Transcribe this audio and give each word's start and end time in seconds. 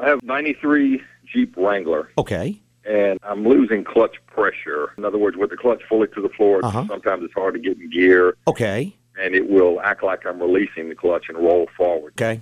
I 0.00 0.08
have 0.08 0.20
93 0.24 1.00
Jeep 1.32 1.54
Wrangler, 1.56 2.10
Okay. 2.18 2.60
and 2.84 3.20
I'm 3.22 3.46
losing 3.46 3.84
clutch 3.84 4.16
pressure. 4.26 4.90
In 4.98 5.04
other 5.04 5.18
words, 5.18 5.36
with 5.36 5.50
the 5.50 5.56
clutch 5.56 5.82
fully 5.88 6.08
to 6.08 6.20
the 6.22 6.28
floor, 6.30 6.60
Uh-huh. 6.64 6.86
sometimes 6.88 7.22
it's 7.22 7.34
hard 7.34 7.54
to 7.54 7.60
get 7.60 7.78
in 7.78 7.88
gear, 7.90 8.36
Okay. 8.48 8.96
and 9.20 9.36
it 9.36 9.48
will 9.48 9.80
act 9.80 10.02
like 10.02 10.26
I'm 10.26 10.40
releasing 10.42 10.88
the 10.88 10.96
clutch 10.96 11.26
and 11.28 11.38
roll 11.38 11.68
forward. 11.76 12.14
Okay. 12.20 12.40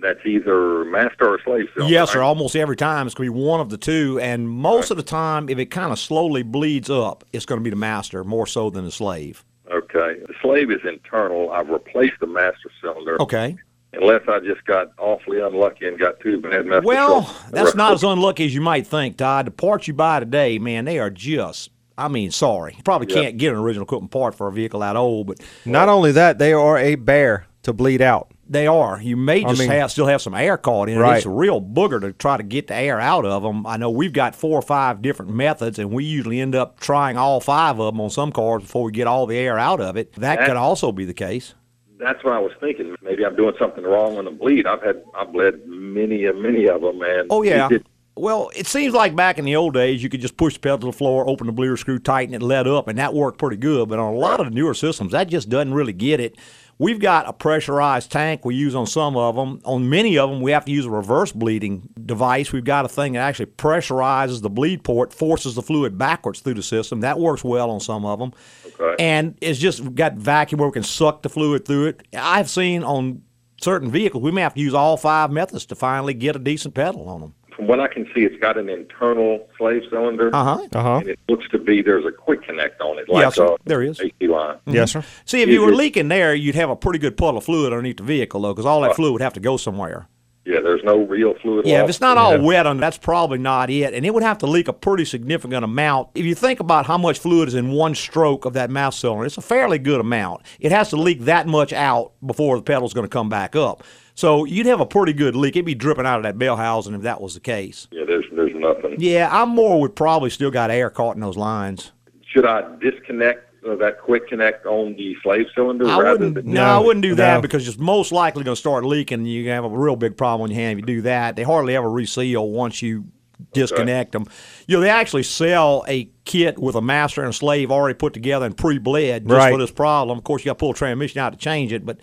That's 0.00 0.20
either 0.24 0.84
master 0.84 1.28
or 1.28 1.40
slave 1.44 1.66
cylinder. 1.74 1.92
Yes, 1.92 2.12
sir. 2.12 2.22
Almost 2.22 2.54
every 2.56 2.76
time 2.76 3.06
it's 3.06 3.14
going 3.14 3.28
to 3.28 3.32
be 3.34 3.38
one 3.40 3.60
of 3.60 3.68
the 3.70 3.76
two, 3.78 4.18
and 4.20 4.48
most 4.48 4.90
of 4.90 4.96
the 4.96 5.02
time, 5.02 5.48
if 5.48 5.58
it 5.58 5.66
kind 5.66 5.90
of 5.92 5.98
slowly 5.98 6.42
bleeds 6.42 6.88
up, 6.88 7.24
it's 7.32 7.44
going 7.44 7.58
to 7.60 7.64
be 7.64 7.70
the 7.70 7.76
master 7.76 8.22
more 8.24 8.46
so 8.46 8.70
than 8.70 8.84
the 8.84 8.92
slave. 8.92 9.44
Okay. 9.72 10.20
The 10.26 10.34
slave 10.40 10.70
is 10.70 10.80
internal. 10.88 11.50
I've 11.50 11.68
replaced 11.68 12.20
the 12.20 12.26
master 12.26 12.70
cylinder. 12.80 13.20
Okay. 13.20 13.56
Unless 13.92 14.22
I 14.28 14.38
just 14.40 14.64
got 14.66 14.92
awfully 14.98 15.40
unlucky 15.40 15.88
and 15.88 15.98
got 15.98 16.20
two 16.20 16.40
bad 16.40 16.66
master 16.66 16.86
Well, 16.86 17.24
cylinders. 17.24 17.50
that's 17.52 17.74
not 17.74 17.92
as 17.94 18.02
unlucky 18.04 18.44
as 18.46 18.54
you 18.54 18.60
might 18.60 18.86
think, 18.86 19.16
Todd. 19.16 19.46
The 19.46 19.50
parts 19.50 19.88
you 19.88 19.94
buy 19.94 20.20
today, 20.20 20.58
man, 20.58 20.84
they 20.84 20.98
are 20.98 21.10
just. 21.10 21.70
I 21.96 22.06
mean, 22.06 22.30
sorry. 22.30 22.74
You 22.76 22.82
probably 22.84 23.12
Yeah. 23.12 23.22
can't 23.22 23.38
get 23.38 23.52
an 23.52 23.58
original 23.58 23.84
equipment 23.84 24.12
part 24.12 24.34
for 24.36 24.46
a 24.46 24.52
vehicle 24.52 24.80
that 24.80 24.94
old, 24.94 25.26
but 25.26 25.38
Not 25.64 25.88
only 25.88 26.12
that, 26.12 26.38
they 26.38 26.52
are 26.52 26.78
a 26.78 26.94
bear 26.94 27.46
to 27.64 27.72
bleed 27.72 28.00
out. 28.00 28.30
They 28.50 28.66
are. 28.66 29.00
You 29.00 29.16
may 29.16 29.44
I 29.44 29.48
just 29.48 29.60
mean- 29.60 29.68
have 29.70 29.90
still 29.90 30.06
have 30.06 30.22
some 30.22 30.34
air 30.34 30.56
caught 30.56 30.88
in 30.88 30.96
it. 30.98 31.00
Right. 31.00 31.18
It's 31.18 31.26
a 31.26 31.30
real 31.30 31.60
booger 31.60 32.00
to 32.00 32.12
try 32.14 32.36
to 32.38 32.42
get 32.42 32.66
the 32.68 32.74
air 32.74 32.98
out 32.98 33.24
of 33.26 33.42
them. 33.42 33.66
I 33.66 33.76
know 33.76 33.90
we've 33.90 34.12
got 34.12 34.34
four 34.34 34.58
or 34.58 34.62
five 34.62 35.02
different 35.02 35.32
methods, 35.34 35.78
and 35.78 35.90
we 35.92 36.04
usually 36.04 36.40
end 36.40 36.54
up 36.54 36.80
trying 36.80 37.16
all 37.18 37.40
five 37.40 37.78
of 37.78 37.92
them 37.92 38.00
on 38.00 38.08
some 38.10 38.32
cars 38.32 38.62
before 38.62 38.84
we 38.84 38.92
get 38.92 39.06
all 39.06 39.26
the 39.26 39.36
air 39.36 39.58
out 39.58 39.80
of 39.80 39.96
it. 39.96 40.12
That 40.14 40.38
That- 40.38 40.46
could 40.46 40.56
also 40.56 40.92
be 40.92 41.04
the 41.04 41.14
case. 41.14 41.54
That's 42.00 42.22
what 42.22 42.32
I 42.32 42.38
was 42.38 42.52
thinking. 42.60 42.94
Maybe 43.02 43.26
I'm 43.26 43.34
doing 43.34 43.54
something 43.58 43.82
wrong 43.84 44.18
on 44.18 44.24
the 44.24 44.30
bleed. 44.30 44.66
I've 44.66 44.82
had 44.82 45.02
I've 45.18 45.32
bled 45.32 45.66
many 45.66 46.26
and 46.26 46.40
many 46.40 46.68
of 46.68 46.80
them, 46.80 47.02
and 47.02 47.26
Oh 47.28 47.42
yeah. 47.42 47.66
it 47.66 47.70
did- 47.70 47.86
Well, 48.16 48.50
it 48.56 48.66
seems 48.66 48.94
like 48.94 49.14
back 49.14 49.38
in 49.38 49.44
the 49.44 49.54
old 49.56 49.74
days, 49.74 50.02
you 50.02 50.08
could 50.08 50.20
just 50.20 50.36
push 50.36 50.54
the 50.54 50.60
pedal 50.60 50.78
to 50.78 50.86
the 50.86 50.92
floor, 50.92 51.28
open 51.28 51.46
the 51.46 51.52
bleeder 51.52 51.76
screw, 51.76 51.98
tighten 52.00 52.34
it, 52.34 52.42
let 52.42 52.66
up, 52.66 52.88
and 52.88 52.98
that 52.98 53.14
worked 53.14 53.38
pretty 53.38 53.56
good. 53.56 53.88
But 53.88 53.98
on 54.00 54.12
a 54.14 54.16
lot 54.16 54.40
of 54.40 54.46
the 54.46 54.50
newer 54.54 54.74
systems, 54.74 55.12
that 55.12 55.28
just 55.28 55.48
doesn't 55.48 55.72
really 55.74 55.92
get 55.92 56.18
it. 56.18 56.36
We've 56.80 57.00
got 57.00 57.28
a 57.28 57.32
pressurized 57.32 58.12
tank 58.12 58.44
we 58.44 58.54
use 58.54 58.74
on 58.76 58.86
some 58.86 59.16
of 59.16 59.34
them. 59.34 59.60
On 59.64 59.90
many 59.90 60.16
of 60.16 60.30
them, 60.30 60.40
we 60.40 60.52
have 60.52 60.64
to 60.66 60.70
use 60.70 60.86
a 60.86 60.90
reverse 60.90 61.32
bleeding 61.32 61.88
device. 62.06 62.52
We've 62.52 62.62
got 62.62 62.84
a 62.84 62.88
thing 62.88 63.14
that 63.14 63.20
actually 63.20 63.46
pressurizes 63.46 64.42
the 64.42 64.50
bleed 64.50 64.84
port, 64.84 65.12
forces 65.12 65.56
the 65.56 65.62
fluid 65.62 65.98
backwards 65.98 66.38
through 66.40 66.54
the 66.54 66.62
system. 66.62 67.00
That 67.00 67.18
works 67.18 67.42
well 67.42 67.70
on 67.70 67.80
some 67.80 68.06
of 68.06 68.20
them. 68.20 68.32
Okay. 68.80 68.94
And 69.02 69.36
it's 69.40 69.58
just 69.58 69.94
got 69.96 70.14
vacuum 70.14 70.60
where 70.60 70.68
we 70.68 70.72
can 70.72 70.84
suck 70.84 71.22
the 71.22 71.28
fluid 71.28 71.64
through 71.64 71.86
it. 71.86 72.06
I've 72.14 72.48
seen 72.48 72.84
on 72.84 73.22
certain 73.60 73.90
vehicles, 73.90 74.22
we 74.22 74.30
may 74.30 74.42
have 74.42 74.54
to 74.54 74.60
use 74.60 74.74
all 74.74 74.96
five 74.96 75.32
methods 75.32 75.66
to 75.66 75.74
finally 75.74 76.14
get 76.14 76.36
a 76.36 76.38
decent 76.38 76.74
pedal 76.74 77.08
on 77.08 77.20
them. 77.20 77.34
From 77.58 77.66
what 77.66 77.80
I 77.80 77.88
can 77.88 78.06
see, 78.14 78.20
it's 78.22 78.40
got 78.40 78.56
an 78.56 78.68
internal 78.68 79.46
slave 79.58 79.82
cylinder, 79.90 80.30
Uh 80.32 80.44
huh. 80.44 80.66
Uh 80.72 80.82
huh. 80.82 80.94
and 80.98 81.08
it 81.08 81.18
looks 81.28 81.48
to 81.50 81.58
be 81.58 81.82
there's 81.82 82.04
a 82.06 82.12
quick 82.12 82.44
connect 82.44 82.80
on 82.80 82.98
it, 83.00 83.08
like 83.08 83.22
Yes, 83.24 83.34
sir. 83.34 83.46
a 83.46 83.56
There 83.64 83.82
is. 83.82 84.00
AC 84.00 84.12
line. 84.28 84.58
Yes, 84.66 84.92
sir. 84.92 85.02
See, 85.24 85.42
if 85.42 85.48
you 85.48 85.62
were 85.62 85.72
it- 85.72 85.76
leaking 85.76 86.06
there, 86.08 86.34
you'd 86.36 86.54
have 86.54 86.70
a 86.70 86.76
pretty 86.76 87.00
good 87.00 87.16
puddle 87.16 87.38
of 87.38 87.44
fluid 87.44 87.72
underneath 87.72 87.96
the 87.96 88.04
vehicle, 88.04 88.40
though, 88.42 88.54
because 88.54 88.64
all 88.64 88.80
that 88.82 88.94
fluid 88.94 89.12
would 89.14 89.22
have 89.22 89.32
to 89.34 89.40
go 89.40 89.56
somewhere. 89.56 90.06
Yeah, 90.44 90.60
there's 90.60 90.82
no 90.84 90.98
real 90.98 91.34
fluid. 91.42 91.66
Yeah, 91.66 91.82
if 91.82 91.90
it's 91.90 92.00
not 92.00 92.16
all 92.16 92.36
Yeah. 92.36 92.42
wet 92.42 92.66
on, 92.66 92.78
that's 92.78 92.96
probably 92.96 93.36
not 93.38 93.68
it, 93.68 93.92
and 93.92 94.06
it 94.06 94.14
would 94.14 94.22
have 94.22 94.38
to 94.38 94.46
leak 94.46 94.66
a 94.68 94.72
pretty 94.72 95.04
significant 95.04 95.62
amount. 95.62 96.08
If 96.14 96.24
you 96.24 96.34
think 96.34 96.58
about 96.60 96.86
how 96.86 96.96
much 96.96 97.18
fluid 97.18 97.48
is 97.48 97.54
in 97.54 97.72
one 97.72 97.94
stroke 97.94 98.44
of 98.46 98.54
that 98.54 98.70
master 98.70 99.00
cylinder, 99.00 99.26
it's 99.26 99.36
a 99.36 99.42
fairly 99.42 99.78
good 99.78 100.00
amount. 100.00 100.42
It 100.60 100.72
has 100.72 100.88
to 100.90 100.96
leak 100.96 101.22
that 101.26 101.46
much 101.48 101.72
out 101.74 102.12
before 102.24 102.56
the 102.56 102.62
pedal's 102.62 102.94
going 102.94 103.04
to 103.04 103.10
come 103.10 103.28
back 103.28 103.56
up. 103.56 103.82
So 104.18 104.44
you'd 104.44 104.66
have 104.66 104.80
a 104.80 104.84
pretty 104.84 105.12
good 105.12 105.36
leak. 105.36 105.54
It'd 105.54 105.64
be 105.64 105.76
dripping 105.76 106.04
out 106.04 106.16
of 106.16 106.24
that 106.24 106.36
bell 106.36 106.56
housing 106.56 106.92
if 106.92 107.02
that 107.02 107.20
was 107.20 107.34
the 107.34 107.40
case. 107.40 107.86
Yeah, 107.92 108.02
there's 108.04 108.24
there's 108.32 108.50
nothing. 108.52 108.96
Yeah, 108.98 109.28
I'm 109.30 109.50
more 109.50 109.80
would 109.80 109.94
probably 109.94 110.28
still 110.28 110.50
got 110.50 110.72
air 110.72 110.90
caught 110.90 111.14
in 111.14 111.20
those 111.20 111.36
lines. 111.36 111.92
Should 112.26 112.44
I 112.44 112.62
disconnect 112.80 113.64
uh, 113.64 113.76
that 113.76 114.00
quick 114.00 114.26
connect 114.26 114.66
on 114.66 114.96
the 114.96 115.14
slave 115.22 115.46
cylinder 115.54 115.86
I 115.86 116.00
rather 116.00 116.30
than 116.30 116.52
No, 116.52 116.64
I 116.64 116.78
wouldn't 116.78 117.04
do 117.04 117.14
that 117.14 117.36
no. 117.36 117.42
because 117.42 117.68
it's 117.68 117.78
most 117.78 118.10
likely 118.10 118.42
going 118.42 118.56
to 118.56 118.60
start 118.60 118.84
leaking. 118.84 119.20
and 119.20 119.30
You 119.30 119.48
have 119.50 119.64
a 119.64 119.68
real 119.68 119.94
big 119.94 120.16
problem 120.16 120.50
on 120.50 120.50
your 120.50 120.60
hand 120.62 120.80
if 120.80 120.82
you 120.82 120.96
do 120.96 121.02
that. 121.02 121.36
They 121.36 121.44
hardly 121.44 121.76
ever 121.76 121.88
reseal 121.88 122.48
once 122.50 122.82
you 122.82 123.04
disconnect 123.52 124.12
them. 124.12 124.26
You 124.66 124.76
know, 124.76 124.80
they 124.80 124.90
actually 124.90 125.22
sell 125.22 125.84
a 125.88 126.10
kit 126.24 126.58
with 126.58 126.74
a 126.74 126.80
master 126.82 127.22
and 127.22 127.30
a 127.30 127.32
slave 127.32 127.70
already 127.70 127.94
put 127.96 128.12
together 128.12 128.44
and 128.46 128.56
pre-bled 128.56 129.24
just 129.24 129.34
Right. 129.34 129.52
for 129.52 129.58
this 129.58 129.70
problem. 129.70 130.18
Of 130.18 130.24
course, 130.24 130.42
you 130.42 130.46
got 130.50 130.54
to 130.54 130.58
pull 130.58 130.70
a 130.72 130.74
transmission 130.74 131.20
out 131.20 131.32
to 131.32 131.38
change 131.38 131.72
it, 131.72 131.86
but 131.86 131.98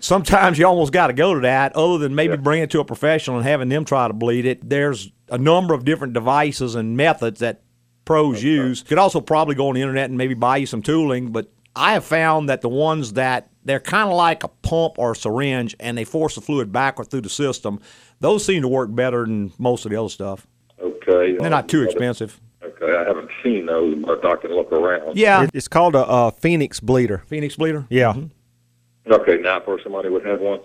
sometimes 0.00 0.58
you 0.58 0.66
almost 0.66 0.92
got 0.92 1.08
to 1.08 1.12
go 1.12 1.34
to 1.34 1.40
that. 1.40 1.74
Other 1.76 1.98
than 1.98 2.14
maybe 2.14 2.36
bringing 2.36 2.64
it 2.64 2.70
to 2.70 2.80
a 2.80 2.84
professional 2.84 3.36
and 3.38 3.46
having 3.46 3.68
them 3.68 3.84
try 3.84 4.06
to 4.08 4.14
bleed 4.14 4.46
it, 4.46 4.68
there's 4.68 5.10
a 5.28 5.38
number 5.38 5.74
of 5.74 5.84
different 5.84 6.14
devices 6.14 6.74
and 6.74 6.96
methods 6.96 7.40
that 7.40 7.62
pros 8.04 8.42
use. 8.42 8.80
You 8.80 8.86
could 8.86 8.98
also 8.98 9.20
probably 9.20 9.54
go 9.54 9.68
on 9.68 9.74
the 9.74 9.82
internet 9.82 10.08
and 10.08 10.16
maybe 10.16 10.34
buy 10.34 10.56
you 10.58 10.66
some 10.66 10.82
tooling, 10.82 11.30
but 11.32 11.50
I 11.76 11.92
have 11.92 12.04
found 12.04 12.48
that 12.48 12.60
the 12.62 12.68
ones 12.68 13.12
that 13.12 13.50
they're 13.64 13.78
kind 13.80 14.08
of 14.08 14.16
like 14.16 14.42
a 14.44 14.48
pump 14.48 14.94
or 14.98 15.12
a 15.12 15.16
syringe 15.16 15.76
and 15.78 15.96
they 15.98 16.04
force 16.04 16.34
the 16.34 16.40
fluid 16.40 16.72
backward 16.72 17.10
through 17.10 17.20
the 17.20 17.28
system, 17.28 17.80
those 18.20 18.44
seem 18.44 18.62
to 18.62 18.68
work 18.68 18.92
better 18.94 19.26
than 19.26 19.52
most 19.58 19.84
of 19.84 19.90
the 19.90 19.96
other 20.00 20.08
stuff. 20.08 20.46
Okay, 21.08 21.36
They're 21.38 21.50
not 21.50 21.68
too 21.68 21.82
expensive. 21.82 22.40
Okay, 22.62 22.84
Okay, 22.84 22.96
I 22.96 23.04
haven't 23.04 23.30
seen 23.42 23.66
those, 23.66 23.96
but 24.04 24.24
I 24.24 24.36
can 24.36 24.52
look 24.54 24.70
around. 24.72 25.16
Yeah, 25.16 25.46
It's 25.54 25.68
called 25.68 25.94
a, 25.94 26.06
uh 26.06 26.30
Phoenix 26.30 26.80
bleeder. 26.80 27.18
Phoenix 27.26 27.56
bleeder. 27.56 27.86
Yeah. 27.88 28.14
Okay, 29.10 29.38
now 29.38 29.60
for 29.60 29.80
somebody 29.82 30.08
would 30.10 30.24
have 30.26 30.40
one. 30.40 30.60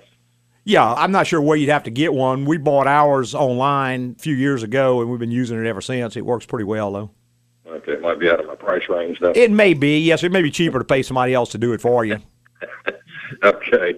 Yeah, 0.66 0.94
I'm 0.94 1.12
not 1.12 1.28
sure 1.28 1.42
where 1.42 1.58
you'd 1.58 1.70
have 1.70 1.84
to 1.84 1.92
get 1.92 2.14
one. 2.14 2.46
We 2.46 2.58
bought 2.58 2.88
ours 2.88 3.34
online 3.36 4.16
a 4.18 4.22
few 4.22 4.36
years 4.36 4.64
ago, 4.64 5.02
and 5.02 5.10
we've 5.10 5.20
been 5.20 5.32
using 5.32 5.60
it 5.60 5.68
ever 5.68 5.82
since. 5.82 6.16
It 6.16 6.26
works 6.26 6.46
pretty 6.46 6.66
well, 6.66 6.92
though. 6.92 7.12
Okay, 7.68 7.94
it 7.94 8.02
might 8.02 8.20
be 8.20 8.30
out 8.30 8.40
of 8.40 8.46
my 8.48 8.56
price 8.56 8.84
range 8.90 9.20
though. 9.20 9.32
It 9.36 9.50
may 9.52 9.74
be, 9.74 10.00
yes, 10.00 10.24
it 10.24 10.32
may 10.32 10.42
be 10.42 10.52
cheaper 10.52 10.80
to 10.80 10.86
pay 10.86 11.02
somebody 11.04 11.34
else 11.34 11.50
to 11.52 11.58
do 11.58 11.74
it 11.74 11.82
for 11.82 12.06
you. 12.06 12.18
okay. 13.44 13.96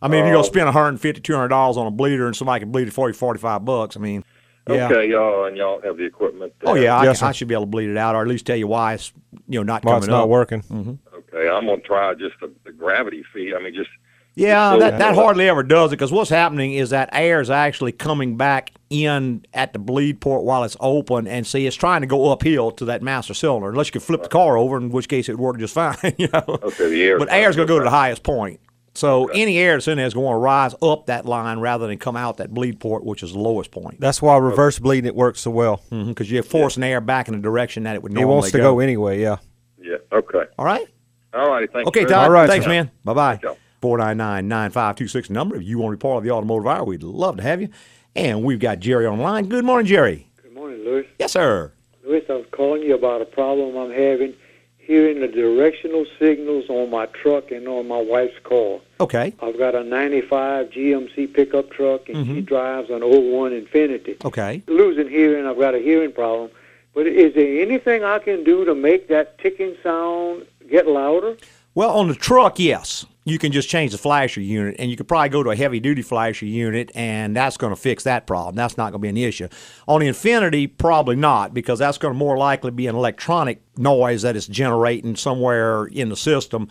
I 0.00 0.08
mean, 0.08 0.20
if 0.20 0.24
you're 0.26 0.32
going 0.32 0.34
Oh. 0.36 0.42
to 0.42 0.44
spend 0.44 0.64
150 0.66 1.20
$200 1.20 1.76
on 1.76 1.86
a 1.86 1.90
bleeder 1.90 2.26
and 2.26 2.34
somebody 2.34 2.60
can 2.60 2.72
bleed 2.72 2.88
it 2.88 2.92
for 2.92 3.08
you 3.08 3.14
45 3.14 3.64
bucks, 3.64 3.96
I 3.96 4.00
mean, 4.00 4.24
yeah. 4.68 4.86
Okay, 4.88 5.10
y'all, 5.10 5.44
and 5.46 5.56
y'all 5.56 5.80
have 5.82 5.96
the 5.96 6.04
equipment. 6.04 6.52
Oh, 6.64 6.74
yeah, 6.74 6.96
I, 6.96 7.04
Yes, 7.04 7.18
can- 7.20 7.28
I 7.28 7.32
should 7.32 7.48
be 7.48 7.54
able 7.54 7.64
to 7.64 7.70
bleed 7.70 7.90
it 7.90 7.96
out 7.96 8.14
or 8.14 8.22
at 8.22 8.28
least 8.28 8.46
tell 8.46 8.56
you 8.56 8.66
why 8.68 8.94
it's, 8.94 9.12
you 9.48 9.58
know, 9.58 9.62
not 9.64 9.84
Well, 9.84 9.94
coming 9.94 10.04
it's 10.04 10.10
not 10.10 10.22
up. 10.24 10.28
working. 10.28 10.62
Mm-hmm. 10.62 10.94
Okay, 11.34 11.48
I'm 11.48 11.66
gonna 11.66 11.80
try 11.82 12.14
just 12.14 12.34
the, 12.40 12.52
the 12.64 12.72
gravity 12.72 13.24
feed. 13.32 13.54
I 13.54 13.58
mean, 13.62 13.74
just 13.74 13.90
Yeah, 14.34 14.72
So- 14.74 14.78
that, 14.80 14.98
that 14.98 15.14
hardly 15.14 15.48
ever 15.48 15.62
does 15.62 15.90
it 15.92 15.96
because 15.96 16.12
what's 16.12 16.30
happening 16.30 16.72
is 16.74 16.90
that 16.90 17.08
air 17.12 17.40
is 17.40 17.50
actually 17.50 17.92
coming 17.92 18.36
back 18.36 18.70
in 18.88 19.44
at 19.54 19.72
the 19.72 19.78
bleed 19.78 20.20
port 20.20 20.44
while 20.44 20.64
it's 20.64 20.76
open, 20.80 21.26
and 21.26 21.46
see, 21.46 21.66
it's 21.66 21.76
trying 21.76 22.02
to 22.02 22.06
go 22.06 22.30
uphill 22.30 22.70
to 22.72 22.84
that 22.86 23.02
master 23.02 23.32
cylinder. 23.34 23.70
Unless 23.70 23.88
you 23.88 23.92
could 23.92 24.02
flip 24.02 24.22
the 24.22 24.28
car 24.28 24.56
over, 24.58 24.76
in 24.76 24.90
which 24.90 25.08
case 25.08 25.28
it 25.28 25.32
would 25.32 25.40
work 25.40 25.58
just 25.58 25.74
fine. 25.82 25.96
You 26.18 26.28
know, 26.32 26.44
okay. 26.46 26.88
The 26.90 27.02
air. 27.02 27.18
but 27.18 27.30
air's 27.30 27.56
going 27.56 27.66
to 27.66 27.72
go 27.72 27.78
to 27.78 27.84
the 27.84 27.90
highest 27.90 28.22
point. 28.22 28.60
So 28.94 29.28
any 29.28 29.58
air 29.58 29.74
that's 29.74 29.88
in 29.88 29.96
there 29.96 30.06
is 30.06 30.14
going 30.14 30.32
to 30.32 30.38
rise 30.38 30.74
up 30.82 31.06
that 31.06 31.24
line 31.24 31.60
rather 31.60 31.86
than 31.86 31.98
come 31.98 32.16
out 32.16 32.36
that 32.36 32.52
bleed 32.52 32.78
port, 32.78 33.04
which 33.04 33.22
is 33.22 33.32
the 33.32 33.38
lowest 33.38 33.70
point. 33.70 34.00
That's 34.00 34.20
why 34.20 34.36
reverse 34.36 34.78
bleeding 34.78 35.06
it 35.08 35.14
works 35.14 35.40
so 35.40 35.50
well. 35.50 35.78
Mm-hmm, 35.90 36.08
because 36.10 36.30
you're 36.30 36.42
forcing 36.42 36.82
air 36.82 37.00
back 37.00 37.28
in 37.28 37.34
the 37.34 37.40
direction 37.40 37.84
that 37.84 37.94
it 37.96 38.02
would 38.02 38.12
normally. 38.12 38.22
It 38.22 38.26
normally 38.26 38.40
wants 38.42 38.52
to 38.52 38.58
go 38.58 38.80
anyway. 38.80 39.20
Yeah. 39.20 39.36
Yeah. 39.80 39.96
Okay. 40.12 40.44
All 40.58 40.64
right. 40.64 40.86
All 41.32 41.40
right. 41.40 41.48
righty. 41.48 41.66
Thank 41.72 41.88
Okay. 41.88 42.04
Todd. 42.04 42.24
All 42.24 42.30
right, 42.30 42.48
Thanks, 42.48 42.66
man. 42.66 42.90
Bye 43.04 43.14
bye. 43.14 43.36
Ciao. 43.36 43.56
499 43.80 44.46
9526 44.46 45.30
number. 45.30 45.56
If 45.56 45.64
you 45.64 45.78
want 45.78 45.92
to 45.92 45.96
be 45.96 46.00
part 46.00 46.18
of 46.18 46.24
the 46.24 46.30
automotive 46.30 46.68
hour, 46.68 46.84
we'd 46.84 47.02
love 47.02 47.38
to 47.38 47.42
have 47.42 47.60
you. 47.60 47.68
And 48.14 48.44
we've 48.44 48.60
got 48.60 48.78
Jerry 48.78 49.06
online. 49.06 49.48
Good 49.48 49.64
morning, 49.64 49.86
Jerry. 49.86 50.28
Good 50.42 50.52
morning, 50.54 50.84
Louis. 50.84 51.06
Yes, 51.18 51.32
sir. 51.32 51.72
Louis, 52.04 52.22
I 52.28 52.34
was 52.34 52.46
calling 52.52 52.82
you 52.82 52.94
about 52.94 53.22
a 53.22 53.24
problem 53.24 53.76
I'm 53.76 53.90
having 53.90 54.34
hearing 54.92 55.20
the 55.20 55.28
directional 55.28 56.04
signals 56.18 56.66
on 56.68 56.90
my 56.90 57.06
truck 57.06 57.50
and 57.50 57.66
on 57.66 57.88
my 57.88 57.98
wife's 57.98 58.38
car. 58.44 58.78
Okay. 59.00 59.32
I've 59.40 59.56
got 59.56 59.74
a 59.74 59.82
95 59.82 60.68
GMC 60.68 61.32
pickup 61.32 61.70
truck, 61.70 62.10
and 62.10 62.26
she 62.26 62.32
mm-hmm. 62.32 62.40
drives 62.42 62.90
an 62.90 63.00
01 63.00 63.52
Infiniti. 63.52 64.22
Okay. 64.22 64.62
Losing 64.66 65.08
hearing, 65.08 65.46
I've 65.46 65.58
got 65.58 65.74
a 65.74 65.78
hearing 65.78 66.12
problem. 66.12 66.50
But 66.94 67.06
is 67.06 67.34
there 67.34 67.62
anything 67.62 68.04
I 68.04 68.18
can 68.18 68.44
do 68.44 68.66
to 68.66 68.74
make 68.74 69.08
that 69.08 69.38
ticking 69.38 69.76
sound 69.82 70.44
get 70.70 70.86
louder? 70.86 71.38
Well, 71.74 71.92
on 71.92 72.08
the 72.08 72.14
truck, 72.14 72.58
yes. 72.58 73.06
You 73.24 73.38
can 73.38 73.52
just 73.52 73.68
change 73.68 73.92
the 73.92 73.98
flasher 73.98 74.40
unit, 74.40 74.76
and 74.80 74.90
you 74.90 74.96
could 74.96 75.06
probably 75.06 75.28
go 75.28 75.44
to 75.44 75.50
a 75.50 75.56
heavy 75.56 75.78
duty 75.78 76.02
flasher 76.02 76.46
unit, 76.46 76.90
and 76.94 77.36
that's 77.36 77.56
going 77.56 77.72
to 77.72 77.80
fix 77.80 78.02
that 78.02 78.26
problem. 78.26 78.56
That's 78.56 78.76
not 78.76 78.90
going 78.90 78.94
to 78.94 78.98
be 78.98 79.08
an 79.08 79.16
issue. 79.16 79.48
On 79.86 80.00
the 80.00 80.08
Infiniti, 80.08 80.70
probably 80.76 81.14
not, 81.14 81.54
because 81.54 81.78
that's 81.78 81.98
going 81.98 82.14
to 82.14 82.18
more 82.18 82.36
likely 82.36 82.72
be 82.72 82.88
an 82.88 82.96
electronic 82.96 83.62
noise 83.76 84.22
that 84.22 84.34
is 84.34 84.48
generating 84.48 85.14
somewhere 85.14 85.84
in 85.84 86.08
the 86.08 86.16
system. 86.16 86.68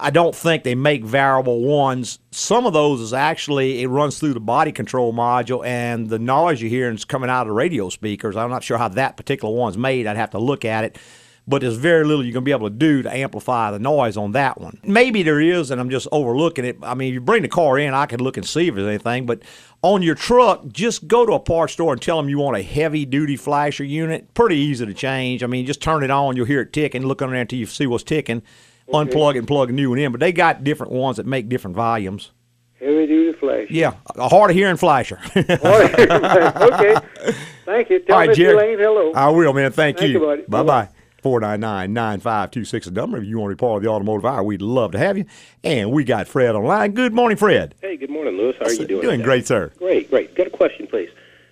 I 0.00 0.10
don't 0.10 0.34
think 0.34 0.62
they 0.62 0.76
make 0.76 1.04
variable 1.04 1.62
ones. 1.62 2.20
Some 2.30 2.66
of 2.66 2.72
those 2.72 3.00
is 3.00 3.12
actually 3.12 3.82
it 3.82 3.88
runs 3.88 4.18
through 4.18 4.34
the 4.34 4.40
body 4.40 4.72
control 4.72 5.12
module, 5.12 5.66
and 5.66 6.08
the 6.08 6.18
noise 6.18 6.60
you're 6.60 6.70
hearing 6.70 6.94
is 6.94 7.04
coming 7.04 7.30
out 7.30 7.42
of 7.42 7.48
the 7.48 7.54
radio 7.54 7.88
speakers. 7.88 8.36
I'm 8.36 8.50
not 8.50 8.62
sure 8.62 8.78
how 8.78 8.88
that 8.88 9.16
particular 9.16 9.54
one's 9.54 9.78
made. 9.78 10.06
I'd 10.06 10.16
have 10.16 10.30
to 10.30 10.38
look 10.38 10.64
at 10.64 10.84
it 10.84 10.98
but 11.48 11.62
there's 11.62 11.76
very 11.76 12.04
little 12.04 12.22
you're 12.22 12.34
going 12.34 12.42
to 12.42 12.48
be 12.48 12.52
able 12.52 12.68
to 12.68 12.74
do 12.74 13.02
to 13.02 13.12
amplify 13.12 13.70
the 13.70 13.78
noise 13.78 14.16
on 14.16 14.32
that 14.32 14.60
one. 14.60 14.78
Maybe 14.84 15.22
there 15.22 15.40
is, 15.40 15.70
and 15.70 15.80
I'm 15.80 15.88
just 15.88 16.06
overlooking 16.12 16.66
it. 16.66 16.76
I 16.82 16.94
mean, 16.94 17.14
you 17.14 17.20
bring 17.20 17.42
the 17.42 17.48
car 17.48 17.78
in, 17.78 17.94
I 17.94 18.04
can 18.06 18.20
look 18.20 18.36
and 18.36 18.46
see 18.46 18.68
if 18.68 18.74
there's 18.74 18.86
anything, 18.86 19.24
but 19.24 19.40
on 19.80 20.02
your 20.02 20.14
truck, 20.14 20.68
just 20.68 21.08
go 21.08 21.24
to 21.24 21.32
a 21.32 21.40
parts 21.40 21.72
store 21.72 21.92
and 21.92 22.02
tell 22.02 22.18
them 22.18 22.28
you 22.28 22.38
want 22.38 22.58
a 22.58 22.62
heavy 22.62 23.06
duty 23.06 23.36
flasher 23.36 23.84
unit. 23.84 24.34
Pretty 24.34 24.56
easy 24.56 24.84
to 24.84 24.92
change. 24.92 25.42
I 25.42 25.46
mean, 25.46 25.64
just 25.64 25.80
turn 25.80 26.04
it 26.04 26.10
on, 26.10 26.36
you'll 26.36 26.46
hear 26.46 26.60
it 26.60 26.72
ticking, 26.72 27.06
look 27.06 27.22
under 27.22 27.32
there 27.32 27.40
until 27.40 27.58
you 27.58 27.66
see 27.66 27.86
what's 27.86 28.04
ticking, 28.04 28.42
unplug 28.92 29.34
it 29.34 29.38
and 29.38 29.48
plug 29.48 29.70
a 29.70 29.72
new 29.72 29.90
one 29.90 29.98
in. 29.98 30.12
But 30.12 30.20
they 30.20 30.32
got 30.32 30.64
different 30.64 30.92
ones 30.92 31.16
that 31.16 31.24
make 31.26 31.48
different 31.48 31.76
volumes. 31.76 32.32
Heavy 32.78 33.06
duty 33.06 33.38
flasher. 33.38 33.72
Yeah, 33.72 33.94
a 34.14 34.28
hard 34.28 34.50
of 34.50 34.56
hearing 34.56 34.76
flasher. 34.76 35.18
okay. 35.36 35.46
Thank 37.64 37.90
you. 37.90 37.98
Tell 38.00 38.14
All 38.14 38.26
right, 38.26 38.36
Jerry. 38.36 38.54
Elaine 38.54 38.78
hello. 38.78 39.12
I 39.12 39.30
will, 39.30 39.52
man. 39.52 39.72
Thank, 39.72 39.98
Thank 39.98 40.12
you, 40.12 40.20
buddy. 40.20 40.42
Bye 40.46 40.62
bye. 40.62 40.88
499 41.28 41.92
9526 41.92 42.86
is 42.86 42.92
the 42.94 42.98
number. 42.98 43.18
If 43.18 43.24
you 43.24 43.38
want 43.38 43.50
to 43.50 43.56
be 43.56 43.60
part 43.60 43.76
of 43.76 43.82
the 43.82 43.90
automotive 43.90 44.24
hour, 44.24 44.42
we'd 44.42 44.62
love 44.62 44.92
to 44.92 44.98
have 44.98 45.18
you. 45.18 45.26
And 45.62 45.92
we 45.92 46.02
got 46.02 46.26
Fred 46.26 46.54
online. 46.54 46.92
Good 46.92 47.12
morning, 47.12 47.36
Fred. 47.36 47.74
Hey, 47.82 47.98
good 47.98 48.08
morning, 48.08 48.38
Louis. 48.38 48.56
How 48.58 48.64
are 48.64 48.72
you 48.72 48.86
doing? 48.86 49.02
Doing 49.02 49.18
today? 49.18 49.24
great, 49.24 49.46
sir. 49.46 49.70
Great, 49.76 50.08
great. 50.08 50.34
Got 50.34 50.46
a 50.46 50.50
question, 50.50 50.86
please. 50.86 51.10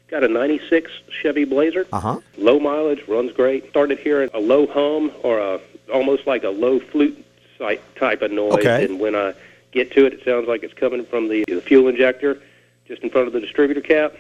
Got 0.09 0.25
a 0.25 0.29
96 0.29 0.91
Chevy 1.11 1.45
Blazer. 1.45 1.87
Uh 1.93 2.01
huh. 2.01 2.21
Low 2.39 2.59
mileage, 2.59 3.07
runs 3.07 3.33
great. 3.33 3.69
Started 3.69 3.99
hearing 3.99 4.31
a 4.33 4.41
low 4.41 4.67
hum 4.67 5.13
or 5.23 5.41
a 5.41 5.61
almost 5.93 6.27
like 6.27 6.43
a 6.45 6.49
low 6.49 6.81
flute 6.81 7.23
type 7.59 8.23
of 8.23 8.31
noise. 8.31 8.55
Okay. 8.55 8.87
And 8.87 8.99
when 8.99 9.15
I 9.15 9.35
get 9.73 9.93
to 9.93 10.07
it, 10.07 10.15
it 10.15 10.25
sounds 10.25 10.49
like 10.49 10.63
it's 10.63 10.73
coming 10.73 11.05
from 11.05 11.29
the, 11.29 11.45
the 11.49 11.61
fuel 11.61 11.89
injector 11.89 12.41
just 12.87 13.03
in 13.03 13.11
front 13.11 13.27
of 13.27 13.35
the 13.35 13.41
distributor 13.41 13.83
cap. 13.83 14.15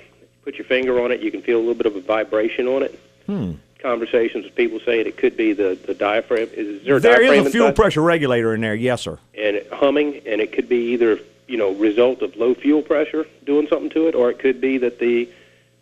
Put 0.44 0.56
your 0.56 0.66
finger 0.66 1.02
on 1.02 1.12
it, 1.12 1.20
you 1.20 1.30
can 1.30 1.40
feel 1.40 1.56
a 1.56 1.60
little 1.60 1.74
bit 1.74 1.86
of 1.86 1.96
a 1.96 2.02
vibration 2.02 2.68
on 2.68 2.82
it. 2.82 3.00
Hmm. 3.24 3.52
Conversations 3.82 4.44
with 4.44 4.54
people 4.54 4.80
saying 4.84 5.06
it 5.06 5.16
could 5.16 5.36
be 5.36 5.52
the, 5.52 5.78
the 5.86 5.94
diaphragm. 5.94 6.48
Is 6.54 6.82
there 6.84 6.96
a 6.96 7.00
There 7.00 7.12
diaphragm 7.18 7.40
is 7.40 7.46
a 7.46 7.50
fuel 7.50 7.66
inside? 7.68 7.76
pressure 7.76 8.00
regulator 8.02 8.54
in 8.54 8.60
there. 8.62 8.74
Yes, 8.74 9.02
sir. 9.02 9.18
and 9.34 9.56
it 9.56 9.70
humming, 9.72 10.22
and 10.26 10.40
it 10.40 10.52
could 10.52 10.68
be 10.68 10.92
either 10.92 11.18
you 11.46 11.56
know 11.58 11.72
result 11.74 12.22
of 12.22 12.34
low 12.36 12.54
fuel 12.54 12.82
pressure 12.82 13.26
doing 13.44 13.68
something 13.68 13.90
to 13.90 14.08
it, 14.08 14.14
or 14.14 14.30
it 14.30 14.38
could 14.38 14.60
be 14.60 14.78
that 14.78 14.98
the 14.98 15.28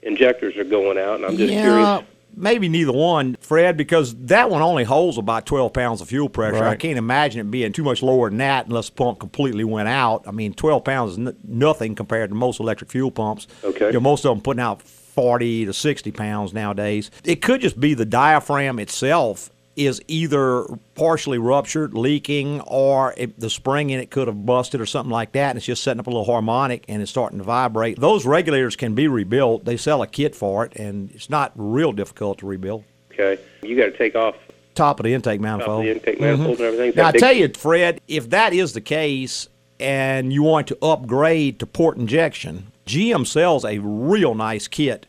injectors 0.02 0.56
are 0.56 0.64
going 0.64 0.98
out. 0.98 1.16
And 1.16 1.24
I'm 1.26 1.36
just 1.36 1.52
yeah, 1.52 1.62
curious. 1.62 2.02
maybe 2.36 2.68
neither 2.68 2.92
one, 2.92 3.36
Fred, 3.40 3.76
because 3.76 4.14
that 4.26 4.50
one 4.50 4.60
only 4.60 4.84
holds 4.84 5.16
about 5.16 5.46
12 5.46 5.72
pounds 5.72 6.00
of 6.02 6.08
fuel 6.08 6.28
pressure. 6.28 6.64
I 6.64 6.74
can't 6.76 6.98
imagine 6.98 7.40
it 7.46 7.50
being 7.50 7.72
too 7.72 7.84
much 7.84 8.02
lower 8.02 8.28
than 8.28 8.38
that 8.38 8.66
unless 8.66 8.88
the 8.90 8.96
pump 8.96 9.20
completely 9.20 9.64
went 9.64 9.88
out. 9.88 10.24
I 10.26 10.32
mean, 10.32 10.52
12 10.52 10.84
pounds 10.84 11.12
is 11.12 11.18
n- 11.18 11.36
nothing 11.44 11.94
compared 11.94 12.30
to 12.30 12.34
most 12.34 12.58
electric 12.60 12.90
fuel 12.90 13.10
pumps. 13.12 13.46
Okay. 13.62 13.86
You 13.86 13.92
know, 13.94 14.00
most 14.00 14.26
of 14.26 14.34
them 14.36 14.42
putting 14.42 14.60
out 14.60 14.82
40 15.14 15.66
to 15.66 15.72
60 15.72 16.12
pounds 16.12 16.52
nowadays. 16.52 17.10
It 17.24 17.42
could 17.42 17.60
just 17.60 17.78
be 17.78 17.94
the 17.94 18.04
diaphragm 18.04 18.78
itself 18.78 19.50
is 19.76 20.00
either 20.06 20.66
partially 20.94 21.38
ruptured, 21.38 21.94
leaking, 21.94 22.60
or 22.62 23.14
it, 23.16 23.38
the 23.38 23.50
spring 23.50 23.90
in 23.90 24.00
it 24.00 24.10
could 24.10 24.28
have 24.28 24.46
busted 24.46 24.80
or 24.80 24.86
something 24.86 25.10
like 25.10 25.32
that, 25.32 25.50
and 25.50 25.56
it's 25.56 25.66
just 25.66 25.82
setting 25.82 26.00
up 26.00 26.06
a 26.06 26.10
little 26.10 26.24
harmonic 26.24 26.84
and 26.88 27.02
it's 27.02 27.10
starting 27.10 27.38
to 27.38 27.44
vibrate. 27.44 27.98
Those 27.98 28.24
regulators 28.24 28.76
can 28.76 28.94
be 28.94 29.08
rebuilt. 29.08 29.64
They 29.64 29.76
sell 29.76 30.02
a 30.02 30.06
kit 30.06 30.34
for 30.34 30.64
it, 30.64 30.76
and 30.76 31.10
it's 31.10 31.28
not 31.28 31.52
real 31.56 31.92
difficult 31.92 32.38
to 32.38 32.46
rebuild. 32.46 32.84
Okay, 33.12 33.40
you 33.62 33.76
got 33.76 33.86
to 33.86 33.98
take 33.98 34.14
off 34.14 34.36
Top 34.74 34.98
of 34.98 35.04
the 35.04 35.14
intake 35.14 35.40
manifold. 35.40 35.84
the 35.84 35.92
intake 35.92 36.20
manifold 36.20 36.48
and 36.48 36.58
mm-hmm. 36.58 36.64
everything. 36.64 36.92
Now, 36.96 37.06
I 37.06 37.12
big- 37.12 37.20
tell 37.20 37.32
you, 37.32 37.48
Fred, 37.48 38.00
if 38.08 38.30
that 38.30 38.52
is 38.52 38.72
the 38.72 38.80
case 38.80 39.48
and 39.78 40.32
you 40.32 40.42
want 40.42 40.66
to 40.68 40.78
upgrade 40.82 41.60
to 41.60 41.66
port 41.66 41.96
injection, 41.96 42.72
GM 42.86 43.26
sells 43.26 43.64
a 43.64 43.78
real 43.78 44.34
nice 44.34 44.68
kit 44.68 45.06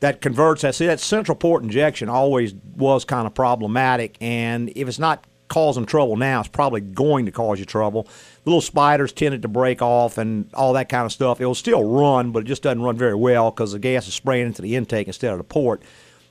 that 0.00 0.20
converts 0.20 0.62
that. 0.62 0.74
See, 0.74 0.86
that 0.86 1.00
central 1.00 1.36
port 1.36 1.62
injection 1.62 2.08
always 2.08 2.54
was 2.76 3.04
kind 3.04 3.26
of 3.26 3.34
problematic, 3.34 4.16
and 4.20 4.70
if 4.74 4.88
it's 4.88 4.98
not 4.98 5.24
causing 5.52 5.84
trouble 5.84 6.16
now, 6.16 6.40
it's 6.40 6.48
probably 6.48 6.80
going 6.80 7.26
to 7.26 7.32
cause 7.32 7.60
you 7.60 7.66
trouble. 7.66 8.04
The 8.44 8.50
little 8.50 8.62
spiders 8.62 9.12
tended 9.12 9.42
to 9.42 9.48
break 9.48 9.82
off 9.82 10.16
and 10.16 10.48
all 10.54 10.72
that 10.72 10.88
kind 10.88 11.04
of 11.04 11.12
stuff. 11.12 11.40
It 11.40 11.46
will 11.46 11.54
still 11.54 11.84
run, 11.84 12.32
but 12.32 12.40
it 12.40 12.46
just 12.46 12.62
doesn't 12.62 12.82
run 12.82 12.96
very 12.96 13.14
well 13.14 13.50
because 13.50 13.72
the 13.72 13.78
gas 13.78 14.08
is 14.08 14.14
spraying 14.14 14.46
into 14.46 14.62
the 14.62 14.76
intake 14.76 15.06
instead 15.06 15.30
of 15.30 15.38
the 15.38 15.44
port. 15.44 15.82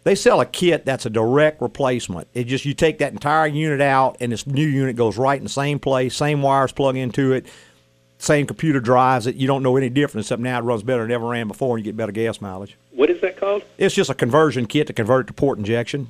They 0.03 0.15
sell 0.15 0.41
a 0.41 0.45
kit 0.48 0.83
that's 0.86 1.05
a 1.05 1.12
direct 1.12 1.62
replacement. 1.62 2.27
It 2.33 2.45
just 2.45 2.65
you 2.65 2.74
take 2.74 2.98
that 2.98 3.13
entire 3.13 3.45
unit 3.45 3.79
out, 3.79 4.17
and 4.19 4.31
this 4.31 4.48
new 4.48 4.67
unit 4.67 4.95
goes 4.95 5.17
right 5.17 5.38
in 5.38 5.43
the 5.43 5.50
same 5.50 5.77
place, 5.77 6.15
same 6.15 6.41
wires 6.41 6.71
plug 6.71 6.98
into 6.98 7.33
it, 7.33 7.45
same 8.22 8.46
computer 8.46 8.80
drives 8.80 9.25
it. 9.25 9.36
You 9.36 9.48
don't 9.48 9.63
know 9.63 9.75
any 9.78 9.90
difference 9.90 10.28
except 10.28 10.42
now 10.42 10.60
it 10.60 10.62
runs 10.62 10.84
better 10.84 11.01
than 11.01 11.12
it 11.12 11.13
ever 11.16 11.28
ran 11.28 11.48
before, 11.48 11.75
and 11.75 11.86
you 11.86 11.92
get 11.92 11.98
better 11.98 12.12
gas 12.12 12.40
mileage. 12.40 12.78
What 12.92 13.10
is 13.10 13.20
that 13.22 13.36
called? 13.38 13.63
It's 13.78 13.96
just 13.96 14.10
a 14.10 14.13
conversion 14.13 14.68
kit 14.68 14.88
to 14.88 14.94
convert 14.94 15.25
it 15.25 15.28
to 15.28 15.34
port 15.34 15.58
injection. 15.58 16.10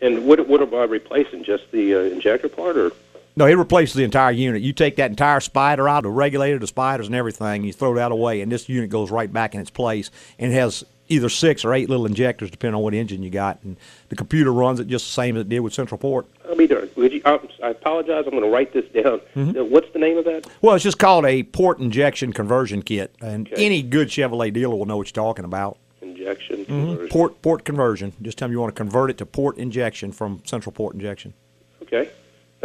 And 0.00 0.26
what 0.26 0.46
what 0.48 0.62
am 0.62 0.74
I 0.74 0.84
replacing? 0.84 1.44
Just 1.44 1.70
the 1.70 1.94
uh, 1.94 1.98
injector 2.00 2.48
part, 2.48 2.76
or 2.76 2.92
No, 3.34 3.46
it 3.46 3.54
replaces 3.54 3.94
the 3.94 4.04
entire 4.04 4.30
unit. 4.30 4.62
You 4.62 4.72
take 4.72 4.96
that 4.96 5.10
entire 5.10 5.40
spider 5.40 5.88
out, 5.88 6.02
the 6.02 6.10
regulator, 6.10 6.58
the 6.58 6.66
spiders, 6.66 7.06
and 7.06 7.14
everything. 7.14 7.64
You 7.64 7.72
throw 7.72 7.94
that 7.94 8.12
away, 8.12 8.40
and 8.40 8.50
this 8.50 8.68
unit 8.68 8.90
goes 8.90 9.10
right 9.10 9.32
back 9.32 9.54
in 9.54 9.60
its 9.60 9.70
place, 9.70 10.10
and 10.38 10.52
it 10.52 10.54
has 10.54 10.84
either 11.08 11.28
six 11.28 11.64
or 11.64 11.72
eight 11.74 11.88
little 11.88 12.06
injectors, 12.06 12.50
depending 12.50 12.74
on 12.74 12.82
what 12.82 12.94
engine 12.94 13.22
you 13.22 13.30
got. 13.30 13.62
And 13.62 13.76
the 14.08 14.16
computer 14.16 14.52
runs 14.52 14.80
it 14.80 14.88
just 14.88 15.06
the 15.06 15.12
same 15.12 15.36
as 15.36 15.42
it 15.42 15.48
did 15.48 15.60
with 15.60 15.72
Central 15.72 15.98
Port. 15.98 16.26
I'll 16.48 16.56
be 16.56 16.66
darned. 16.66 16.90
You, 16.96 17.20
I, 17.24 17.38
I 17.62 17.70
apologize. 17.70 18.24
I'm 18.26 18.30
going 18.32 18.42
to 18.42 18.48
write 18.48 18.72
this 18.72 18.84
down. 18.92 19.20
Mm-hmm. 19.34 19.70
What's 19.70 19.92
the 19.92 19.98
name 19.98 20.18
of 20.18 20.24
that? 20.24 20.46
Well, 20.62 20.74
it's 20.74 20.84
just 20.84 20.98
called 20.98 21.24
a 21.26 21.42
port 21.44 21.78
injection 21.78 22.32
conversion 22.32 22.82
kit, 22.82 23.14
and 23.20 23.46
Okay. 23.52 23.64
any 23.64 23.82
good 23.82 24.08
Chevrolet 24.08 24.52
dealer 24.52 24.74
will 24.76 24.86
know 24.86 24.96
what 24.96 25.06
you're 25.08 25.24
talking 25.24 25.44
about. 25.44 25.78
Injection. 26.02 26.64
Mm-hmm. 26.64 27.06
Port 27.08 27.40
port 27.42 27.64
conversion. 27.64 28.12
Just 28.22 28.38
tell 28.38 28.46
them 28.48 28.52
you 28.52 28.60
want 28.60 28.74
to 28.74 28.78
convert 28.78 29.10
it 29.10 29.18
to 29.18 29.26
port 29.26 29.58
injection 29.58 30.12
from 30.12 30.42
central 30.44 30.72
port 30.72 30.94
injection. 30.94 31.34
Okay. 31.82 32.10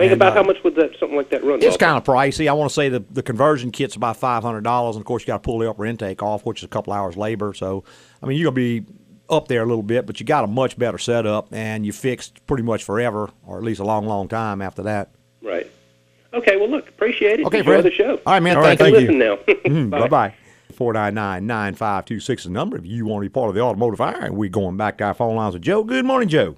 Think 0.01 0.11
And, 0.13 0.21
about 0.21 0.33
uh, 0.33 0.41
how 0.41 0.47
much 0.47 0.57
would 0.63 0.75
that 0.75 0.91
something 0.99 1.15
like 1.17 1.29
that 1.29 1.43
run? 1.43 1.61
It's 1.61 1.77
kind 1.77 1.97
of 1.97 2.03
pricey. 2.03 2.47
I 2.49 2.53
want 2.53 2.69
to 2.69 2.73
say 2.73 2.89
the, 2.89 2.99
the 3.11 3.23
conversion 3.23 3.71
kit's 3.71 3.95
about 3.95 4.17
five 4.17 4.43
hundred 4.43 4.63
dollars, 4.63 4.95
and 4.95 5.01
of 5.03 5.05
course 5.07 5.23
you 5.23 5.27
got 5.27 5.37
to 5.37 5.39
pull 5.45 5.59
the 5.59 5.69
upper 5.69 5.85
intake 5.85 6.21
off, 6.23 6.45
which 6.45 6.59
is 6.59 6.63
a 6.65 6.67
couple 6.67 6.93
hours 6.93 7.15
labor. 7.17 7.53
So, 7.53 7.83
I 8.21 8.25
mean, 8.25 8.37
you're 8.37 8.51
gonna 8.51 8.55
be 8.55 8.83
up 9.29 9.47
there 9.47 9.63
a 9.63 9.65
little 9.65 9.83
bit, 9.83 10.05
but 10.05 10.19
you 10.19 10.25
got 10.25 10.43
a 10.43 10.47
much 10.47 10.77
better 10.77 10.97
setup, 10.97 11.47
and 11.53 11.85
you 11.85 11.93
fixed 11.93 12.45
pretty 12.47 12.63
much 12.63 12.83
forever, 12.83 13.29
or 13.45 13.57
at 13.57 13.63
least 13.63 13.79
a 13.79 13.83
long, 13.85 14.05
long 14.05 14.27
time 14.27 14.61
after 14.61 14.83
that. 14.83 15.11
right. 15.43 15.69
Okay. 16.33 16.55
Well, 16.55 16.69
look, 16.69 16.87
appreciate 16.87 17.41
it. 17.41 17.45
Okay, 17.45 17.59
Enjoy 17.59 17.71
Fred. 17.81 17.83
the 17.85 17.91
show. 17.91 18.11
All 18.25 18.33
right, 18.33 18.39
man. 18.41 18.55
All 18.55 18.63
right, 18.63 18.79
thank, 18.79 18.95
thank 18.95 19.09
you. 19.09 19.13
you. 19.17 19.35
Listen 19.45 19.89
now. 19.89 19.99
Bye 19.99 20.07
bye. 20.07 20.33
499 20.75 21.45
9526 21.45 22.41
is 22.41 22.45
the 22.45 22.51
number 22.51 22.77
if 22.77 22.85
you 22.85 23.05
want 23.05 23.21
to 23.21 23.29
be 23.29 23.33
part 23.33 23.49
of 23.49 23.55
the 23.55 23.61
automotive 23.61 23.99
hour. 23.99 24.15
And 24.15 24.37
we're 24.37 24.49
going 24.49 24.77
back 24.77 24.97
to 24.99 25.03
our 25.03 25.13
phone 25.13 25.35
lines 25.35 25.53
with 25.53 25.63
Joe. 25.63 25.83
Good 25.83 26.05
morning, 26.05 26.29
Joe. 26.29 26.55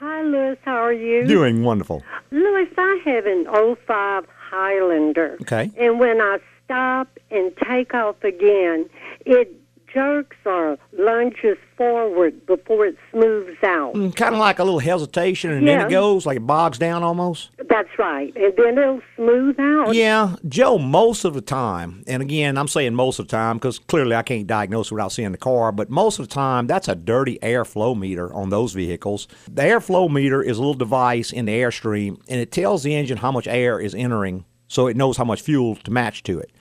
Hi, 0.00 0.22
Louis. 0.22 0.56
How 0.64 0.76
are 0.76 0.94
you? 0.94 1.26
Doing 1.26 1.62
wonderful. 1.62 2.02
Louis, 2.30 2.68
I 2.78 3.02
have 3.04 3.26
an 3.26 3.44
05 3.86 4.24
Highlander. 4.50 5.36
Okay. 5.42 5.70
And 5.78 6.00
when 6.00 6.22
I 6.22 6.38
stop 6.64 7.18
and 7.30 7.52
take 7.68 7.92
off 7.92 8.24
again, 8.24 8.88
it 9.26 9.59
jerks 9.92 10.36
or 10.44 10.78
lunges 10.92 11.56
forward 11.76 12.46
before 12.46 12.86
it 12.86 12.96
smooths 13.10 13.62
out. 13.62 13.94
Mm, 13.94 14.14
kind 14.14 14.34
of 14.34 14.40
like 14.40 14.58
a 14.58 14.64
little 14.64 14.80
hesitation, 14.80 15.50
and 15.50 15.66
then 15.66 15.86
it 15.86 15.90
goes 15.90 16.26
like 16.26 16.36
it 16.36 16.46
bogs 16.46 16.78
down 16.78 17.02
almost. 17.02 17.50
That's 17.68 17.88
right. 17.98 18.34
And 18.36 18.54
then 18.56 18.78
it'll 18.78 19.00
smooth 19.16 19.58
out. 19.58 19.94
Yeah, 19.94 20.36
Joe, 20.48 20.78
most 20.78 21.24
of 21.24 21.34
the 21.34 21.40
time, 21.40 22.04
and 22.06 22.22
again, 22.22 22.58
I'm 22.58 22.68
saying 22.68 22.94
most 22.94 23.18
of 23.18 23.28
the 23.28 23.30
time 23.30 23.56
because 23.56 23.78
clearly 23.78 24.14
I 24.14 24.22
can't 24.22 24.46
diagnose 24.46 24.92
without 24.92 25.12
seeing 25.12 25.32
the 25.32 25.38
car, 25.38 25.72
but 25.72 25.90
most 25.90 26.18
of 26.18 26.28
the 26.28 26.34
time, 26.34 26.66
that's 26.66 26.88
a 26.88 26.94
dirty 26.94 27.38
airflow 27.42 27.98
meter 27.98 28.32
on 28.32 28.50
those 28.50 28.72
vehicles. 28.72 29.28
The 29.50 29.62
airflow 29.62 30.10
meter 30.10 30.42
is 30.42 30.58
a 30.58 30.60
little 30.60 30.74
device 30.74 31.32
in 31.32 31.46
the 31.46 31.52
airstream, 31.52 32.20
and 32.28 32.40
it 32.40 32.52
tells 32.52 32.82
the 32.82 32.94
engine 32.94 33.18
how 33.18 33.32
much 33.32 33.46
air 33.46 33.80
is 33.80 33.94
entering 33.94 34.44
so 34.70 34.86
it 34.86 34.96
knows 34.96 35.16
how 35.16 35.24
much 35.24 35.42
fuel 35.42 35.74
to 35.74 35.90
match 35.90 36.22
to 36.22 36.38
it. 36.38 36.52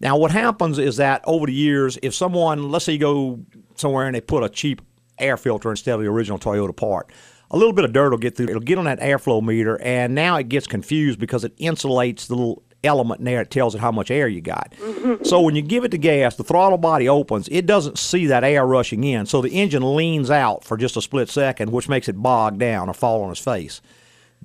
Now, 0.00 0.16
what 0.16 0.30
happens 0.30 0.78
is 0.78 0.96
that 0.98 1.22
over 1.24 1.46
the 1.46 1.52
years, 1.52 1.98
if 2.02 2.14
someone, 2.14 2.70
let's 2.70 2.84
say 2.84 2.92
you 2.92 2.98
go 2.98 3.40
somewhere 3.76 4.06
and 4.06 4.14
they 4.14 4.20
put 4.20 4.42
a 4.42 4.48
cheap 4.48 4.82
air 5.18 5.36
filter 5.36 5.70
instead 5.70 5.94
of 5.94 6.00
the 6.00 6.06
original 6.06 6.38
Toyota 6.38 6.76
part, 6.76 7.10
a 7.50 7.56
little 7.56 7.72
bit 7.72 7.84
of 7.84 7.92
dirt 7.92 8.10
will 8.10 8.18
get 8.18 8.36
through. 8.36 8.48
It'll 8.48 8.60
get 8.60 8.78
on 8.78 8.84
that 8.84 9.00
airflow 9.00 9.42
meter, 9.42 9.80
and 9.80 10.14
now 10.14 10.36
it 10.36 10.48
gets 10.48 10.66
confused 10.66 11.18
because 11.18 11.44
it 11.44 11.56
insulates 11.56 12.26
the 12.26 12.34
little 12.34 12.62
element 12.84 13.20
in 13.20 13.24
there. 13.24 13.40
It 13.40 13.50
tells 13.50 13.74
it 13.74 13.80
how 13.80 13.90
much 13.90 14.10
air 14.10 14.28
you 14.28 14.40
got. 14.40 14.74
Mm-hmm. 14.78 15.24
So 15.24 15.40
when 15.40 15.56
you 15.56 15.62
give 15.62 15.84
it 15.84 15.92
the 15.92 15.98
gas, 15.98 16.36
the 16.36 16.44
throttle 16.44 16.78
body 16.78 17.08
opens. 17.08 17.48
It 17.48 17.66
doesn't 17.66 17.98
see 17.98 18.26
that 18.26 18.44
air 18.44 18.66
rushing 18.66 19.04
in, 19.04 19.26
so 19.26 19.40
the 19.40 19.50
engine 19.50 19.96
leans 19.96 20.30
out 20.30 20.64
for 20.64 20.76
just 20.76 20.96
a 20.96 21.02
split 21.02 21.28
second, 21.28 21.70
which 21.72 21.88
makes 21.88 22.08
it 22.08 22.20
bog 22.20 22.58
down 22.58 22.88
or 22.88 22.94
fall 22.94 23.22
on 23.22 23.30
its 23.30 23.40
face 23.40 23.80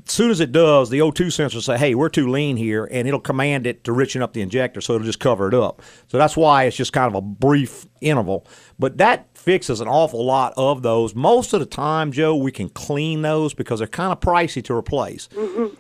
soon 0.05 0.31
as 0.31 0.39
it 0.39 0.51
does, 0.51 0.89
the 0.89 0.99
O2 0.99 1.31
sensor 1.31 1.57
will 1.57 1.61
say, 1.61 1.77
"Hey, 1.77 1.95
we're 1.95 2.09
too 2.09 2.29
lean 2.29 2.57
here," 2.57 2.87
and 2.91 3.07
it'll 3.07 3.19
command 3.19 3.67
it 3.67 3.83
to 3.83 3.91
richen 3.91 4.21
up 4.21 4.33
the 4.33 4.41
injector, 4.41 4.81
so 4.81 4.95
it'll 4.95 5.05
just 5.05 5.19
cover 5.19 5.47
it 5.47 5.53
up. 5.53 5.81
So 6.07 6.17
that's 6.17 6.37
why 6.37 6.63
it's 6.63 6.77
just 6.77 6.93
kind 6.93 7.07
of 7.07 7.15
a 7.15 7.21
brief 7.21 7.87
interval. 7.99 8.45
But 8.79 8.97
that 8.97 9.27
fixes 9.35 9.81
an 9.81 9.87
awful 9.87 10.25
lot 10.25 10.53
of 10.57 10.81
those. 10.81 11.15
Most 11.15 11.53
of 11.53 11.59
the 11.59 11.65
time, 11.65 12.11
Joe, 12.11 12.35
we 12.35 12.51
can 12.51 12.69
clean 12.69 13.21
those 13.21 13.53
because 13.53 13.79
they're 13.79 13.87
kind 13.87 14.11
of 14.11 14.19
pricey 14.19 14.63
to 14.65 14.73
replace. 14.75 15.27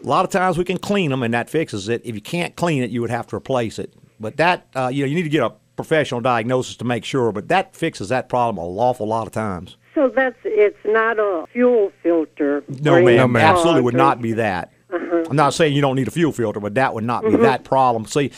A 0.03 0.07
lot 0.07 0.25
of 0.25 0.31
times 0.31 0.57
we 0.57 0.63
can 0.63 0.77
clean 0.77 1.11
them, 1.11 1.23
and 1.23 1.33
that 1.33 1.49
fixes 1.49 1.89
it. 1.89 2.01
If 2.03 2.15
you 2.15 2.21
can't 2.21 2.55
clean 2.55 2.83
it, 2.83 2.89
you 2.89 3.01
would 3.01 3.09
have 3.09 3.27
to 3.27 3.35
replace 3.35 3.79
it. 3.79 3.93
But 4.19 4.37
that, 4.37 4.67
uh, 4.75 4.89
you 4.93 5.03
know, 5.03 5.09
you 5.09 5.15
need 5.15 5.23
to 5.23 5.29
get 5.29 5.43
a 5.43 5.53
professional 5.75 6.21
diagnosis 6.21 6.75
to 6.77 6.85
make 6.85 7.03
sure. 7.05 7.31
But 7.31 7.47
that 7.47 7.75
fixes 7.75 8.09
that 8.09 8.29
problem 8.29 8.63
an 8.63 8.77
awful 8.77 9.07
lot 9.07 9.25
of 9.25 9.33
times. 9.33 9.77
So 9.93 10.09
that's 10.09 10.37
it's 10.45 10.77
not 10.85 11.19
a 11.19 11.45
fuel 11.51 11.91
filter. 12.01 12.63
No, 12.67 13.03
ma'am. 13.03 13.17
No, 13.17 13.27
ma'am. 13.27 13.55
Absolutely 13.55 13.81
would 13.81 13.93
not 13.93 14.21
be 14.21 14.33
that. 14.33 14.71
Uh-huh. 14.91 15.25
I'm 15.29 15.35
not 15.35 15.53
saying 15.53 15.73
you 15.73 15.81
don't 15.81 15.95
need 15.95 16.07
a 16.07 16.11
fuel 16.11 16.31
filter, 16.31 16.59
but 16.59 16.75
that 16.75 16.93
would 16.93 17.03
not 17.03 17.23
be 17.23 17.29
mm-hmm. 17.29 17.43
that 17.43 17.63
problem. 17.63 18.05
See, 18.05 18.31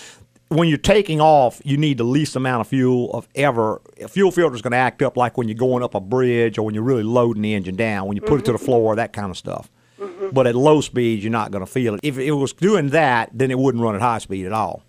when 0.49 0.67
you're 0.67 0.77
taking 0.77 1.19
off, 1.19 1.61
you 1.65 1.77
need 1.77 1.97
the 1.97 2.03
least 2.03 2.35
amount 2.35 2.61
of 2.61 2.67
fuel 2.67 3.11
of 3.11 3.27
ever. 3.35 3.81
A 4.01 4.07
fuel 4.07 4.31
filter 4.31 4.55
is 4.55 4.61
going 4.61 4.71
to 4.71 4.77
act 4.77 5.01
up 5.01 5.17
like 5.17 5.37
when 5.37 5.47
you're 5.47 5.57
going 5.57 5.83
up 5.83 5.95
a 5.95 5.99
bridge 5.99 6.57
or 6.57 6.63
when 6.63 6.75
you're 6.75 6.83
really 6.83 7.03
loading 7.03 7.41
the 7.41 7.53
engine 7.53 7.75
down, 7.75 8.07
when 8.07 8.15
you 8.15 8.21
put 8.21 8.39
it 8.39 8.45
to 8.45 8.51
the 8.51 8.57
mm-hmm. 8.57 8.65
floor, 8.65 8.95
that 8.95 9.13
kind 9.13 9.31
of 9.31 9.37
stuff. 9.37 9.69
Mm-hmm. 9.99 10.29
But 10.31 10.47
at 10.47 10.55
low 10.55 10.81
speeds, 10.81 11.23
you're 11.23 11.31
not 11.31 11.51
going 11.51 11.65
to 11.65 11.71
feel 11.71 11.95
it. 11.95 12.01
If 12.03 12.17
it 12.17 12.31
was 12.31 12.53
doing 12.53 12.89
that, 12.89 13.29
then 13.33 13.51
it 13.51 13.57
wouldn't 13.57 13.83
run 13.83 13.95
at 13.95 14.01
high 14.01 14.19
speed 14.19 14.45
at 14.45 14.53
all. 14.53 14.83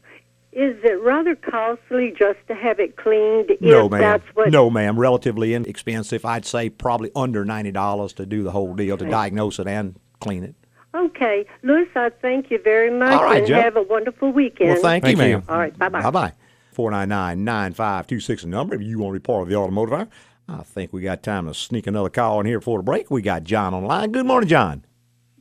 Is 0.54 0.76
it 0.84 1.00
rather 1.02 1.34
costly 1.34 2.14
just 2.16 2.38
to 2.46 2.54
have 2.54 2.78
it 2.78 2.96
cleaned? 2.96 3.50
No, 3.61 3.87
if 3.87 3.90
ma'am. 3.90 4.00
That's 4.00 4.25
what 4.34 4.50
No, 4.50 4.70
ma'am. 4.70 4.99
Relatively 4.99 5.52
inexpensive. 5.54 6.25
I'd 6.25 6.44
say 6.46 6.70
probably 6.70 7.11
under 7.16 7.44
ninety 7.44 7.73
dollars 7.73 8.12
to 8.14 8.26
do 8.26 8.42
the 8.44 8.52
whole 8.52 8.75
deal 8.75 8.96
to 8.96 9.04
diagnose 9.08 9.58
it 9.58 9.66
and 9.66 9.96
clean 10.20 10.44
it. 10.44 10.54
Okay, 10.94 11.44
Louis, 11.64 11.88
I 11.96 12.11
thank 12.23 12.52
you 12.52 12.61
very 12.62 12.88
much, 12.96 13.12
All 13.14 13.25
right, 13.25 13.38
and 13.38 13.46
Joe. 13.49 13.61
have 13.61 13.76
a 13.76 13.82
wonderful 13.82 14.30
weekend. 14.30 14.70
Well, 14.70 14.80
thank, 14.80 15.02
Thank 15.02 15.18
you, 15.18 15.25
you. 15.25 15.30
ma'am. 15.38 15.44
All 15.49 15.58
right, 15.58 15.76
bye-bye. 15.76 16.02
Bye 16.02 16.11
bye. 16.11 16.32
499 16.73 17.42
9526 17.44 18.42
the 18.42 18.49
number 18.49 18.76
if 18.76 18.82
you 18.82 19.00
want 19.00 19.12
to 19.14 19.18
be 19.18 19.23
part 19.25 19.42
of 19.42 19.49
the 19.49 19.56
automotive 19.56 19.92
hour. 19.92 20.08
I 20.49 20.62
think 20.62 20.92
we 20.92 21.02
got 21.02 21.25
time 21.25 21.46
to 21.49 21.54
sneak 21.54 21.88
another 21.88 22.11
call 22.11 22.38
in 22.40 22.46
here 22.46 22.61
before 22.61 22.78
the 22.78 22.84
break. 22.84 23.11
We 23.11 23.23
got 23.23 23.42
John 23.42 23.75
on 23.75 23.82
the 23.82 23.88
line. 23.88 24.12
Good 24.12 24.25
morning, 24.26 24.49
John. 24.49 24.84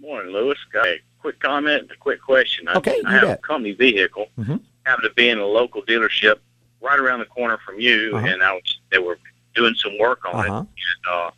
Morning, 0.01 0.33
Louis. 0.33 0.57
Got 0.71 0.87
a 0.87 0.95
quick 1.19 1.39
comment 1.39 1.83
and 1.83 1.91
a 1.91 1.97
quick 1.97 2.21
question. 2.21 2.67
I, 2.67 2.73
Okay, 2.77 2.99
I 3.05 3.09
you 3.13 3.19
have 3.19 3.21
bet. 3.21 3.39
a 3.39 3.41
company 3.41 3.73
vehicle. 3.73 4.27
Mhm. 4.39 4.59
Happened 4.85 5.07
to 5.09 5.13
be 5.15 5.29
in 5.29 5.39
a 5.39 5.45
local 5.45 5.81
dealership 5.83 6.39
right 6.81 6.99
around 6.99 7.19
the 7.19 7.25
corner 7.25 7.57
from 7.65 7.79
you, 7.79 8.11
Uh-huh. 8.15 8.27
and 8.27 8.43
I 8.43 8.53
was 8.53 8.79
they 8.91 8.99
were 8.99 9.17
doing 9.55 9.75
some 9.75 9.97
work 9.97 10.25
on 10.25 10.35
Uh-huh. 10.49 10.59
it. 10.61 10.67
And 11.07 11.13
uh, 11.13 11.31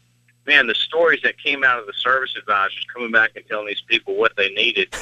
man, 0.48 0.68
the 0.68 0.76
stories 0.76 1.22
that 1.24 1.38
came 1.38 1.64
out 1.64 1.80
of 1.80 1.86
the 1.86 1.94
service 1.94 2.36
advisors 2.38 2.86
coming 2.94 3.12
back 3.12 3.32
and 3.36 3.46
telling 3.48 3.68
these 3.68 3.82
people 3.88 4.16
what 4.16 4.36
they 4.36 4.50
needed. 4.50 4.90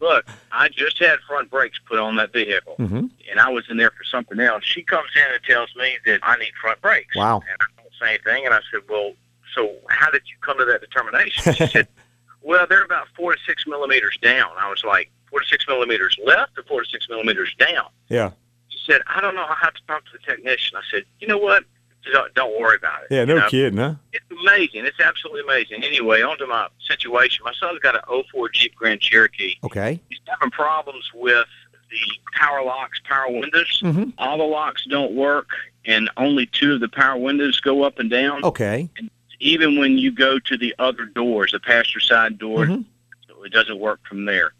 Look, 0.00 0.26
I 0.52 0.68
just 0.68 0.98
had 0.98 1.18
front 1.26 1.50
brakes 1.50 1.78
put 1.88 1.98
on 1.98 2.16
that 2.16 2.32
vehicle, 2.32 2.76
Mhm. 2.78 3.10
and 3.30 3.40
I 3.40 3.48
was 3.50 3.64
in 3.70 3.76
there 3.76 3.90
for 3.90 4.04
something 4.04 4.38
else. 4.40 4.64
She 4.64 4.82
comes 4.82 5.08
in 5.16 5.22
and 5.34 5.42
tells 5.44 5.74
me 5.76 5.98
that 6.06 6.20
I 6.22 6.36
need 6.36 6.52
front 6.60 6.80
brakes. 6.80 7.14
Wow. 7.16 7.42
And 7.48 7.58
I 7.60 7.82
don't 7.82 7.92
say 8.00 8.08
anything, 8.14 8.44
and 8.46 8.54
I 8.54 8.60
said, 8.70 8.80
well, 8.88 9.14
so 9.54 9.74
how 9.88 10.10
did 10.10 10.22
you 10.26 10.36
come 10.40 10.58
to 10.58 10.64
that 10.66 10.80
determination? 10.80 11.54
She 11.54 11.66
said, 11.66 11.88
well, 12.42 12.66
they're 12.68 12.84
about 12.84 13.08
four 13.16 13.34
to 13.34 13.40
six 13.46 13.66
millimeters 13.66 14.16
down. 14.22 14.50
I 14.58 14.68
was 14.70 14.84
like, 14.84 15.10
four 15.36 15.42
to 15.42 15.46
six 15.48 15.66
millimeters 15.68 16.16
left 16.24 16.56
or 16.56 16.62
four 16.62 16.82
to 16.82 16.88
six 16.90 17.08
millimeters 17.10 17.54
down? 17.58 17.86
Yeah. 18.08 18.30
She 18.68 18.78
said, 18.90 19.02
I 19.06 19.20
don't 19.20 19.34
know. 19.34 19.42
I 19.44 19.56
have 19.60 19.74
to 19.74 19.82
talk 19.86 20.04
to 20.06 20.12
the 20.12 20.18
technician. 20.18 20.76
I 20.76 20.80
said, 20.90 21.04
you 21.20 21.28
know 21.28 21.36
what? 21.38 21.64
Don't, 22.12 22.32
don't 22.34 22.58
worry 22.60 22.76
about 22.76 23.02
it. 23.02 23.08
Yeah, 23.10 23.20
You 23.20 23.26
no 23.26 23.38
know? 23.40 23.48
kidding, 23.48 23.78
huh? 23.78 23.94
It's 24.12 24.24
amazing. 24.30 24.86
It's 24.86 25.00
absolutely 25.00 25.42
amazing. 25.42 25.82
Anyway, 25.84 26.22
on 26.22 26.38
to 26.38 26.46
my 26.46 26.68
situation. 26.88 27.42
My 27.44 27.52
son's 27.60 27.80
got 27.80 27.96
an 27.96 28.22
04 28.32 28.48
Jeep 28.50 28.74
Grand 28.76 29.00
Cherokee. 29.00 29.54
Okay. 29.64 30.00
He's 30.08 30.20
having 30.26 30.50
problems 30.52 31.04
with 31.14 31.46
the 31.90 31.98
power 32.38 32.62
locks, 32.62 33.00
power 33.04 33.28
windows. 33.30 33.80
Mhm. 33.84 34.12
All 34.18 34.38
the 34.38 34.44
locks 34.44 34.86
don't 34.88 35.12
work, 35.12 35.50
and 35.84 36.08
only 36.16 36.46
two 36.46 36.74
of 36.74 36.80
the 36.80 36.88
power 36.88 37.16
windows 37.18 37.60
go 37.60 37.82
up 37.82 37.98
and 37.98 38.08
down. 38.08 38.42
Okay. 38.44 38.88
And 38.98 39.10
Even 39.38 39.78
when 39.78 39.98
you 39.98 40.10
go 40.12 40.38
to 40.38 40.56
the 40.56 40.74
other 40.78 41.04
doors, 41.04 41.52
the 41.52 41.60
passenger 41.60 42.00
side 42.00 42.38
door, 42.38 42.64
Mhm. 42.66 42.84
it 43.44 43.52
doesn't 43.52 43.78
work 43.78 44.00
from 44.08 44.24
there. 44.24 44.52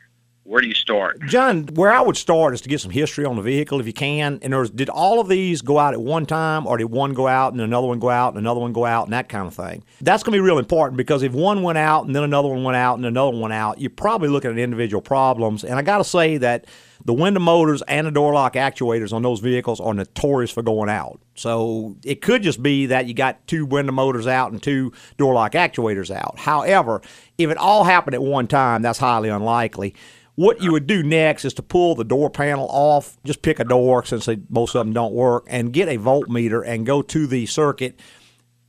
Where 0.46 0.60
do 0.60 0.68
you 0.68 0.74
start? 0.74 1.20
John, 1.26 1.64
where 1.74 1.90
I 1.90 2.00
would 2.00 2.16
start 2.16 2.54
is 2.54 2.60
to 2.60 2.68
get 2.68 2.80
some 2.80 2.92
history 2.92 3.24
on 3.24 3.34
the 3.34 3.42
vehicle 3.42 3.80
if 3.80 3.86
you 3.88 3.92
can. 3.92 4.38
And 4.42 4.52
there's, 4.52 4.70
did 4.70 4.88
all 4.88 5.18
of 5.18 5.26
these 5.26 5.60
go 5.60 5.76
out 5.76 5.92
at 5.92 6.00
one 6.00 6.24
time, 6.24 6.68
or 6.68 6.76
did 6.76 6.84
one 6.84 7.14
go 7.14 7.26
out 7.26 7.52
and 7.52 7.60
another 7.60 7.88
one 7.88 7.98
go 7.98 8.10
out 8.10 8.28
and 8.28 8.38
another 8.38 8.60
one 8.60 8.72
go 8.72 8.84
out 8.84 9.06
and 9.06 9.12
that 9.12 9.28
kind 9.28 9.48
of 9.48 9.54
thing? 9.54 9.82
That's 10.00 10.22
going 10.22 10.34
to 10.34 10.36
be 10.36 10.40
real 10.40 10.58
important 10.58 10.98
because 10.98 11.24
if 11.24 11.32
one 11.32 11.62
went 11.62 11.78
out 11.78 12.06
and 12.06 12.14
then 12.14 12.22
another 12.22 12.48
one 12.48 12.62
went 12.62 12.76
out 12.76 12.96
and 12.96 13.04
another 13.04 13.36
one 13.36 13.50
out, 13.50 13.80
you're 13.80 13.90
probably 13.90 14.28
looking 14.28 14.52
at 14.52 14.58
individual 14.58 15.02
problems. 15.02 15.64
And 15.64 15.80
I 15.80 15.82
got 15.82 15.98
to 15.98 16.04
say 16.04 16.36
that 16.36 16.66
the 17.04 17.12
window 17.12 17.40
motors 17.40 17.82
and 17.82 18.06
the 18.06 18.12
door 18.12 18.32
lock 18.32 18.54
actuators 18.54 19.12
on 19.12 19.22
those 19.22 19.40
vehicles 19.40 19.80
are 19.80 19.94
notorious 19.94 20.52
for 20.52 20.62
going 20.62 20.88
out. 20.88 21.20
So 21.36 21.96
it 22.02 22.22
could 22.22 22.42
just 22.42 22.62
be 22.62 22.86
that 22.86 23.06
you 23.06 23.14
got 23.14 23.46
two 23.46 23.66
window 23.66 23.92
motors 23.92 24.26
out 24.26 24.52
and 24.52 24.62
two 24.62 24.92
door 25.18 25.34
lock 25.34 25.52
actuators 25.52 26.10
out. 26.10 26.38
However, 26.38 27.02
if 27.38 27.50
it 27.50 27.58
all 27.58 27.84
happened 27.84 28.14
at 28.14 28.22
one 28.22 28.46
time, 28.46 28.82
that's 28.82 28.98
highly 28.98 29.28
unlikely. 29.28 29.94
What 30.34 30.60
you 30.60 30.72
would 30.72 30.86
do 30.86 31.02
next 31.02 31.46
is 31.46 31.54
to 31.54 31.62
pull 31.62 31.94
the 31.94 32.04
door 32.04 32.28
panel 32.28 32.66
off. 32.70 33.16
Just 33.24 33.42
pick 33.42 33.58
a 33.58 33.64
door 33.64 34.04
since 34.04 34.26
they, 34.26 34.38
most 34.50 34.74
of 34.74 34.84
them 34.84 34.92
don't 34.92 35.14
work, 35.14 35.46
and 35.48 35.72
get 35.72 35.88
a 35.88 35.98
voltmeter 35.98 36.62
and 36.66 36.84
go 36.84 37.00
to 37.02 37.26
the 37.26 37.46
circuit. 37.46 37.98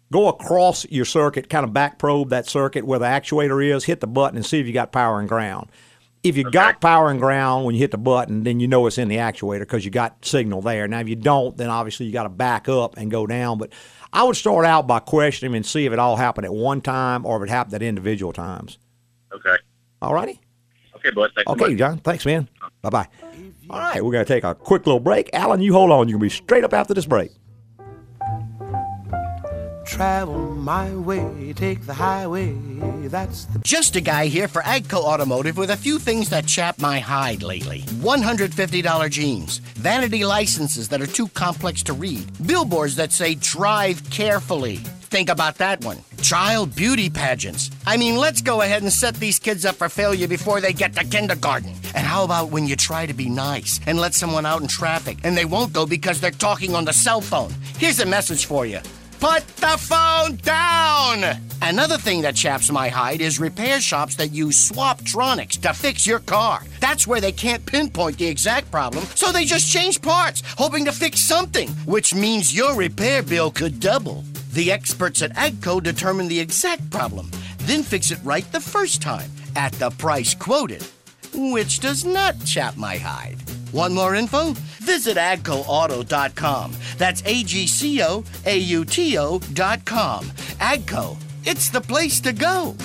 Go 0.10 0.30
across 0.30 0.90
your 0.90 1.04
circuit, 1.04 1.50
kind 1.50 1.66
of 1.66 1.74
back 1.74 2.00
probe 2.00 2.30
that 2.30 2.48
circuit 2.48 2.86
where 2.86 3.00
the 3.00 3.06
actuator 3.06 3.62
is. 3.76 3.84
Hit 3.84 4.00
the 4.00 4.08
button 4.08 4.38
and 4.38 4.46
see 4.46 4.62
if 4.62 4.68
you 4.68 4.72
got 4.72 4.94
power 4.94 5.20
and 5.20 5.28
ground. 5.28 5.70
If 6.28 6.38
you 6.38 6.50
got 6.50 6.82
power 6.82 7.10
and 7.10 7.20
ground 7.20 7.66
when 7.66 7.76
you 7.76 7.80
hit 7.80 7.92
the 7.92 7.98
button, 7.98 8.44
then 8.44 8.60
you 8.60 8.68
know 8.68 8.86
it's 8.88 8.98
in 8.98 9.08
the 9.08 9.18
actuator 9.18 9.60
because 9.60 9.86
you 9.86 9.92
got 9.92 10.26
signal 10.26 10.62
there. 10.62 10.88
Now, 10.88 11.00
if 11.00 11.08
you 11.08 11.16
don't, 11.16 11.56
then 11.56 11.70
obviously 11.70 12.06
you 12.06 12.12
got 12.12 12.24
to 12.24 12.30
back 12.30 12.68
up 12.68 12.98
and 12.98 13.10
go 13.10 13.26
down. 13.26 13.58
But 13.58 13.72
I 14.12 14.24
would 14.24 14.36
start 14.36 14.66
out 14.66 14.88
by 14.88 15.00
questioning 15.00 15.56
and 15.56 15.66
see 15.66 15.86
if 15.86 15.94
it 15.94 16.00
all 16.00 16.16
happened 16.16 16.46
at 16.46 16.54
one 16.54 16.82
time 16.82 17.26
or 17.26 17.38
if 17.38 17.50
it 17.50 17.52
happened 17.52 17.76
at 17.76 17.82
individual 17.82 18.34
times. 18.34 18.78
Okay. 19.32 19.56
All 20.02 20.14
righty. 20.14 20.42
Okay, 20.96 21.12
bud. 21.12 21.32
Okay. 21.48 21.76
John. 21.76 22.00
Thanks, 22.00 22.26
man. 22.26 22.50
Bye 22.82 22.90
bye. 22.90 23.08
All 23.70 23.80
right, 23.80 24.04
we're 24.04 24.12
going 24.12 24.26
to 24.26 24.34
take 24.34 24.44
a 24.44 24.56
quick 24.56 24.86
little 24.86 25.00
break. 25.00 25.30
Alan, 25.34 25.62
you 25.62 25.74
hold 25.74 25.92
on. 25.92 26.08
You're 26.08 26.20
going 26.20 26.30
to 26.30 26.36
be 26.36 26.44
straight 26.44 26.64
up 26.64 26.74
after 26.74 26.94
this 26.94 27.06
break. 27.06 27.32
Travel 29.88 30.54
my 30.56 30.94
way, 30.96 31.54
take 31.56 31.86
the 31.86 31.94
highway. 31.94 32.54
That's 33.08 33.46
the 33.46 33.60
Just 33.60 33.96
a 33.96 34.02
guy 34.02 34.26
here 34.28 34.50
for 34.50 34.62
Agco 34.62 34.98
Automotive 34.98 35.58
with 35.58 35.72
a 35.72 35.78
few 35.78 35.98
things 35.98 36.30
that 36.30 36.46
chap 36.46 36.80
my 36.80 37.00
hide 37.00 37.42
lately. 37.42 37.82
$150 38.02 39.10
jeans, 39.10 39.60
vanity 39.60 40.26
licenses 40.26 40.90
that 40.90 41.02
are 41.02 41.08
too 41.08 41.30
complex 41.30 41.82
to 41.84 41.94
read, 41.94 42.26
billboards 42.46 42.98
that 42.98 43.14
say 43.14 43.36
drive 43.36 44.08
carefully. 44.10 44.76
Think 45.10 45.30
about 45.30 45.58
that 45.60 45.86
one. 45.86 46.00
Child 46.22 46.76
beauty 46.76 47.10
pageants. 47.10 47.72
I 47.86 47.96
mean, 47.96 48.18
let's 48.18 48.42
go 48.42 48.62
ahead 48.62 48.84
and 48.84 48.92
set 48.92 49.16
these 49.16 49.40
kids 49.40 49.66
up 49.66 49.76
for 49.76 49.88
failure 49.88 50.28
before 50.28 50.60
they 50.60 50.74
get 50.74 50.94
to 50.96 51.06
kindergarten. 51.06 51.74
And 51.96 52.06
how 52.06 52.26
about 52.26 52.50
when 52.50 52.68
you 52.68 52.76
try 52.76 53.06
to 53.06 53.14
be 53.14 53.30
nice 53.30 53.80
and 53.88 53.98
let 53.98 54.14
someone 54.14 54.46
out 54.46 54.62
in 54.62 54.68
traffic 54.68 55.20
and 55.24 55.38
they 55.38 55.46
won't 55.46 55.72
go 55.72 55.86
because 55.86 56.20
they're 56.20 56.32
talking 56.32 56.76
on 56.76 56.84
the 56.84 56.92
cell 56.92 57.22
phone? 57.22 57.54
Here's 57.78 58.02
a 58.02 58.06
message 58.06 58.48
for 58.48 58.66
you. 58.66 58.82
Put 59.20 59.48
the 59.58 59.78
phone 59.80 60.36
down! 60.38 61.40
Another 61.64 61.98
thing 61.98 62.22
that 62.22 62.36
chaps 62.36 62.72
my 62.72 62.88
hide 62.88 63.20
is 63.20 63.40
repair 63.40 63.82
shops 63.82 64.16
that 64.18 64.28
use 64.28 64.70
Swaptronics 64.70 65.60
to 65.62 65.74
fix 65.74 66.06
your 66.06 66.20
car. 66.20 66.62
That's 66.80 67.08
where 67.08 67.20
they 67.20 67.32
can't 67.32 67.66
pinpoint 67.66 68.20
the 68.20 68.28
exact 68.28 68.70
problem, 68.70 69.04
so 69.16 69.32
they 69.32 69.44
just 69.44 69.72
change 69.72 70.04
parts, 70.04 70.44
hoping 70.56 70.86
to 70.86 70.92
fix 70.92 71.20
something, 71.20 71.70
which 71.86 72.14
means 72.14 72.56
your 72.56 72.76
repair 72.76 73.24
bill 73.24 73.50
could 73.50 73.80
double. 73.80 74.24
The 74.54 74.72
experts 74.72 75.24
at 75.24 75.36
AGCO 75.36 75.82
determine 75.82 76.28
the 76.28 76.40
exact 76.40 76.88
problem, 76.92 77.32
then 77.62 77.82
fix 77.82 78.12
it 78.12 78.20
right 78.24 78.50
the 78.52 78.62
first 78.62 79.02
time 79.02 79.32
at 79.56 79.74
the 79.74 79.90
price 79.90 80.36
quoted, 80.36 80.86
which 81.34 81.80
does 81.80 82.06
not 82.06 82.36
chap 82.46 82.78
my 82.78 82.98
hide. 82.98 83.38
Want 83.74 83.94
more 83.94 84.16
info? 84.16 84.54
Visit 84.80 85.18
agcoauto.com. 85.18 86.74
That's 86.98 87.22
A 87.26 87.44
G 87.44 87.68
C 87.68 88.02
O 88.04 88.24
A 88.46 88.58
U 88.58 88.86
T 88.86 89.18
O.com. 89.18 90.26
Agco, 90.60 91.18
it's 91.46 91.70
the 91.70 91.82
place 91.82 92.20
to 92.22 92.32
go. 92.34 92.76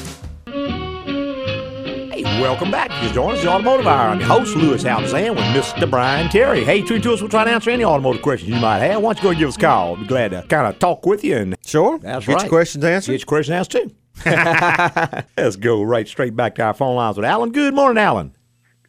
Hey, 0.47 2.25
welcome 2.43 2.71
back. 2.71 2.91
You 3.03 3.11
join 3.13 3.35
us, 3.37 3.43
the 3.43 3.49
Automotive 3.49 3.87
Hour. 3.87 4.11
I'm 4.11 4.19
your 4.19 4.29
host, 4.29 4.55
Louis 4.57 4.83
Altazan, 4.85 5.31
with 5.31 5.45
Mr. 5.65 5.89
Brian 5.89 6.29
Terry. 6.29 6.63
Hey, 6.63 6.83
tweet 6.83 7.03
to 7.05 7.13
us. 7.15 7.21
We'll 7.21 7.31
try 7.31 7.45
to 7.45 7.51
answer 7.51 7.71
any 7.71 7.85
automotive 7.85 8.21
questions 8.23 8.51
you 8.51 8.61
might 8.61 8.81
have. 8.81 9.01
Why 9.03 9.15
don't 9.15 9.19
you 9.19 9.23
go 9.23 9.31
and 9.31 9.39
give 9.39 9.49
us 9.49 9.57
a 9.57 9.61
call? 9.61 9.97
Be 9.97 10.07
glad 10.07 10.33
to 10.33 10.43
kind 10.49 10.67
of 10.67 10.79
talk 10.79 11.07
with 11.07 11.25
you. 11.25 11.37
And 11.37 11.57
Sure. 11.65 11.99
That's 11.99 12.27
Get 12.27 12.35
right. 12.35 12.43
your 12.43 12.51
questions 12.51 12.85
answered. 12.85 13.13
Get 13.13 13.21
your 13.23 13.27
questions 13.27 13.55
answered, 13.55 13.89
too. 13.89 13.95
Let's 15.43 15.57
go 15.57 15.83
right 15.83 16.07
straight 16.07 16.37
back 16.37 16.57
to 16.57 16.63
our 16.65 16.75
phone 16.75 16.97
lines 16.97 17.17
with 17.17 17.25
Alan. 17.25 17.51
Good 17.51 17.75
morning, 17.75 18.03
Alan. 18.03 18.35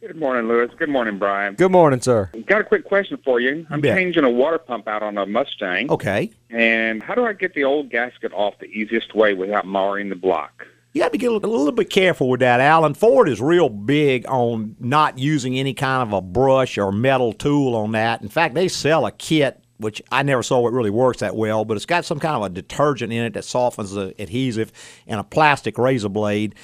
Good 0.06 0.16
morning, 0.16 0.48
Louis. 0.48 0.68
Good 0.76 0.90
morning, 0.90 1.18
Brian. 1.18 1.54
Good 1.54 1.72
morning, 1.72 1.98
sir. 2.02 2.30
Got 2.44 2.60
a 2.60 2.64
quick 2.64 2.84
question 2.84 3.16
for 3.24 3.40
you. 3.40 3.66
I'm 3.70 3.80
bet. 3.80 3.96
changing 3.96 4.22
a 4.22 4.28
water 4.28 4.58
pump 4.58 4.86
out 4.86 5.02
on 5.02 5.16
a 5.16 5.24
Mustang. 5.24 5.90
Okay. 5.90 6.30
And 6.50 7.02
how 7.02 7.14
do 7.14 7.24
I 7.24 7.32
get 7.32 7.54
the 7.54 7.64
old 7.64 7.88
gasket 7.88 8.30
off 8.34 8.58
the 8.58 8.66
easiest 8.66 9.14
way 9.14 9.32
without 9.32 9.66
marring 9.66 10.10
the 10.10 10.14
block? 10.14 10.66
You 10.92 11.00
got 11.00 11.10
to 11.10 11.18
be 11.18 11.24
a 11.24 11.32
little, 11.32 11.50
a 11.50 11.56
little 11.56 11.72
bit 11.72 11.88
careful 11.88 12.28
with 12.28 12.40
that, 12.40 12.60
Alan. 12.60 12.92
Ford 12.92 13.30
is 13.30 13.40
real 13.40 13.70
big 13.70 14.26
on 14.28 14.76
not 14.78 15.18
using 15.18 15.58
any 15.58 15.72
kind 15.72 16.02
of 16.02 16.12
a 16.12 16.20
brush 16.20 16.76
or 16.76 16.92
metal 16.92 17.32
tool 17.32 17.74
on 17.74 17.92
that. 17.92 18.20
In 18.20 18.28
fact, 18.28 18.54
they 18.54 18.68
sell 18.68 19.06
a 19.06 19.10
kit, 19.10 19.64
which 19.78 20.02
I 20.12 20.22
never 20.22 20.42
saw 20.42 20.68
it 20.68 20.72
really 20.74 20.90
works 20.90 21.20
that 21.20 21.34
well, 21.34 21.64
but 21.64 21.78
it's 21.78 21.86
got 21.86 22.04
some 22.04 22.20
kind 22.20 22.36
of 22.36 22.42
a 22.42 22.50
detergent 22.50 23.10
in 23.10 23.24
it 23.24 23.32
that 23.32 23.46
softens 23.46 23.92
the 23.92 24.14
adhesive 24.18 24.70
and 25.06 25.18
a 25.18 25.24
plastic 25.24 25.78
razor 25.78 26.10
blade. 26.10 26.56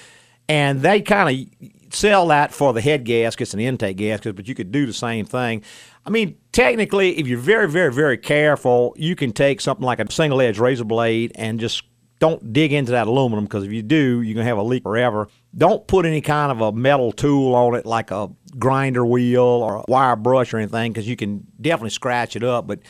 And 0.47 0.83
they 0.83 1.01
kind 1.01 1.49
of 1.63 1.71
sell 1.91 2.29
that 2.29 2.53
for 2.53 2.73
the 2.73 2.81
head 2.81 3.05
gaskets 3.05 3.53
and 3.53 3.61
intake 3.61 3.97
gaskets, 3.97 4.37
but 4.37 4.49
you 4.49 4.55
could 4.55 4.73
do 4.73 4.87
the 4.87 4.93
same 4.93 5.25
thing. 5.25 5.63
I 6.07 6.11
mean, 6.11 6.37
technically, 6.53 7.19
if 7.19 7.27
you're 7.27 7.39
very, 7.39 7.69
very, 7.69 7.93
very 7.93 8.17
careful, 8.19 8.95
you 8.97 9.15
can 9.17 9.33
take 9.33 9.61
something 9.61 9.85
like 9.85 10.01
a 10.01 10.11
single 10.11 10.41
edge 10.41 10.59
razor 10.59 10.85
blade 10.85 11.33
and 11.35 11.61
just 11.61 11.83
don't 12.21 12.53
dig 12.53 12.73
into 12.73 12.93
that 12.93 13.07
aluminum 13.07 13.45
because 13.45 13.65
if 13.65 13.73
you 13.73 13.83
do, 13.83 14.21
you're 14.21 14.35
going 14.35 14.45
to 14.45 14.49
have 14.49 14.59
a 14.59 14.63
leak 14.63 14.83
forever. 14.83 15.29
Don't 15.57 15.87
put 15.87 16.05
any 16.05 16.21
kind 16.21 16.53
of 16.53 16.61
a 16.61 16.71
metal 16.71 17.13
tool 17.13 17.55
on 17.55 17.75
it 17.75 17.87
like 17.87 18.11
a 18.11 18.29
grinder 18.59 19.05
wheel 19.05 19.43
or 19.43 19.77
a 19.77 19.85
wire 19.89 20.17
brush 20.17 20.53
or 20.53 20.59
anything 20.59 20.93
because 20.93 21.09
you 21.09 21.17
can 21.17 21.47
definitely 21.61 21.91
scratch 21.91 22.37
it 22.37 22.45
up. 22.45 22.67
But 22.67 22.81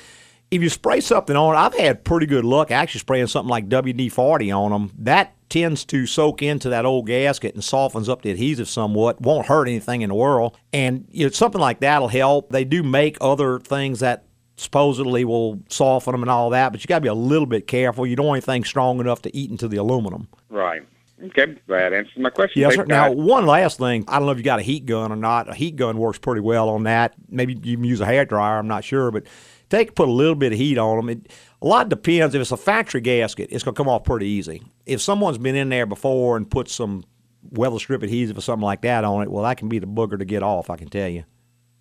if 0.50 0.62
you 0.62 0.68
spray 0.68 1.00
something 1.00 1.36
on 1.36 1.54
I've 1.54 1.74
had 1.74 2.04
pretty 2.04 2.26
good 2.26 2.44
luck 2.44 2.70
actually 2.70 3.00
spraying 3.00 3.28
something 3.28 3.50
like 3.50 3.68
WD 3.68 4.10
40 4.10 4.50
on 4.50 4.70
them. 4.70 4.92
That 4.98 5.34
tends 5.48 5.84
to 5.84 6.06
soak 6.06 6.42
into 6.42 6.68
that 6.68 6.86
old 6.86 7.06
gasket 7.06 7.54
and 7.54 7.62
softens 7.62 8.08
up 8.08 8.22
the 8.22 8.30
adhesive 8.30 8.68
somewhat. 8.68 9.20
Won't 9.20 9.46
hurt 9.46 9.68
anything 9.68 10.02
in 10.02 10.08
the 10.08 10.14
world. 10.14 10.56
And 10.72 11.06
you 11.10 11.26
know, 11.26 11.30
something 11.30 11.60
like 11.60 11.80
that'll 11.80 12.08
help. 12.08 12.50
They 12.50 12.64
do 12.64 12.82
make 12.82 13.18
other 13.20 13.58
things 13.58 14.00
that 14.00 14.24
supposedly 14.56 15.24
will 15.24 15.60
soften 15.68 16.12
them 16.12 16.22
and 16.22 16.30
all 16.30 16.50
that, 16.50 16.70
but 16.70 16.82
you 16.82 16.86
got 16.86 16.96
to 16.96 17.02
be 17.02 17.08
a 17.08 17.14
little 17.14 17.46
bit 17.46 17.66
careful. 17.66 18.06
You 18.06 18.14
don't 18.14 18.26
want 18.26 18.46
anything 18.46 18.64
strong 18.64 19.00
enough 19.00 19.22
to 19.22 19.34
eat 19.34 19.50
into 19.50 19.68
the 19.68 19.78
aluminum. 19.78 20.28
Right. 20.50 20.82
Okay, 21.22 21.58
that 21.66 21.92
answers 21.92 22.16
my 22.16 22.30
question. 22.30 22.60
Yes, 22.60 22.74
Thanks, 22.74 22.88
sir. 22.88 22.94
Now, 22.94 23.12
one 23.12 23.46
last 23.46 23.78
thing. 23.78 24.04
I 24.08 24.18
don't 24.18 24.26
know 24.26 24.32
if 24.32 24.38
you 24.38 24.44
got 24.44 24.58
a 24.58 24.62
heat 24.62 24.86
gun 24.86 25.12
or 25.12 25.16
not. 25.16 25.50
A 25.50 25.54
heat 25.54 25.76
gun 25.76 25.98
works 25.98 26.18
pretty 26.18 26.40
well 26.40 26.70
on 26.70 26.84
that. 26.84 27.14
Maybe 27.28 27.54
you 27.62 27.76
can 27.76 27.84
use 27.84 28.00
a 28.00 28.06
hair 28.06 28.24
dryer. 28.24 28.58
I'm 28.58 28.68
not 28.68 28.84
sure, 28.84 29.10
but 29.10 29.24
take 29.70 29.94
put 29.94 30.08
a 30.08 30.12
little 30.12 30.34
bit 30.34 30.52
of 30.52 30.58
heat 30.58 30.76
on 30.78 30.96
them. 30.96 31.08
It, 31.08 31.32
a 31.62 31.66
lot 31.66 31.88
depends. 31.88 32.34
If 32.34 32.40
it's 32.42 32.52
a 32.52 32.56
factory 32.56 33.00
gasket, 33.00 33.48
it's 33.50 33.64
going 33.64 33.74
to 33.74 33.78
come 33.78 33.88
off 33.88 34.04
pretty 34.04 34.26
easy. 34.26 34.62
If 34.86 35.00
someone's 35.00 35.38
been 35.38 35.56
in 35.56 35.68
there 35.70 35.86
before 35.86 36.36
and 36.36 36.50
put 36.50 36.68
some 36.68 37.04
weather 37.50 37.78
strip 37.78 38.02
adhesive 38.02 38.36
or 38.36 38.40
something 38.42 38.64
like 38.64 38.82
that 38.82 39.04
on 39.04 39.22
it, 39.22 39.30
well, 39.30 39.44
that 39.44 39.56
can 39.56 39.68
be 39.68 39.78
the 39.78 39.86
booger 39.86 40.18
to 40.18 40.24
get 40.26 40.42
off. 40.42 40.68
I 40.70 40.76
can 40.76 40.88
tell 40.88 41.08
you. 41.08 41.24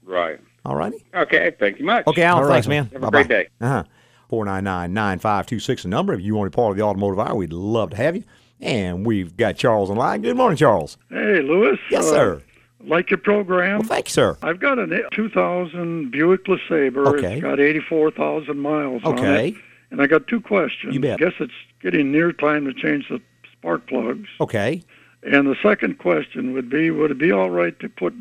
Right. 0.04 0.40
All 0.66 0.76
righty. 0.76 1.06
Okay, 1.14 1.56
thank 1.60 1.80
you 1.80 1.86
much. 1.86 2.06
Okay, 2.08 2.24
Alan. 2.24 2.44
All 2.44 2.50
right, 2.50 2.56
thanks, 2.56 2.68
man. 2.68 2.86
Have 2.86 2.96
a 2.96 3.00
Bye-bye. 3.12 3.24
great 3.24 3.28
day. 3.28 3.50
Uh-huh. 3.62 3.84
499-9526 4.32 5.82
the 5.84 5.88
number. 5.88 6.14
If 6.14 6.22
you 6.22 6.36
want 6.36 6.48
to 6.48 6.50
be 6.52 6.56
part 6.56 6.72
of 6.72 6.78
the 6.78 6.84
automotive 6.84 7.20
hour, 7.20 7.36
we'd 7.36 7.54
love 7.54 7.92
to 7.92 7.96
have 7.98 8.16
you. 8.16 8.24
And 8.62 9.06
we've 9.06 9.36
got 9.38 9.56
Charles 9.56 9.90
on 9.90 9.96
line. 9.98 10.22
Good 10.22 10.36
morning, 10.36 10.58
Charles. 10.58 10.98
Hey, 11.10 11.42
Louis. 11.42 11.78
Yes, 11.90 12.06
Uh, 12.08 12.12
sir. 12.12 12.42
Like 12.82 13.10
your 13.12 13.18
program. 13.18 13.80
Well, 13.80 13.88
thank 13.90 14.08
you, 14.08 14.14
sir. 14.14 14.38
I've 14.42 14.60
got 14.60 14.80
a 14.80 15.04
2000 15.12 16.12
Buick 16.12 16.46
LeSabre. 16.46 17.08
Okay. 17.08 17.34
It's 17.34 17.42
got 17.42 17.60
84,000 17.60 18.58
miles 18.58 19.02
on 19.04 19.20
Okay. 19.20 19.50
it. 19.50 19.56
And 19.92 20.02
I 20.02 20.08
got 20.08 20.28
two 20.28 20.40
questions. 20.40 20.94
You 20.94 21.00
bet. 21.02 21.22
I 21.22 21.26
guess 21.26 21.34
it's 21.40 21.54
getting 21.82 22.12
near 22.12 22.32
time 22.32 22.66
to 22.66 22.74
change 22.74 23.10
the 23.10 23.22
spark 23.52 23.88
plugs. 23.88 24.30
Okay. 24.40 24.82
And 25.24 25.48
the 25.48 25.56
second 25.62 25.98
question 25.98 26.54
would 26.54 26.70
be, 26.70 26.90
would 26.92 27.12
it 27.12 27.18
be 27.18 27.32
all 27.32 27.50
right 27.50 27.78
to 27.82 27.90
put 27.90 28.14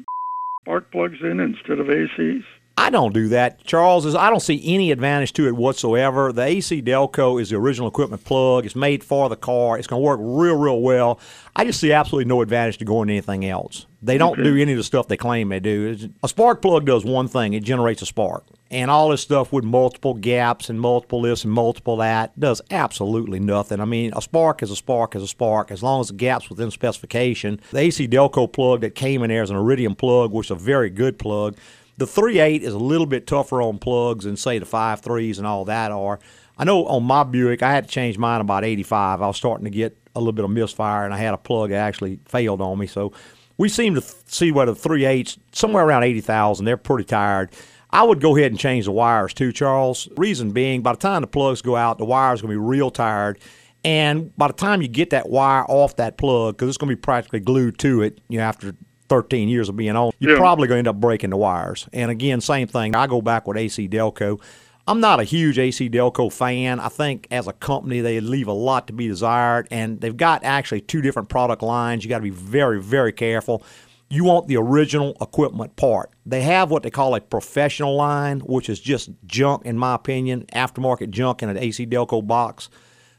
spark 0.62 0.90
plugs 0.90 1.18
in 1.22 1.38
instead 1.40 1.78
of 1.78 1.86
ACs? 1.86 2.44
I 2.80 2.90
don't 2.90 3.12
do 3.12 3.26
that, 3.30 3.64
Charles. 3.64 4.06
Is 4.06 4.14
I 4.14 4.30
don't 4.30 4.38
see 4.40 4.62
any 4.64 4.92
advantage 4.92 5.32
to 5.34 5.48
it 5.48 5.56
whatsoever. 5.56 6.32
The 6.32 6.42
AC 6.42 6.80
Delco 6.80 7.40
is 7.42 7.50
the 7.50 7.56
original 7.56 7.88
equipment 7.88 8.22
plug. 8.24 8.64
It's 8.64 8.76
made 8.76 9.02
for 9.02 9.28
the 9.28 9.36
car. 9.36 9.76
It's 9.76 9.88
going 9.88 10.00
to 10.00 10.06
work 10.06 10.20
real, 10.22 10.54
real 10.56 10.80
well. 10.80 11.18
I 11.56 11.64
just 11.64 11.80
see 11.80 11.92
absolutely 11.92 12.28
no 12.28 12.40
advantage 12.40 12.78
to 12.78 12.84
going 12.84 13.08
to 13.08 13.14
anything 13.14 13.44
else. 13.44 13.86
They 14.00 14.16
don't 14.16 14.40
do 14.40 14.56
any 14.56 14.70
of 14.72 14.78
the 14.78 14.84
stuff 14.84 15.08
they 15.08 15.16
claim 15.16 15.48
they 15.48 15.58
do. 15.58 15.90
It's- 15.90 16.08
A 16.22 16.28
spark 16.28 16.62
plug 16.62 16.86
does 16.86 17.04
one 17.04 17.26
thing: 17.26 17.52
it 17.52 17.64
generates 17.64 18.00
a 18.00 18.06
spark, 18.06 18.44
and 18.70 18.92
all 18.92 19.08
this 19.08 19.22
stuff 19.22 19.52
with 19.52 19.64
multiple 19.64 20.14
gaps 20.14 20.70
and 20.70 20.80
multiple 20.80 21.22
this 21.22 21.42
and 21.42 21.52
multiple 21.52 21.96
that 21.96 22.38
does 22.38 22.62
absolutely 22.70 23.40
nothing. 23.40 23.80
I 23.80 23.86
mean, 23.86 24.12
a 24.14 24.22
spark 24.22 24.62
is 24.62 24.70
a 24.70 24.76
spark 24.76 25.16
is 25.16 25.22
a 25.24 25.26
spark 25.26 25.72
as 25.72 25.82
long 25.82 26.00
as 26.00 26.08
the 26.08 26.14
gaps 26.14 26.48
within 26.48 26.70
specification. 26.70 27.60
The 27.72 27.80
AC 27.80 28.06
Delco 28.06 28.50
plug 28.50 28.82
that 28.82 28.94
came 28.94 29.24
in 29.24 29.30
there 29.30 29.42
is 29.42 29.50
an 29.50 29.56
Iridium 29.56 29.96
plug, 29.96 30.32
which 30.32 30.46
is 30.46 30.52
a 30.52 30.54
very 30.54 30.90
good 30.90 31.18
plug. 31.18 31.56
The 31.98 32.06
3.8 32.06 32.61
is 32.61 32.74
a 32.74 32.78
little 32.78 33.06
bit 33.06 33.26
tougher 33.26 33.61
on 33.61 33.78
plugs 33.78 34.24
than, 34.24 34.37
say, 34.37 34.61
the 34.61 34.66
5.3s 34.66 35.38
and 35.38 35.46
all 35.46 35.64
that 35.64 35.90
are. 35.90 36.20
I 36.56 36.62
know 36.62 36.87
on 36.87 37.02
my 37.02 37.24
Buick, 37.24 37.61
I 37.61 37.72
had 37.72 37.88
to 37.88 37.90
change 37.90 38.16
mine 38.16 38.40
about 38.40 38.64
85. 38.64 39.20
I 39.20 39.26
was 39.26 39.37
starting 39.37 39.64
to 39.64 39.70
get 39.70 39.96
a 40.14 40.20
little 40.20 40.32
bit 40.32 40.44
of 40.44 40.50
misfire, 40.52 41.04
and 41.04 41.12
I 41.12 41.18
had 41.18 41.34
a 41.34 41.38
plug 41.38 41.70
that 41.70 41.76
actually 41.76 42.20
failed 42.24 42.61
on 42.61 42.78
me. 42.78 42.87
So 42.87 43.12
we 43.56 43.68
seem 43.68 43.96
to 43.96 44.00
th- 44.00 44.14
see 44.26 44.52
where 44.52 44.66
the 44.66 44.74
3.8s, 44.74 45.38
somewhere 45.50 45.84
around 45.84 46.04
80,000, 46.04 46.64
they're 46.64 46.76
pretty 46.76 47.04
tired. 47.04 47.50
I 47.90 48.04
would 48.04 48.20
go 48.20 48.37
ahead 48.37 48.52
and 48.52 48.61
change 48.61 48.84
the 48.84 48.92
wires 48.92 49.34
too, 49.34 49.50
Charles. 49.50 50.08
Reason 50.16 50.52
being, 50.52 50.82
by 50.82 50.92
the 50.92 50.98
time 50.98 51.22
the 51.22 51.26
plugs 51.26 51.62
go 51.62 51.74
out, 51.74 51.98
the 51.98 52.04
wire's 52.04 52.40
going 52.42 52.54
to 52.54 52.61
be 52.61 52.64
real 52.64 52.92
tired. 52.92 53.40
And 53.84 54.37
by 54.37 54.48
the 54.48 54.52
time 54.52 54.82
you 54.82 54.88
get 54.88 55.11
that 55.11 55.28
wire 55.28 55.64
off 55.68 55.96
that 55.96 56.16
plug, 56.16 56.56
because 56.56 56.68
it's 56.68 56.78
going 56.78 56.90
to 56.90 56.96
be 56.96 57.00
practically 57.00 57.40
glued 57.40 57.78
to 57.78 58.02
it, 58.02 58.20
you 58.28 58.38
know, 58.38 58.44
after 58.44 58.74
13 59.08 59.48
years 59.48 59.68
of 59.68 59.76
being 59.76 59.96
on, 59.96 60.12
you're 60.18 60.32
Yeah. 60.32 60.38
probably 60.38 60.68
going 60.68 60.76
to 60.76 60.88
end 60.90 60.96
up 60.96 61.00
breaking 61.00 61.30
the 61.30 61.36
wires. 61.36 61.88
And 61.92 62.10
again, 62.10 62.40
same 62.40 62.66
thing. 62.68 62.94
I 62.94 63.06
go 63.06 63.20
back 63.22 63.46
with 63.46 63.56
AC 63.56 63.88
Delco. 63.88 64.40
I'm 64.86 65.00
not 65.00 65.20
a 65.20 65.24
huge 65.24 65.58
AC 65.58 65.90
Delco 65.90 66.32
fan. 66.32 66.80
I 66.80 66.88
think 66.88 67.26
as 67.30 67.46
a 67.46 67.52
company, 67.52 68.00
they 68.00 68.20
leave 68.20 68.48
a 68.48 68.52
lot 68.52 68.86
to 68.86 68.92
be 68.94 69.06
desired, 69.06 69.68
and 69.70 70.00
they've 70.00 70.16
got 70.16 70.44
actually 70.44 70.80
two 70.80 71.02
different 71.02 71.28
product 71.28 71.62
lines. 71.62 72.04
You 72.04 72.08
got 72.08 72.18
to 72.18 72.22
be 72.22 72.30
very, 72.30 72.80
very 72.80 73.12
careful. 73.12 73.62
You 74.10 74.24
want 74.24 74.48
the 74.48 74.56
original 74.56 75.14
equipment 75.20 75.76
part. 75.76 76.10
They 76.24 76.40
have 76.40 76.70
what 76.70 76.82
they 76.82 76.90
call 76.90 77.14
a 77.14 77.20
professional 77.20 77.96
line, 77.96 78.40
which 78.40 78.70
is 78.70 78.80
just 78.80 79.10
junk, 79.26 79.66
in 79.66 79.76
my 79.76 79.94
opinion, 79.94 80.46
aftermarket 80.54 81.10
junk 81.10 81.42
in 81.42 81.50
an 81.50 81.58
AC 81.58 81.84
Delco 81.86 82.26
box. 82.26 82.70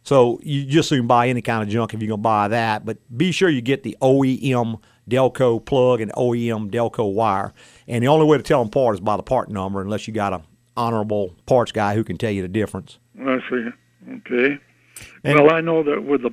So 0.02 0.40
you 0.42 0.66
just 0.66 0.90
soon 0.90 1.06
buy 1.06 1.28
any 1.28 1.44
kind 1.44 1.62
of 1.62 1.70
junk 1.70 1.94
if 1.94 2.02
you're 2.02 2.08
going 2.08 2.18
to 2.20 2.24
buy 2.24 2.48
that. 2.48 2.84
But 2.86 2.98
be 3.16 3.32
sure 3.32 3.50
you 3.50 3.62
get 3.62 3.84
the 3.84 3.96
OEM 4.02 4.80
Delco 5.10 5.64
plug 5.64 6.02
and 6.02 6.12
OEM 6.14 6.70
Delco 6.72 7.12
wire. 7.14 7.54
And 7.88 8.04
the 8.04 8.08
only 8.08 8.26
way 8.26 8.38
to 8.38 8.44
tell 8.44 8.60
them 8.60 8.68
apart 8.68 8.96
is 8.96 9.00
by 9.02 9.18
the 9.18 9.24
part 9.24 9.50
number, 9.50 9.82
unless 9.82 10.08
you 10.08 10.14
got 10.14 10.34
a 10.34 10.42
honorable 10.78 11.36
parts 11.46 11.72
guy 11.72 11.96
who 11.96 12.04
can 12.04 12.18
tell 12.18 12.32
you 12.32 12.42
the 12.42 12.48
difference. 12.48 13.00
I 13.20 13.40
see. 13.50 13.68
Okay. 14.30 14.58
well, 15.24 15.52
I 15.52 15.62
know 15.62 15.84
that 15.84 16.04
with 16.04 16.22
the 16.24 16.32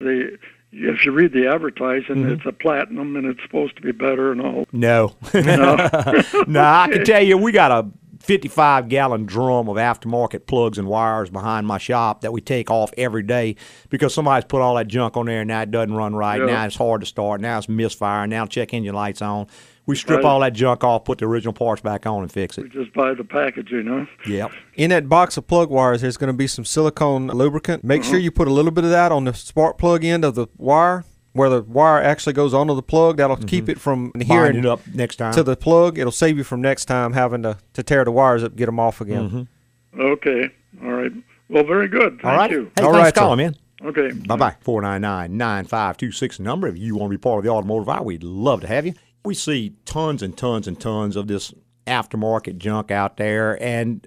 the 0.00 0.38
if 0.72 1.04
you 1.04 1.12
read 1.12 1.32
the 1.32 1.46
advertising, 1.48 2.16
Mm-hmm. 2.16 2.32
it's 2.32 2.46
a 2.46 2.52
platinum 2.52 3.14
and 3.16 3.26
it's 3.26 3.40
supposed 3.42 3.76
to 3.76 3.82
be 3.82 3.92
better 3.92 4.32
and 4.32 4.40
all. 4.40 4.66
No. 4.72 5.14
No. 5.32 5.76
no, 6.48 6.60
I 6.62 6.88
can 6.90 7.04
tell 7.04 7.22
you, 7.22 7.38
we 7.38 7.52
got 7.52 7.70
a 7.70 7.86
55 8.24 8.88
gallon 8.88 9.26
drum 9.26 9.68
of 9.68 9.76
aftermarket 9.76 10.46
plugs 10.46 10.78
and 10.78 10.88
wires 10.88 11.28
behind 11.28 11.66
my 11.66 11.76
shop 11.78 12.22
that 12.22 12.32
we 12.32 12.40
take 12.40 12.70
off 12.70 12.90
every 12.96 13.22
day 13.22 13.54
because 13.90 14.14
somebody's 14.14 14.46
put 14.46 14.62
all 14.62 14.74
that 14.76 14.88
junk 14.88 15.16
on 15.16 15.26
there 15.26 15.40
and 15.42 15.48
now 15.48 15.60
it 15.60 15.70
doesn't 15.70 15.94
run 15.94 16.14
right. 16.14 16.40
Yeah. 16.40 16.46
Now 16.46 16.64
it's 16.64 16.76
hard 16.76 17.02
to 17.02 17.06
start. 17.06 17.42
Now 17.42 17.58
it's 17.58 17.68
misfire. 17.68 18.26
Now 18.26 18.46
check 18.46 18.72
engine 18.72 18.94
lights 18.94 19.20
on. 19.20 19.46
We 19.86 19.94
strip 19.96 20.20
Right. 20.20 20.24
all 20.24 20.40
that 20.40 20.54
junk 20.54 20.82
off, 20.82 21.04
put 21.04 21.18
the 21.18 21.26
original 21.26 21.52
parts 21.52 21.82
back 21.82 22.06
on, 22.06 22.22
and 22.22 22.32
fix 22.32 22.56
it. 22.56 22.72
Just 22.72 22.94
buy 22.94 23.12
the 23.12 23.24
packaging, 23.24 23.86
huh? 23.86 24.06
Yep. 24.26 24.52
In 24.76 24.88
that 24.88 25.10
box 25.10 25.36
of 25.36 25.46
plug 25.46 25.68
wires, 25.68 26.00
there's 26.00 26.16
going 26.16 26.28
to 26.28 26.32
be 26.32 26.46
some 26.46 26.64
silicone 26.64 27.26
lubricant. 27.26 27.84
Make 27.84 28.00
Uh-huh. 28.00 28.12
sure 28.12 28.18
you 28.18 28.30
put 28.30 28.48
a 28.48 28.52
little 28.52 28.70
bit 28.70 28.84
of 28.84 28.90
that 28.90 29.12
on 29.12 29.24
the 29.24 29.34
spark 29.34 29.76
plug 29.76 30.02
end 30.02 30.24
of 30.24 30.34
the 30.36 30.46
wire, 30.56 31.04
where 31.34 31.50
the 31.50 31.62
wire 31.62 32.02
actually 32.02 32.32
goes 32.32 32.54
onto 32.54 32.74
the 32.74 32.82
plug. 32.82 33.18
That'll 33.18 33.36
mm-hmm. 33.36 33.46
keep 33.46 33.68
it 33.68 33.78
from 33.78 34.10
Bind 34.10 34.24
hearing 34.24 34.56
it 34.56 34.66
up 34.66 34.80
next 34.94 35.16
time. 35.16 35.34
to 35.34 35.42
the 35.42 35.56
plug. 35.56 35.98
It'll 35.98 36.12
save 36.12 36.38
you 36.38 36.44
from 36.44 36.62
next 36.62 36.86
time 36.86 37.12
having 37.12 37.42
to, 37.42 37.58
to 37.74 37.82
tear 37.82 38.04
the 38.04 38.12
wires 38.12 38.42
up, 38.42 38.56
get 38.56 38.66
them 38.66 38.80
off 38.80 39.00
again. 39.00 39.48
Mm-hmm. 39.92 40.00
Okay. 40.00 40.50
All 40.82 40.92
right. 40.92 41.12
Well, 41.48 41.64
very 41.64 41.88
good. 41.88 42.20
Thank 42.20 42.24
all 42.24 42.36
right. 42.36 42.50
you. 42.50 42.70
Hey, 42.76 42.84
All 42.84 42.92
thanks 42.92 43.04
right, 43.04 43.14
for 43.14 43.20
calling, 43.20 43.38
man. 43.38 43.56
Okay. 43.84 44.12
Bye 44.12 44.36
bye. 44.36 44.56
499 44.60 45.36
9526 45.36 46.40
number. 46.40 46.68
If 46.68 46.78
you 46.78 46.96
want 46.96 47.10
to 47.10 47.18
be 47.18 47.20
part 47.20 47.38
of 47.38 47.44
the 47.44 47.50
automotive 47.50 47.88
hour, 47.88 48.02
we'd 48.02 48.22
love 48.22 48.62
to 48.62 48.66
have 48.66 48.86
you. 48.86 48.94
We 49.24 49.34
see 49.34 49.74
tons 49.84 50.22
and 50.22 50.36
tons 50.36 50.66
and 50.66 50.80
tons 50.80 51.16
of 51.16 51.26
this 51.26 51.52
aftermarket 51.86 52.58
junk 52.58 52.90
out 52.90 53.16
there. 53.16 53.62
And 53.62 54.06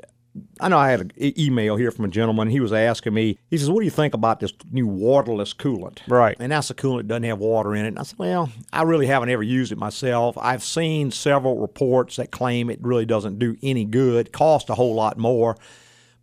I 0.59 0.69
know 0.69 0.77
I 0.77 0.89
had 0.89 1.01
an 1.01 1.11
e- 1.17 1.33
email 1.37 1.75
here 1.75 1.91
from 1.91 2.05
a 2.05 2.07
gentleman. 2.07 2.49
He 2.49 2.59
was 2.59 2.73
asking 2.73 3.13
me, 3.13 3.37
he 3.49 3.57
says, 3.57 3.69
What 3.69 3.79
do 3.79 3.85
you 3.85 3.91
think 3.91 4.13
about 4.13 4.39
this 4.39 4.53
new 4.71 4.87
waterless 4.87 5.53
coolant? 5.53 5.99
Right. 6.07 6.35
And 6.39 6.51
that's 6.51 6.69
a 6.69 6.73
coolant 6.73 6.99
that 6.99 7.07
doesn't 7.07 7.23
have 7.23 7.39
water 7.39 7.75
in 7.75 7.85
it. 7.85 7.89
And 7.89 7.99
I 7.99 8.03
said, 8.03 8.19
Well, 8.19 8.51
I 8.73 8.83
really 8.83 9.07
haven't 9.07 9.29
ever 9.29 9.43
used 9.43 9.71
it 9.71 9.77
myself. 9.77 10.37
I've 10.37 10.63
seen 10.63 11.11
several 11.11 11.59
reports 11.59 12.17
that 12.17 12.31
claim 12.31 12.69
it 12.69 12.79
really 12.81 13.05
doesn't 13.05 13.39
do 13.39 13.57
any 13.61 13.85
good, 13.85 14.31
cost 14.31 14.69
a 14.69 14.75
whole 14.75 14.95
lot 14.95 15.17
more. 15.17 15.57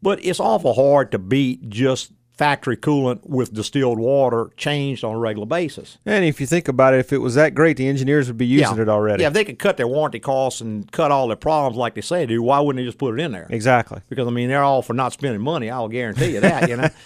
But 0.03 0.24
it's 0.24 0.40
awful 0.40 0.74
hard 0.74 1.12
to 1.12 1.18
beat 1.18 1.68
just 1.68 2.12
factory 2.37 2.77
coolant 2.77 3.20
with 3.25 3.55
distilled 3.55 3.99
water 3.99 4.51
changed 4.57 5.05
on 5.05 5.14
a 5.14 5.18
regular 5.18 5.47
basis. 5.47 5.99
And 6.05 6.25
if 6.25 6.40
you 6.40 6.47
think 6.47 6.66
about 6.66 6.94
it, 6.94 6.99
if 6.99 7.12
it 7.12 7.18
was 7.18 7.37
that 7.37 7.55
great, 7.55 7.77
the 7.77 7.88
engineers 7.88 8.27
would 8.27 8.38
be 8.38 8.47
using 8.47 8.77
yeah. 8.77 8.83
it 8.83 8.88
already. 8.88 9.23
Yeah, 9.23 9.29
if 9.29 9.35
they 9.35 9.44
could 9.44 9.59
cut 9.59 9.77
their 9.77 9.87
warranty 9.87 10.18
costs 10.18 10.61
and 10.61 10.90
cut 10.90 11.12
all 11.12 11.29
their 11.29 11.37
problems 11.37 11.77
like 11.77 11.94
they 11.94 12.01
say 12.01 12.20
they 12.20 12.27
do, 12.27 12.42
why 12.42 12.59
wouldn't 12.59 12.83
they 12.83 12.87
just 12.87 12.99
put 12.99 13.18
it 13.18 13.23
in 13.23 13.33
there? 13.33 13.47
Exactly. 13.51 14.01
Because 14.09 14.27
I 14.27 14.31
mean, 14.31 14.49
they're 14.49 14.64
all 14.64 14.83
for 14.83 14.94
not 14.94 15.12
spending 15.12 15.40
money. 15.40 15.70
I'll 15.70 15.88
guarantee 15.88 16.35
you 16.35 16.40
that. 16.40 16.68
you 16.68 16.77
know. 16.77 16.88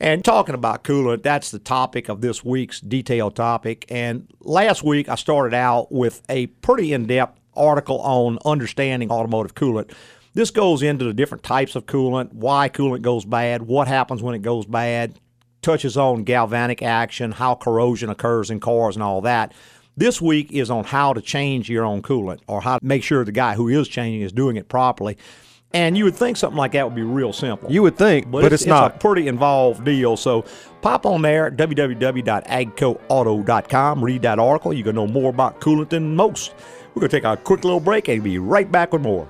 And 0.00 0.24
talking 0.24 0.56
about 0.56 0.82
coolant, 0.82 1.22
that's 1.22 1.52
the 1.52 1.60
topic 1.60 2.08
of 2.08 2.20
this 2.20 2.44
week's 2.44 2.80
detailed 2.80 3.36
topic. 3.36 3.84
And 3.88 4.28
last 4.40 4.82
week 4.82 5.08
I 5.08 5.14
started 5.14 5.54
out 5.54 5.92
with 5.92 6.20
a 6.28 6.48
pretty 6.48 6.92
in-depth 6.92 7.38
article 7.54 8.00
on 8.00 8.38
understanding 8.44 9.10
automotive 9.12 9.54
coolant. 9.54 9.92
This 10.34 10.50
goes 10.50 10.82
into 10.82 11.04
the 11.04 11.14
different 11.14 11.44
types 11.44 11.76
of 11.76 11.86
coolant, 11.86 12.32
why 12.32 12.68
coolant 12.68 13.02
goes 13.02 13.24
bad, 13.24 13.62
what 13.62 13.86
happens 13.86 14.20
when 14.20 14.34
it 14.34 14.42
goes 14.42 14.66
bad, 14.66 15.14
touches 15.62 15.96
on 15.96 16.24
galvanic 16.24 16.82
action, 16.82 17.30
how 17.30 17.54
corrosion 17.54 18.10
occurs 18.10 18.50
in 18.50 18.58
cars, 18.58 18.96
and 18.96 19.02
all 19.02 19.20
that. 19.20 19.52
This 19.96 20.20
week 20.20 20.50
is 20.50 20.72
on 20.72 20.82
how 20.82 21.12
to 21.12 21.20
change 21.20 21.70
your 21.70 21.84
own 21.84 22.02
coolant 22.02 22.40
or 22.48 22.60
how 22.60 22.80
to 22.80 22.84
make 22.84 23.04
sure 23.04 23.24
the 23.24 23.30
guy 23.30 23.54
who 23.54 23.68
is 23.68 23.86
changing 23.86 24.22
is 24.22 24.32
doing 24.32 24.56
it 24.56 24.68
properly. 24.68 25.16
And 25.72 25.96
you 25.96 26.02
would 26.04 26.16
think 26.16 26.36
something 26.36 26.58
like 26.58 26.72
that 26.72 26.84
would 26.84 26.96
be 26.96 27.02
real 27.02 27.32
simple. 27.32 27.70
You 27.70 27.82
would 27.82 27.96
think, 27.96 28.28
but, 28.30 28.44
it's, 28.44 28.62
it's, 28.62 28.66
not. 28.66 28.96
a 28.96 28.98
pretty 28.98 29.28
involved 29.28 29.84
deal. 29.84 30.16
So 30.16 30.44
pop 30.82 31.06
on 31.06 31.22
there 31.22 31.48
www.agcoauto.com, 31.50 34.04
read 34.04 34.22
that 34.22 34.38
article. 34.40 34.72
You 34.72 34.82
can 34.82 34.96
know 34.96 35.06
more 35.06 35.30
about 35.30 35.60
coolant 35.60 35.90
than 35.90 36.16
most. 36.16 36.54
We're 36.94 37.00
going 37.00 37.10
to 37.10 37.16
take 37.16 37.24
a 37.24 37.36
quick 37.36 37.64
little 37.64 37.80
break 37.80 38.08
and 38.08 38.22
be 38.22 38.38
right 38.38 38.70
back 38.70 38.92
with 38.92 39.02
more. 39.02 39.28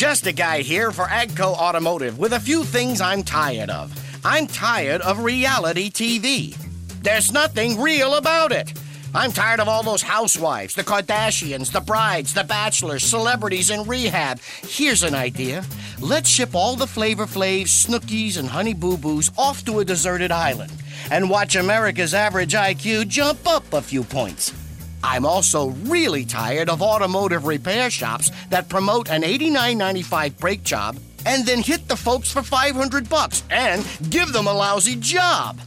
Just 0.00 0.26
a 0.26 0.32
guy 0.32 0.62
here 0.62 0.92
for 0.92 1.04
Agco 1.04 1.52
Automotive 1.52 2.18
with 2.18 2.32
a 2.32 2.40
few 2.40 2.64
things 2.64 3.02
I'm 3.02 3.22
tired 3.22 3.68
of. 3.68 3.92
I'm 4.24 4.46
tired 4.46 5.02
of 5.02 5.22
reality 5.22 5.90
TV. 5.90 6.56
There's 7.02 7.34
nothing 7.34 7.78
real 7.78 8.14
about 8.14 8.50
it. 8.50 8.72
I'm 9.14 9.30
tired 9.30 9.60
of 9.60 9.68
all 9.68 9.82
those 9.82 10.00
housewives, 10.00 10.74
the 10.74 10.84
Kardashians, 10.84 11.70
the 11.70 11.82
brides, 11.82 12.32
the 12.32 12.44
bachelors, 12.44 13.02
celebrities 13.02 13.68
in 13.68 13.84
rehab. 13.84 14.40
Here's 14.62 15.02
an 15.02 15.14
idea. 15.14 15.66
Let's 16.00 16.30
ship 16.30 16.54
all 16.54 16.76
the 16.76 16.86
Flavor 16.86 17.26
Flavs, 17.26 17.86
Snookies, 17.86 18.38
and 18.38 18.48
Honey 18.48 18.72
Boo 18.72 18.96
Boos 18.96 19.30
off 19.36 19.66
to 19.66 19.80
a 19.80 19.84
deserted 19.84 20.32
island 20.32 20.72
and 21.10 21.28
watch 21.28 21.56
America's 21.56 22.14
average 22.14 22.54
IQ 22.54 23.06
jump 23.06 23.46
up 23.46 23.70
a 23.74 23.82
few 23.82 24.02
points. 24.02 24.54
I'm 25.02 25.24
also 25.24 25.68
really 25.86 26.24
tired 26.24 26.68
of 26.68 26.82
automotive 26.82 27.46
repair 27.46 27.90
shops 27.90 28.30
that 28.50 28.68
promote 28.68 29.10
an 29.10 29.22
$89.95 29.22 30.38
brake 30.38 30.62
job 30.62 30.96
and 31.26 31.46
then 31.46 31.60
hit 31.62 31.88
the 31.88 31.96
folks 31.96 32.30
for 32.30 32.42
500 32.42 33.08
bucks 33.08 33.42
and 33.50 33.86
give 34.10 34.32
them 34.32 34.46
a 34.46 34.52
lousy 34.52 34.96
job. 34.96 35.58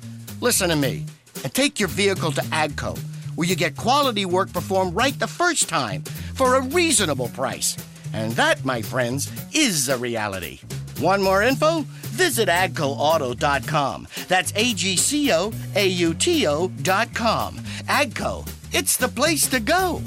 Listen 0.41 0.69
to 0.69 0.75
me 0.75 1.05
and 1.43 1.53
take 1.53 1.79
your 1.79 1.89
vehicle 1.89 2.31
to 2.31 2.41
Agco, 2.41 2.97
where 3.35 3.47
you 3.47 3.55
get 3.55 3.75
quality 3.75 4.25
work 4.25 4.51
performed 4.51 4.95
right 4.95 5.17
the 5.19 5.27
first 5.27 5.69
time 5.69 6.01
for 6.35 6.55
a 6.55 6.61
reasonable 6.61 7.29
price. 7.29 7.77
And 8.13 8.31
that, 8.33 8.63
my 8.63 8.81
friends, 8.81 9.31
is 9.53 9.89
a 9.89 9.97
reality. 9.97 10.59
Want 11.01 11.23
more 11.23 11.41
info? 11.41 11.81
Visit 12.13 12.47
agcoauto.com. 12.47 14.07
That's 14.27 14.53
A 14.55 14.73
G 14.73 14.95
C 14.95 15.31
O 15.31 15.51
A 15.75 15.87
U 15.87 16.13
T 16.13 16.45
O.com. 16.45 17.57
Agco, 17.87 18.47
it's 18.73 18.97
the 18.97 19.07
place 19.07 19.47
to 19.47 19.59
go. 19.59 20.01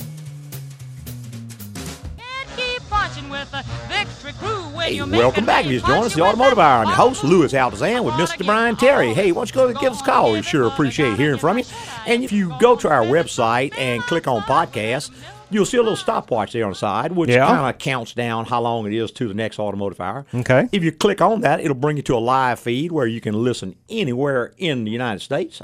Keep 2.57 2.91
marching 2.91 3.29
with 3.29 3.51
the 3.51 3.63
victory 3.89 4.33
crew 4.39 4.63
when 4.75 4.87
Hey, 4.93 5.01
welcome 5.03 5.45
back. 5.45 5.67
If 5.67 5.73
you 5.73 5.79
just 5.79 5.87
joined 5.91 6.05
us, 6.05 6.15
the 6.15 6.23
Automotive 6.23 6.59
Hour. 6.59 6.83
I'm 6.83 6.87
your 6.87 6.97
host, 6.97 7.23
Louis 7.23 7.53
Altazan, 7.53 8.03
with 8.05 8.15
Mr. 8.15 8.47
Brian 8.47 8.77
Terry. 8.77 9.13
Hey, 9.13 9.31
why 9.33 9.41
don't 9.41 9.51
you 9.51 9.55
go 9.55 9.69
and 9.69 9.79
give 9.79 9.93
us 9.93 10.01
a 10.01 10.05
call? 10.05 10.33
We 10.33 10.41
sure 10.43 10.67
appreciate 10.67 11.17
hearing 11.19 11.39
from 11.39 11.59
you. 11.59 11.65
And 12.07 12.25
if 12.25 12.33
you 12.33 12.55
go 12.59 12.75
to 12.77 12.89
our 12.89 13.03
website 13.03 13.77
and 13.79 14.03
click 14.05 14.27
on 14.27 14.41
podcasts, 14.43 15.11
you'll 15.51 15.67
see 15.67 15.77
a 15.77 15.83
little 15.83 15.97
stopwatch 15.97 16.53
there 16.53 16.65
on 16.65 16.71
the 16.71 16.77
side, 16.77 17.13
which 17.13 17.29
Yeah. 17.29 17.47
kind 17.47 17.69
of 17.75 17.79
counts 17.79 18.15
down 18.15 18.47
how 18.47 18.63
long 18.63 18.87
it 18.87 18.95
is 18.95 19.11
to 19.13 19.29
the 19.29 19.35
next 19.35 19.59
Automotive 19.59 20.01
Hour. 20.01 20.25
Okay. 20.35 20.69
If 20.73 20.83
you 20.83 20.93
click 20.93 21.21
on 21.21 21.43
that, 21.43 21.61
it'll 21.61 21.75
bring 21.75 21.99
you 21.99 22.03
to 22.05 22.17
a 22.17 22.19
live 22.19 22.59
feed 22.59 22.91
where 22.91 23.07
you 23.07 23.21
can 23.21 23.35
listen 23.35 23.75
anywhere 23.91 24.55
in 24.57 24.85
the 24.85 24.91
United 24.91 25.21
States. 25.21 25.61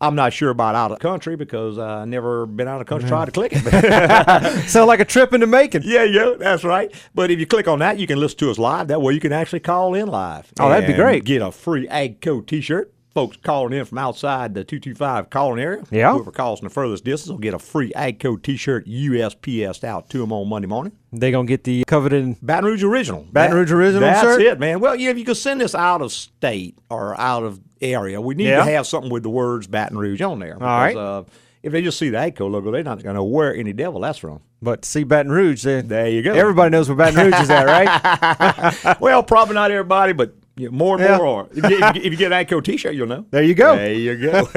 I'm 0.00 0.14
not 0.14 0.32
sure 0.34 0.50
about 0.50 0.74
out 0.74 0.92
of 0.92 0.98
country 0.98 1.36
because 1.36 1.78
I 1.78 2.04
never 2.04 2.44
been 2.44 2.68
out 2.68 2.80
of 2.82 2.86
country 2.86 3.08
tried 3.08 3.26
to 3.26 3.30
click 3.32 3.52
it. 3.54 4.68
Sound 4.68 4.88
like 4.88 5.00
a 5.00 5.04
trip 5.06 5.32
into 5.32 5.46
Macon. 5.46 5.82
Yeah, 5.84 6.04
yeah, 6.04 6.34
that's 6.38 6.64
right. 6.64 6.92
But 7.14 7.30
if 7.30 7.38
you 7.40 7.46
click 7.46 7.66
on 7.66 7.78
that, 7.78 7.98
you 7.98 8.06
can 8.06 8.20
listen 8.20 8.38
to 8.40 8.50
us 8.50 8.58
live. 8.58 8.88
That 8.88 9.00
way, 9.00 9.14
you 9.14 9.20
can 9.20 9.32
actually 9.32 9.60
call 9.60 9.94
in 9.94 10.08
live. 10.08 10.52
Oh, 10.60 10.68
that'd 10.68 10.86
be 10.86 10.92
great. 10.92 11.24
Get 11.24 11.40
a 11.40 11.50
free 11.50 11.86
AgCo 11.88 12.46
T-shirt. 12.46 12.92
Folks 13.14 13.38
calling 13.38 13.72
in 13.72 13.86
from 13.86 13.96
outside 13.96 14.52
the 14.52 14.62
225 14.62 15.30
calling 15.30 15.58
area. 15.58 15.82
Yeah. 15.90 16.12
Whoever 16.12 16.30
calls 16.30 16.58
from 16.58 16.68
the 16.68 16.74
furthest 16.74 17.02
distance 17.02 17.30
will 17.30 17.38
get 17.38 17.54
a 17.54 17.58
free 17.58 17.90
AgCo 17.96 18.42
T-shirt 18.42 18.86
USPS 18.86 19.82
out 19.84 20.10
to 20.10 20.18
them 20.18 20.32
on 20.34 20.46
Monday 20.46 20.68
morning. 20.68 20.92
They 21.12 21.30
gonna 21.30 21.48
get 21.48 21.64
the 21.64 21.84
coveted 21.86 22.36
Baton 22.42 22.66
Rouge 22.66 22.84
original. 22.84 23.26
Baton 23.32 23.56
Rouge 23.56 23.72
original 23.72 24.02
That's 24.02 24.20
shirt? 24.20 24.42
it, 24.42 24.60
man. 24.60 24.80
Well, 24.80 24.94
yeah, 24.96 25.08
if 25.08 25.16
you 25.16 25.24
could 25.24 25.38
send 25.38 25.62
this 25.62 25.74
out 25.74 26.02
of 26.02 26.12
state 26.12 26.76
or 26.90 27.18
out 27.18 27.42
of 27.42 27.58
area, 27.80 28.20
we 28.20 28.34
need 28.34 28.48
Yeah. 28.48 28.64
to 28.64 28.70
have 28.72 28.86
something 28.86 29.10
with 29.10 29.22
the 29.22 29.30
words 29.30 29.66
Baton 29.66 29.98
Rouge 29.98 30.20
on 30.22 30.38
there. 30.38 30.54
All 30.54 30.60
right. 30.60 30.96
Uh, 30.96 31.24
if 31.62 31.72
they 31.72 31.82
just 31.82 31.98
see 31.98 32.10
the 32.10 32.18
AGCO 32.18 32.48
logo, 32.50 32.70
they're 32.70 32.82
not 32.84 33.02
going 33.02 33.14
to 33.14 33.20
know 33.20 33.24
where 33.24 33.54
any 33.54 33.72
devil 33.72 34.00
that's 34.00 34.18
from. 34.18 34.40
But 34.62 34.84
see 34.84 35.02
Baton 35.04 35.32
Rouge, 35.32 35.62
there, 35.64 35.82
there 35.82 36.08
you 36.08 36.22
go. 36.22 36.32
Everybody 36.32 36.70
knows 36.70 36.88
where 36.88 36.96
Baton 36.96 37.24
Rouge 37.30 37.40
is 37.42 37.50
at, 37.50 37.66
right? 37.66 39.00
well, 39.00 39.22
probably 39.22 39.54
not 39.54 39.70
everybody, 39.70 40.12
but 40.12 40.34
yeah, 40.56 40.68
more 40.70 40.94
and 40.96 41.04
Yeah. 41.04 41.18
more 41.18 41.26
are. 41.42 41.48
If 41.52 41.70
you, 41.70 41.78
if 42.04 42.04
you- 42.12 42.16
get 42.16 42.32
an 42.32 42.46
AGCO 42.46 42.62
T-shirt, 42.64 42.94
you'll 42.94 43.08
know. 43.08 43.26
There 43.30 43.42
you 43.42 43.54
go. 43.54 43.76
There 43.76 43.92
you 43.92 44.16
go. 44.16 44.44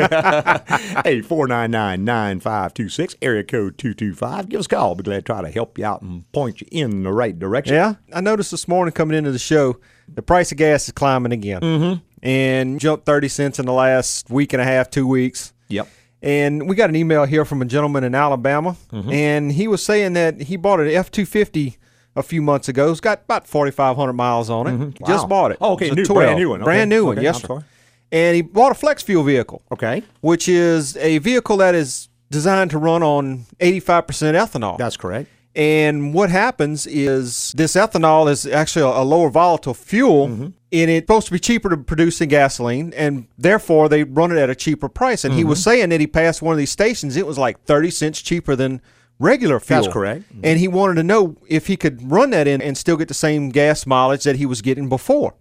hey, 1.04 1.22
499-9526, 1.22 3.16
area 3.22 3.44
code 3.44 3.78
225. 3.78 4.50
Give 4.50 4.60
us 4.60 4.66
a 4.66 4.70
call. 4.70 4.90
I'll 4.90 4.96
be 4.96 5.04
glad 5.04 5.18
to 5.18 5.22
try 5.24 5.42
to 5.42 5.50
help 5.50 5.78
you 5.78 5.86
out 5.86 6.02
and 6.02 6.30
point 6.32 6.62
you 6.62 6.68
in 6.72 7.04
the 7.04 7.12
right 7.12 7.38
direction. 7.38 7.76
Yeah, 7.76 7.96
I 8.14 8.22
noticed 8.22 8.52
this 8.52 8.68
morning 8.68 8.92
coming 8.94 9.18
into 9.18 9.32
the 9.32 9.40
show, 9.40 9.78
the 10.08 10.22
price 10.22 10.52
of 10.52 10.58
gas 10.58 10.86
is 10.88 10.92
climbing 10.94 11.32
again, 11.34 11.62
Mhm. 11.62 12.02
And 12.24 12.80
jumped 12.80 13.06
thirty 13.06 13.28
cents 13.28 13.60
in 13.60 13.66
the 13.66 13.74
last 13.74 14.30
week 14.30 14.54
and 14.54 14.62
a 14.62 14.66
half, 14.66 14.90
two 14.90 15.08
weeks. 15.08 15.54
Yep. 15.70 15.88
And 16.22 16.68
we 16.68 16.76
got 16.76 16.90
an 16.90 16.96
email 16.96 17.24
here 17.26 17.46
from 17.46 17.62
a 17.62 17.66
gentleman 17.66 18.04
in 18.04 18.14
Alabama, 18.14 18.76
Mhm. 18.92 19.14
and 19.14 19.52
he 19.54 19.68
was 19.68 19.84
saying 19.84 20.14
that 20.14 20.42
he 20.42 20.58
bought 20.58 20.80
an 20.80 20.90
F 20.90 21.10
two 21.12 21.26
fifty 21.26 21.78
a 22.16 22.24
few 22.24 22.42
months 22.42 22.68
ago. 22.68 22.92
It's 22.92 23.00
got 23.00 23.22
about 23.24 23.48
forty 23.48 23.72
five 23.72 23.96
hundred 23.96 24.14
miles 24.14 24.50
on 24.50 24.68
it. 24.68 24.72
Mhm. 24.72 25.08
Just 25.08 25.30
bought 25.30 25.52
it. 25.52 25.58
Oh, 25.62 25.74
okay, 25.74 25.86
It's 25.86 25.94
a 25.94 25.96
new- 25.96 26.06
12. 26.06 26.18
brand 26.26 26.40
new 26.40 26.50
one. 26.50 26.62
Brand 26.62 26.92
Okay. 26.92 26.98
new 27.00 27.06
one. 27.06 27.18
Okay, 27.18 27.24
Yes, 27.24 27.42
sir. 27.42 27.64
And 28.12 28.36
he 28.36 28.42
bought 28.42 28.72
a 28.72 28.76
flex 28.76 29.04
fuel 29.04 29.24
vehicle. 29.24 29.62
Okay. 29.72 30.02
Which 30.22 30.50
is 30.50 30.98
a 30.98 31.20
vehicle 31.20 31.58
that 31.58 31.76
is 31.76 32.10
designed 32.32 32.72
to 32.72 32.78
run 32.80 33.02
on 33.04 33.46
eighty 33.60 33.80
five 33.80 34.08
percent 34.08 34.36
ethanol. 34.36 34.78
That's 34.78 34.98
correct. 34.98 35.30
And 35.56 36.14
what 36.14 36.30
happens 36.30 36.86
is 36.88 37.54
this 37.58 37.74
ethanol 37.74 38.30
is 38.30 38.46
actually 38.46 38.84
a, 38.84 39.02
lower 39.02 39.30
volatile 39.30 39.74
fuel, 39.74 40.28
Mm-hmm. 40.28 40.44
and 40.72 40.90
it's 40.92 41.04
supposed 41.04 41.26
to 41.28 41.34
be 41.34 41.40
cheaper 41.40 41.70
to 41.70 41.78
produce 41.78 42.20
than 42.20 42.30
gasoline, 42.30 42.94
and 42.96 43.28
therefore 43.38 43.90
they 43.90 44.04
run 44.04 44.32
it 44.32 44.38
at 44.38 44.50
a 44.50 44.56
cheaper 44.56 44.88
price. 44.88 45.26
And 45.26 45.34
he 45.34 45.44
was 45.44 45.60
Mm-hmm. 45.60 45.64
saying 45.70 45.90
that 45.90 46.00
he 46.00 46.08
passed 46.08 46.42
one 46.42 46.54
of 46.54 46.58
these 46.60 46.72
stations, 46.72 47.16
it 47.18 47.26
was 47.26 47.38
like 47.38 47.64
30 47.64 47.90
cents 47.90 48.22
cheaper 48.22 48.56
than 48.56 48.82
regular 49.18 49.60
fuel. 49.60 49.82
That's 49.82 49.92
correct. 49.94 50.24
And 50.44 50.60
he 50.60 50.68
wanted 50.68 50.96
to 50.96 51.04
know 51.04 51.36
if 51.48 51.68
he 51.68 51.76
could 51.76 52.10
run 52.10 52.30
that 52.30 52.48
in 52.48 52.62
and 52.62 52.78
still 52.78 52.96
get 52.96 53.08
the 53.10 53.14
same 53.14 53.50
gas 53.50 53.86
mileage 53.86 54.24
that 54.24 54.38
he 54.38 54.46
was 54.46 54.62
getting 54.62 54.88
before. 54.88 55.34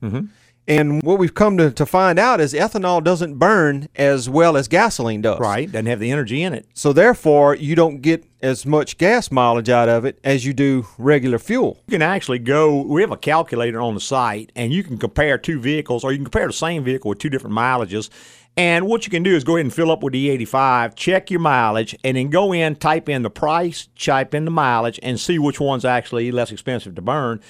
And 0.69 1.03
what 1.03 1.19
we've 1.19 1.35
come 1.35 1.57
to, 1.57 1.71
to 1.71 1.87
find 1.87 2.19
out 2.19 2.41
is 2.41 2.53
ethanol 2.53 3.03
doesn't 3.03 3.37
burn 3.37 3.89
as 3.97 4.29
well 4.29 4.55
as 4.55 4.69
gasoline 4.69 5.23
does. 5.23 5.41
Right. 5.41 5.71
Doesn't 5.71 5.87
have 5.87 5.99
the 5.99 6.11
energy 6.11 6.43
in 6.43 6.53
it. 6.53 6.67
So 6.75 6.93
therefore, 6.93 7.55
you 7.55 7.75
don't 7.75 8.03
get 8.03 8.27
as 8.43 8.67
much 8.67 8.99
gas 8.99 9.33
mileage 9.33 9.71
out 9.71 9.89
of 9.89 10.05
it 10.05 10.21
as 10.23 10.45
you 10.45 10.53
do 10.53 10.87
regular 10.99 11.39
fuel. 11.39 11.83
You 11.87 11.93
can 11.93 12.03
actually 12.03 12.39
go, 12.39 12.83
we 12.83 13.01
have 13.01 13.11
a 13.11 13.17
calculator 13.17 13.81
on 13.81 13.95
the 13.95 14.01
site, 14.01 14.53
and 14.55 14.73
you 14.73 14.85
can 14.85 14.99
compare 14.99 15.39
two 15.39 15.59
vehicles, 15.59 16.05
or 16.05 16.13
you 16.13 16.19
can 16.19 16.27
compare 16.27 16.47
the 16.47 16.53
same 16.53 16.85
vehicle 16.85 17.09
with 17.09 17.19
two 17.19 17.31
different 17.31 17.57
mileages. 17.57 18.11
And 18.59 18.89
what 18.89 19.07
you 19.07 19.11
can 19.13 19.23
do 19.23 19.37
is 19.37 19.45
go 19.45 19.55
ahead 19.55 19.67
and 19.67 19.73
fill 19.73 19.93
up 19.93 20.03
with 20.03 20.15
the 20.15 20.31
85, 20.31 20.97
check 20.97 21.31
your 21.31 21.39
mileage, 21.39 21.95
and 22.03 22.17
then 22.17 22.29
go 22.29 22.53
in, 22.53 22.75
type 22.75 23.09
in 23.09 23.23
the 23.23 23.31
price, 23.31 23.87
type 23.97 24.35
in 24.35 24.47
the 24.47 24.51
mileage, 24.51 24.99
and 25.01 25.21
see 25.21 25.39
which 25.39 25.61
one's 25.61 25.85
actually 25.85 26.33
less 26.33 26.51
expensive 26.51 26.97
to 26.97 27.01
burn. 27.01 27.41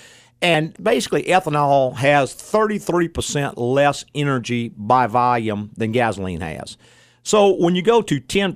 And 0.42 0.76
basically, 0.82 1.22
ethanol 1.22 1.94
has 1.94 2.34
33% 2.34 3.54
less 3.56 4.04
energy 4.14 4.68
by 4.76 5.06
volume 5.06 5.70
than 5.78 5.92
gasoline 5.92 6.42
has. 6.42 6.76
So 7.28 7.50
when 7.50 7.74
you 7.74 7.82
go 7.82 8.00
to 8.00 8.20
10% 8.22 8.54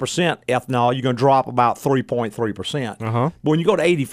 ethanol, 0.49 0.95
you're 0.95 1.03
going 1.03 1.15
to 1.15 1.21
drop 1.21 1.47
about 1.47 1.79
3.3%. 1.79 2.55
percent 2.55 3.03
Uh-huh. 3.03 3.29
But 3.45 3.51
when 3.51 3.61
you 3.61 3.67
go 3.67 3.77
to 3.77 3.83
85% 3.83 4.09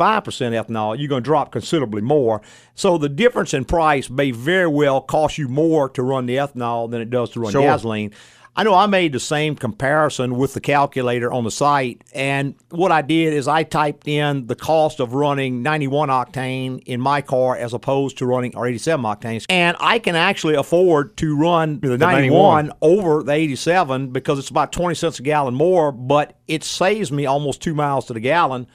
ethanol, 0.51 0.99
you're 0.99 1.07
going 1.07 1.23
to 1.23 1.25
drop 1.25 1.53
considerably 1.53 2.01
more. 2.01 2.41
So 2.75 2.97
the 2.97 3.07
difference 3.07 3.53
in 3.53 3.63
price 3.63 4.09
may 4.09 4.31
very 4.31 4.67
well 4.67 4.99
cost 4.99 5.37
you 5.37 5.47
more 5.47 5.87
to 5.91 6.03
run 6.03 6.25
the 6.25 6.35
ethanol 6.35 6.91
than 6.91 6.99
it 6.99 7.09
does 7.09 7.29
to 7.31 7.39
run 7.39 7.53
Sure. 7.53 7.61
gasoline. 7.61 8.11
I 8.59 8.63
know 8.63 8.73
I 8.73 8.87
made 8.87 9.13
the 9.13 9.21
same 9.21 9.55
comparison 9.55 10.35
with 10.35 10.53
the 10.53 10.59
calculator 10.59 11.31
on 11.31 11.45
the 11.45 11.49
site, 11.49 12.03
and 12.13 12.55
what 12.71 12.91
I 12.91 13.01
did 13.01 13.31
is 13.31 13.47
I 13.47 13.63
typed 13.63 14.05
in 14.05 14.47
the 14.47 14.55
cost 14.55 14.99
of 14.99 15.13
running 15.13 15.63
91 15.63 16.09
octane 16.09 16.83
in 16.85 16.99
my 16.99 17.21
car 17.21 17.55
as 17.55 17.73
opposed 17.73 18.17
to 18.17 18.25
running 18.25 18.57
or 18.57 18.67
87 18.67 19.05
octanes, 19.05 19.45
and 19.47 19.77
I 19.79 19.97
can 19.97 20.17
actually 20.17 20.55
afford 20.55 21.15
to 21.19 21.37
run 21.37 21.79
the 21.79 21.97
91, 21.97 22.67
91. 22.67 22.71
over 22.81 23.23
the 23.23 23.31
87 23.31 24.09
because 24.09 24.37
it's 24.37 24.49
about 24.49 24.73
20 24.73 24.93
cents 24.93 25.19
a 25.19 25.23
gallon 25.23 25.53
more, 25.53 25.93
but 25.93 26.37
it 26.49 26.65
saves 26.65 27.13
me 27.13 27.25
almost 27.25 27.61
two 27.61 27.73
miles 27.73 28.07
to 28.07 28.13
the 28.13 28.19
gallon, 28.19 28.67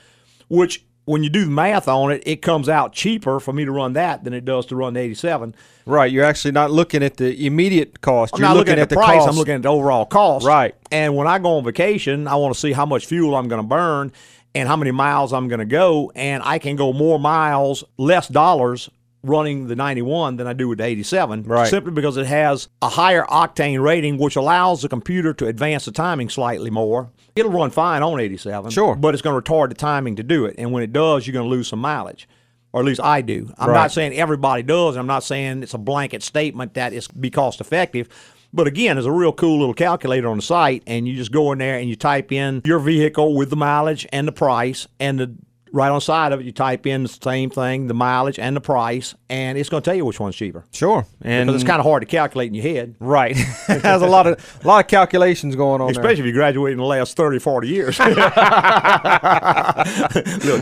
which 0.49 0.83
when 1.07 1.23
you 1.23 1.31
do 1.31 1.45
the 1.45 1.51
math 1.51 1.87
on 1.87 2.13
it, 2.13 2.23
it 2.27 2.43
comes 2.43 2.69
out 2.69 2.93
cheaper 2.93 3.39
for 3.39 3.53
me 3.53 3.65
to 3.65 3.71
run 3.71 3.93
that 3.93 4.25
than 4.25 4.33
it 4.33 4.45
does 4.45 4.67
to 4.67 4.77
run 4.77 4.95
the 4.95 5.01
87. 5.01 5.55
Right. 5.87 6.11
You're 6.11 6.25
actually 6.25 6.53
not 6.53 6.71
looking 6.71 7.03
at 7.03 7.19
the 7.19 7.47
immediate 7.47 8.01
cost. 8.01 8.35
I'm 8.35 8.41
You're 8.41 8.49
not 8.49 8.57
looking 8.57 8.79
at, 8.79 8.89
the, 8.89 8.97
price. 8.97 9.19
cost. 9.19 9.29
I'm 9.29 9.37
looking 9.37 9.55
at 9.55 9.63
the 9.63 9.69
overall 9.69 10.07
cost. 10.07 10.47
Right. 10.47 10.75
And 10.91 11.15
when 11.15 11.27
I 11.27 11.39
go 11.39 11.59
on 11.59 11.65
vacation, 11.65 12.27
I 12.27 12.37
want 12.37 12.55
to 12.55 12.61
see 12.61 12.73
how 12.73 12.87
much 12.87 13.07
fuel 13.07 13.35
I'm 13.37 13.49
going 13.49 13.63
to 13.63 13.69
burn 13.69 14.13
and 14.55 14.69
how 14.69 14.77
many 14.77 14.93
miles 14.93 15.33
I'm 15.33 15.49
going 15.49 15.59
to 15.59 15.67
go. 15.67 16.11
And 16.15 16.43
I 16.43 16.59
can 16.59 16.77
go 16.77 16.93
more 16.93 17.19
miles, 17.19 17.85
less 17.99 18.29
dollars 18.29 18.89
running 19.25 19.67
the 19.67 19.75
91 19.77 20.37
than 20.37 20.47
I 20.47 20.53
do 20.53 20.69
with 20.69 20.79
the 20.79 20.85
87. 20.85 21.43
Right. 21.45 21.67
Simply 21.69 21.93
because 21.93 22.17
it 22.17 22.27
has 22.27 22.69
a 22.83 22.89
higher 22.89 23.25
octane 23.25 23.83
rating, 23.83 24.19
which 24.19 24.37
allows 24.37 24.83
the 24.83 24.89
computer 24.89 25.33
to 25.35 25.47
advance 25.47 25.85
the 25.87 25.93
timing 25.93 26.29
slightly 26.29 26.71
more. 26.71 27.11
It'll 27.35 27.51
run 27.51 27.71
fine 27.71 28.03
on 28.03 28.21
87. 28.21 28.71
Sure. 28.71 28.95
But 28.95 29.15
it's 29.15 29.23
going 29.23 29.41
to 29.43 29.51
retard 29.51 29.71
the 29.71 29.75
timing 29.75 30.17
to 30.17 30.23
do 30.23 30.45
it. 30.45 30.55
And 30.59 30.71
when 30.73 30.83
it 30.83 30.93
does, 30.93 31.27
you're 31.27 31.33
going 31.33 31.47
to 31.47 31.51
lose 31.51 31.69
some 31.69 31.81
mileage. 31.81 32.29
Or 32.73 32.81
at 32.81 32.87
least 32.87 33.01
I 33.01 33.21
do. 33.21 33.53
I'm 33.59 33.71
Right. 33.71 33.75
not 33.75 33.93
saying 33.93 34.15
everybody 34.15 34.63
does. 34.63 34.95
and 34.97 35.01
I'm 35.01 35.07
not 35.07 35.23
saying 35.25 35.63
it's 35.63 35.75
a 35.75 35.79
blanket 35.79 36.23
statement 36.23 36.75
that 36.75 36.93
it's 36.93 37.09
be 37.09 37.31
cost 37.31 37.61
effective. 37.61 38.09
But 38.53 38.69
again, 38.69 38.95
there's 38.97 39.07
a 39.07 39.11
real 39.13 39.33
cool 39.33 39.59
little 39.59 39.75
calculator 39.75 40.29
on 40.29 40.37
the 40.37 40.43
site, 40.43 40.85
and 40.87 41.09
you 41.09 41.17
just 41.17 41.33
go 41.33 41.51
in 41.51 41.59
there 41.59 41.77
and 41.79 41.89
you 41.89 41.97
type 41.97 42.31
in 42.31 42.63
your 42.65 42.79
vehicle 42.79 43.35
with 43.35 43.51
the 43.51 43.57
mileage 43.57 44.07
and 44.13 44.29
the 44.29 44.33
price, 44.33 44.87
and 45.01 45.19
the 45.19 45.35
right 45.75 45.91
on 45.91 46.01
side 46.01 46.33
of 46.33 46.41
it, 46.41 46.47
you 46.47 46.53
type 46.53 46.87
in 46.87 47.03
the 47.03 47.09
same 47.09 47.51
thing, 47.51 47.89
the 47.89 47.95
mileage 47.95 48.39
and 48.39 48.55
the 48.57 48.61
price, 48.61 49.15
and 49.29 49.59
it's 49.59 49.69
going 49.69 49.83
to 49.83 49.85
tell 49.85 49.95
you 49.97 50.05
which 50.05 50.21
one's 50.21 50.37
cheaper. 50.37 50.65
Sure. 50.73 51.05
And 51.21 51.49
Because 51.49 51.63
it's 51.63 51.69
kind 51.69 51.81
of 51.81 51.85
hard 51.85 52.03
to 52.03 52.07
calculate 52.07 52.49
in 52.49 52.55
your 52.55 52.63
head. 52.63 52.95
right. 53.01 53.37
Has 53.37 54.01
a 54.01 54.07
lot 54.07 54.27
of 54.27 54.59
a 54.63 54.67
lot 54.67 54.85
of 54.85 54.89
calculations 54.89 55.57
going 55.57 55.81
on 55.81 55.91
Especially 55.91 56.21
if 56.21 56.27
you 56.27 56.33
graduated 56.33 56.75
in 56.75 56.79
the 56.79 56.85
last 56.85 57.17
30, 57.17 57.41
40 57.41 57.69
years. 57.69 57.99
Little 58.05 58.15
there. 58.15 58.31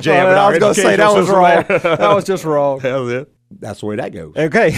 jab 0.01 0.27
Well, 0.29 0.46
I 0.46 0.51
was 0.51 0.59
going 0.59 0.75
to 0.75 0.81
say 0.81 0.96
that 0.96 1.12
was 1.12 1.29
wrong. 1.29 1.64
that 1.68 2.14
was 2.14 2.25
just 2.25 2.44
wrong. 2.44 2.81
Hell, 2.81 3.11
yeah. 3.11 3.25
That's 3.61 3.81
the 3.81 3.87
way 3.87 3.96
that 3.96 4.12
goes. 4.12 4.35
Okay. 4.35 4.70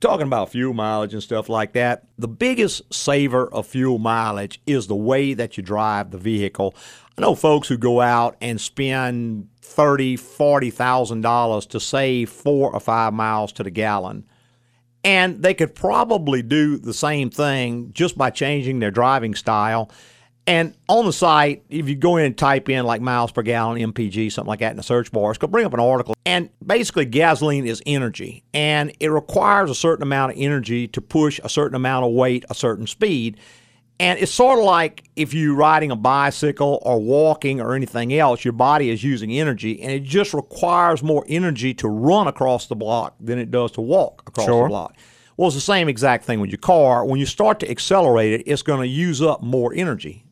Talking 0.00 0.26
about 0.26 0.50
fuel 0.50 0.74
mileage 0.74 1.14
and 1.14 1.22
stuff 1.22 1.48
like 1.48 1.72
that, 1.74 2.04
the 2.18 2.28
biggest 2.28 2.82
saver 2.92 3.46
of 3.46 3.66
fuel 3.66 3.98
mileage 3.98 4.60
is 4.66 4.88
the 4.88 4.96
way 4.96 5.32
that 5.34 5.56
you 5.56 5.62
drive 5.62 6.10
the 6.10 6.18
vehicle. 6.18 6.74
I 7.18 7.22
know 7.22 7.34
folks 7.34 7.68
who 7.68 7.78
go 7.78 8.00
out 8.00 8.36
and 8.40 8.60
spend 8.60 9.48
thirty, 9.62 10.16
forty 10.16 10.70
thousand 10.70 11.22
dollars 11.22 11.66
to 11.66 11.80
save 11.80 12.28
four 12.28 12.72
or 12.72 12.80
five 12.80 13.14
miles 13.14 13.52
to 13.52 13.62
the 13.62 13.70
gallon. 13.70 14.26
And 15.02 15.42
they 15.42 15.54
could 15.54 15.74
probably 15.74 16.42
do 16.42 16.78
the 16.78 16.92
same 16.92 17.30
thing 17.30 17.92
just 17.92 18.18
by 18.18 18.30
changing 18.30 18.80
their 18.80 18.90
driving 18.90 19.34
style. 19.34 19.90
And 20.48 20.76
on 20.88 21.06
the 21.06 21.12
site, 21.12 21.64
if 21.68 21.88
you 21.88 21.96
go 21.96 22.18
in 22.18 22.26
and 22.26 22.38
type 22.38 22.68
in 22.68 22.84
like 22.84 23.00
miles 23.00 23.32
per 23.32 23.42
gallon, 23.42 23.80
MPG, 23.80 24.30
something 24.30 24.48
like 24.48 24.60
that 24.60 24.70
in 24.72 24.76
the 24.76 24.82
search 24.82 25.10
bar, 25.10 25.30
it's 25.30 25.38
going 25.38 25.48
to 25.48 25.52
bring 25.52 25.66
up 25.66 25.74
an 25.74 25.80
article. 25.80 26.14
And 26.24 26.50
basically, 26.64 27.04
gasoline 27.04 27.66
is 27.66 27.82
energy, 27.86 28.44
and 28.52 28.92
it 29.00 29.08
requires 29.08 29.70
a 29.70 29.74
certain 29.74 30.02
amount 30.02 30.32
of 30.32 30.38
energy 30.38 30.86
to 30.88 31.00
push 31.00 31.40
a 31.42 31.48
certain 31.48 31.74
amount 31.74 32.04
of 32.04 32.12
weight, 32.12 32.44
a 32.50 32.54
certain 32.54 32.86
speed. 32.86 33.38
And 33.98 34.18
it's 34.18 34.32
sort 34.32 34.58
of 34.58 34.64
like 34.66 35.04
if 35.16 35.32
you're 35.32 35.54
riding 35.54 35.90
a 35.90 35.96
bicycle 35.96 36.80
or 36.82 37.00
walking 37.00 37.60
or 37.62 37.74
anything 37.74 38.12
else, 38.12 38.44
your 38.44 38.52
body 38.52 38.90
is 38.90 39.02
using 39.02 39.30
energy, 39.32 39.80
and 39.80 39.90
it 39.90 40.02
just 40.02 40.34
requires 40.34 41.02
more 41.02 41.24
energy 41.28 41.72
to 41.74 41.88
run 41.88 42.26
across 42.28 42.66
the 42.66 42.76
block 42.76 43.14
than 43.20 43.38
it 43.38 43.50
does 43.50 43.72
to 43.72 43.80
walk 43.80 44.22
across 44.26 44.46
Sure. 44.46 44.64
the 44.64 44.68
block. 44.68 44.94
Well, 45.38 45.48
it's 45.48 45.54
the 45.54 45.62
same 45.62 45.88
exact 45.88 46.24
thing 46.24 46.40
with 46.40 46.50
your 46.50 46.58
car. 46.58 47.04
When 47.06 47.18
you 47.20 47.26
start 47.26 47.60
to 47.60 47.70
accelerate 47.70 48.32
it, 48.40 48.44
it's 48.46 48.62
going 48.62 48.80
to 48.80 48.86
use 48.88 49.22
up 49.22 49.42
more 49.42 49.72
energy, 49.74 50.24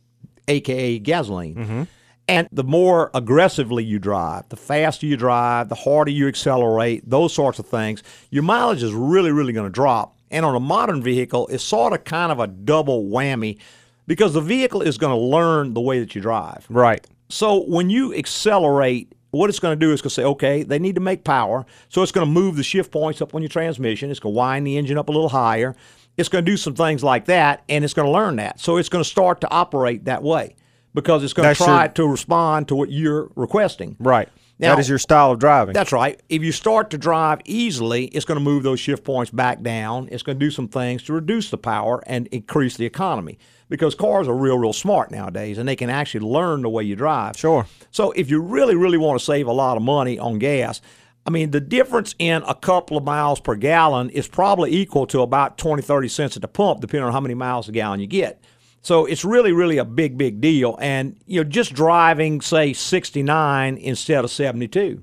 aka 0.49 0.99
gasoline. 0.99 1.55
Mm-hmm. 1.55 1.83
And 2.27 2.49
the 2.53 2.65
more 2.65 3.11
aggressively 3.13 3.85
you 3.85 3.99
drive, 3.99 4.49
the 4.49 4.57
faster 4.57 5.05
you 5.05 5.17
drive, 5.19 5.69
the 5.69 5.75
harder 5.75 6.11
you 6.11 6.27
accelerate, 6.27 7.09
those 7.09 7.35
sorts 7.35 7.59
of 7.59 7.67
things, 7.67 8.03
your 8.31 8.43
mileage 8.43 8.83
is 8.83 8.95
really, 8.95 9.31
really 9.31 9.53
going 9.53 9.67
to 9.67 9.73
drop. 9.73 10.14
And 10.35 10.45
on 10.45 10.55
a 10.57 10.61
modern 10.61 11.01
vehicle, 11.03 11.47
it's 11.49 11.63
sort 11.65 11.93
of 11.93 12.05
kind 12.05 12.33
of 12.33 12.41
a 12.41 12.47
double 12.49 13.05
whammy 13.05 13.59
because 14.07 14.35
the 14.35 14.41
vehicle 14.41 14.83
is 14.83 14.99
going 14.99 15.13
to 15.13 15.19
learn 15.19 15.75
the 15.75 15.81
way 15.81 16.01
that 16.01 16.15
you 16.15 16.21
drive. 16.21 16.67
right. 16.69 17.07
So 17.31 17.65
when 17.65 17.89
you 17.89 18.15
accelerate, 18.15 19.13
what 19.31 19.49
it's 19.49 19.59
going 19.59 19.79
to 19.79 19.87
do 19.87 19.93
is 19.93 20.03
going 20.03 20.11
to 20.11 20.15
say, 20.15 20.25
okay, 20.25 20.63
they 20.63 20.79
need 20.79 20.95
to 20.97 21.01
make 21.01 21.25
power. 21.25 21.65
So 21.89 22.03
it's 22.03 22.13
going 22.13 22.27
to 22.27 22.31
move 22.31 22.57
the 22.57 22.63
shift 22.63 22.93
points 22.93 23.23
up 23.23 23.35
on 23.35 23.41
your 23.43 23.49
transmission. 23.49 24.11
It's 24.11 24.21
going 24.21 24.35
to 24.35 24.37
wind 24.37 24.67
the 24.67 24.77
engine 24.77 24.99
up 24.99 25.09
a 25.09 25.13
little 25.13 25.31
higher. 25.31 25.75
It's 26.17 26.29
going 26.29 26.45
to 26.45 26.51
do 26.51 26.57
some 26.57 26.75
things 26.75 27.03
like 27.03 27.25
that, 27.25 27.65
and 27.69 27.83
it's 27.85 27.95
going 27.95 28.07
to 28.07 28.13
learn 28.13 28.37
that. 28.37 28.61
So 28.61 28.77
it's 28.77 28.89
going 28.91 29.03
to 29.03 29.09
start 29.09 29.41
to 29.41 29.51
operate 29.51 30.05
that 30.05 30.23
way 30.23 30.55
because 30.93 31.25
it's 31.25 31.33
going 31.33 31.49
That's 31.49 31.59
to 31.61 31.65
try 31.65 31.85
your- 31.85 31.93
to 31.95 32.07
respond 32.09 32.69
to 32.69 32.77
what 32.77 32.91
you're 32.91 33.31
requesting. 33.37 33.97
Right. 33.99 34.29
Now- 34.59 34.75
that 34.75 34.81
is 34.81 34.89
your 34.89 34.99
style 34.99 35.33
of 35.33 35.39
driving. 35.39 35.75
That's 35.75 35.93
right. 35.93 36.21
If 36.29 36.43
you 36.43 36.53
start 36.53 36.91
to 36.91 36.99
drive 36.99 37.41
easily, 37.45 38.07
it's 38.07 38.25
going 38.25 38.39
to 38.39 38.45
move 38.45 38.63
those 38.63 38.81
shift 38.81 39.05
points 39.05 39.31
back 39.31 39.63
down. 39.63 40.09
It's 40.13 40.23
going 40.23 40.39
to 40.39 40.45
do 40.45 40.51
some 40.51 40.69
things 40.69 41.03
to 41.05 41.13
reduce 41.13 41.51
the 41.51 41.59
power 41.59 42.03
and 42.07 42.27
increase 42.29 42.77
the 42.77 42.87
economy 42.87 43.39
because 43.69 43.95
cars 43.95 44.29
are 44.29 44.37
real, 44.37 44.59
real 44.59 44.73
smart 44.73 45.11
nowadays 45.11 45.59
and 45.59 45.69
they 45.69 45.77
can 45.77 45.91
actually 45.91 46.21
learn 46.21 46.63
the 46.63 46.69
way 46.69 46.85
you 46.85 46.97
drive. 46.97 47.37
Sure. 47.37 47.67
So 47.91 48.13
if 48.13 48.31
you 48.31 48.41
really, 48.41 48.75
really 48.75 48.99
want 48.99 49.19
to 49.19 49.25
save 49.25 49.47
a 49.47 49.53
lot 49.53 49.77
of 49.77 49.83
money 49.83 50.19
on 50.19 50.39
gas, 50.39 50.81
I 51.27 51.31
mean, 51.31 51.51
the 51.53 51.61
difference 51.61 52.15
in 52.19 52.43
a 52.47 52.55
couple 52.55 52.97
of 52.97 53.05
miles 53.05 53.41
per 53.41 53.55
gallon 53.55 54.11
is 54.11 54.29
probably 54.29 54.75
equal 54.75 55.07
to 55.07 55.23
about 55.23 55.57
20, 55.57 55.83
30 55.83 56.09
cents 56.09 56.37
at 56.37 56.43
the 56.43 56.49
pump, 56.49 56.81
depending 56.81 57.07
on 57.07 57.13
how 57.13 57.21
many 57.21 57.35
miles 57.35 57.69
a 57.69 57.73
gallon 57.73 58.01
you 58.01 58.07
get. 58.07 58.43
So 58.85 59.07
it's 59.07 59.25
really, 59.25 59.51
really 59.51 59.79
a 59.79 59.85
big, 59.85 60.19
big 60.19 60.43
deal. 60.43 60.77
And, 60.79 61.17
you 61.27 61.43
know, 61.43 61.49
just 61.49 61.73
driving, 61.73 62.43
say, 62.43 62.75
69 62.75 63.79
instead 63.79 64.25
of 64.25 64.31
72. 64.31 65.03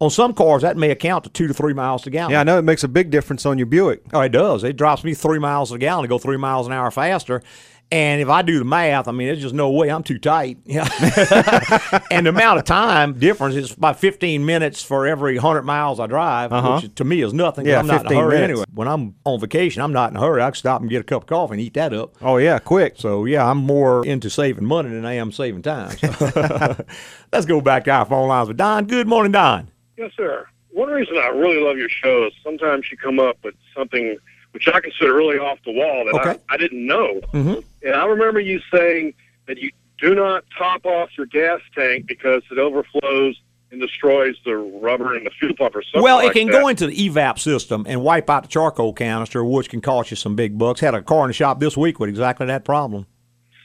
On 0.00 0.08
some 0.08 0.32
cars, 0.32 0.62
that 0.62 0.76
may 0.76 0.92
account 0.92 1.24
to 1.24 1.30
two 1.30 1.48
to 1.48 1.52
three 1.52 1.74
miles 1.74 2.06
a 2.06 2.10
gallon. 2.10 2.30
yeah, 2.30 2.40
I 2.40 2.44
know 2.44 2.58
it 2.58 2.62
makes 2.62 2.84
a 2.84 2.88
big 2.88 3.10
difference 3.10 3.44
on 3.44 3.58
your 3.58 3.66
Buick. 3.66 4.04
Oh, 4.12 4.20
it 4.20 4.28
does. 4.28 4.62
It 4.62 4.76
drops 4.76 5.02
me 5.02 5.14
three 5.14 5.40
miles 5.40 5.72
a 5.72 5.78
gallon 5.78 6.04
to 6.04 6.08
go 6.08 6.18
three 6.18 6.36
miles 6.36 6.68
an 6.68 6.72
hour 6.72 6.92
faster. 6.92 7.42
And 7.90 8.20
if 8.20 8.28
I 8.28 8.42
do 8.42 8.58
the 8.58 8.66
math, 8.66 9.08
I 9.08 9.12
mean, 9.12 9.28
there's 9.28 9.40
just 9.40 9.54
no 9.54 9.70
way 9.70 9.88
I'm 9.90 10.02
too 10.02 10.18
tight. 10.18 10.58
Yeah. 10.66 10.82
and 12.10 12.26
the 12.26 12.30
amount 12.30 12.58
of 12.58 12.66
time 12.66 13.14
difference 13.18 13.54
is 13.54 13.72
about 13.72 13.98
15 13.98 14.44
minutes 14.44 14.82
for 14.82 15.06
every 15.06 15.36
100 15.36 15.62
miles 15.62 15.98
I 15.98 16.06
drive, 16.06 16.52
Uh-huh. 16.52 16.80
which 16.82 16.94
to 16.96 17.04
me 17.04 17.22
is 17.22 17.32
nothing. 17.32 17.64
Yeah, 17.64 17.78
I'm 17.78 17.86
not 17.86 18.00
in 18.00 18.06
a 18.06 18.08
15 18.10 18.18
hurry 18.18 18.30
minutes. 18.34 18.50
anyway. 18.50 18.64
When 18.74 18.88
I'm 18.88 19.14
on 19.24 19.40
vacation, 19.40 19.80
I'm 19.80 19.94
not 19.94 20.10
in 20.10 20.18
a 20.18 20.20
hurry. 20.20 20.42
I 20.42 20.46
can 20.50 20.54
stop 20.56 20.82
and 20.82 20.90
get 20.90 21.00
a 21.00 21.04
cup 21.04 21.22
of 21.22 21.28
coffee 21.28 21.54
and 21.54 21.60
eat 21.62 21.72
that 21.74 21.94
up. 21.94 22.14
Oh 22.20 22.36
yeah, 22.36 22.58
quick. 22.58 22.94
So 22.98 23.24
yeah, 23.24 23.48
I'm 23.50 23.58
more 23.58 24.04
into 24.04 24.28
saving 24.28 24.66
money 24.66 24.90
than 24.90 25.06
I 25.06 25.14
am 25.14 25.32
saving 25.32 25.62
time. 25.62 25.96
So. 25.96 26.84
Let's 27.32 27.46
go 27.46 27.62
back 27.62 27.84
to 27.84 27.90
our 27.90 28.04
phone 28.04 28.28
lines 28.28 28.48
with 28.48 28.58
Don. 28.58 28.84
Good 28.84 29.06
morning, 29.08 29.32
Don. 29.32 29.70
Yes, 29.96 30.10
sir. 30.14 30.46
One 30.70 30.90
reason 30.90 31.16
I 31.16 31.28
really 31.28 31.60
love 31.64 31.78
your 31.78 31.88
show 31.88 32.26
is 32.26 32.32
sometimes 32.44 32.90
you 32.90 32.98
come 32.98 33.18
up 33.18 33.38
with 33.42 33.54
something 33.74 34.18
which 34.58 34.74
I 34.74 34.80
consider 34.80 35.14
really 35.14 35.38
off 35.38 35.58
the 35.64 35.70
wall 35.72 36.04
that 36.06 36.14
Okay. 36.20 36.40
I, 36.48 36.54
I 36.54 36.56
didn't 36.56 36.84
know. 36.84 37.20
Mm-hmm. 37.32 37.60
And 37.86 37.94
I 37.94 38.04
remember 38.06 38.40
you 38.40 38.60
saying 38.74 39.14
that 39.46 39.58
you 39.58 39.70
do 39.98 40.14
not 40.16 40.42
top 40.56 40.84
off 40.84 41.10
your 41.16 41.26
gas 41.26 41.60
tank 41.76 42.06
because 42.06 42.42
it 42.50 42.58
overflows 42.58 43.40
and 43.70 43.80
destroys 43.80 44.34
the 44.44 44.56
rubber 44.56 45.14
in 45.16 45.22
the 45.24 45.30
fuel 45.30 45.54
pump 45.56 45.76
or 45.76 45.82
something 45.82 46.02
Well, 46.02 46.16
like 46.16 46.30
it 46.34 46.38
can 46.40 46.46
that. 46.48 46.52
go 46.60 46.66
into 46.68 46.86
the 46.88 47.08
evap 47.08 47.38
system 47.38 47.84
and 47.88 48.02
wipe 48.02 48.28
out 48.28 48.42
the 48.44 48.48
charcoal 48.48 48.92
canister, 48.92 49.44
which 49.44 49.68
can 49.68 49.80
cost 49.80 50.10
you 50.10 50.16
some 50.16 50.34
big 50.34 50.58
bucks. 50.58 50.80
Had 50.80 50.94
a 50.94 51.02
car 51.02 51.22
in 51.24 51.28
the 51.28 51.34
shop 51.34 51.60
this 51.60 51.76
week 51.76 52.00
with 52.00 52.08
exactly 52.08 52.46
that 52.46 52.64
problem. 52.64 53.06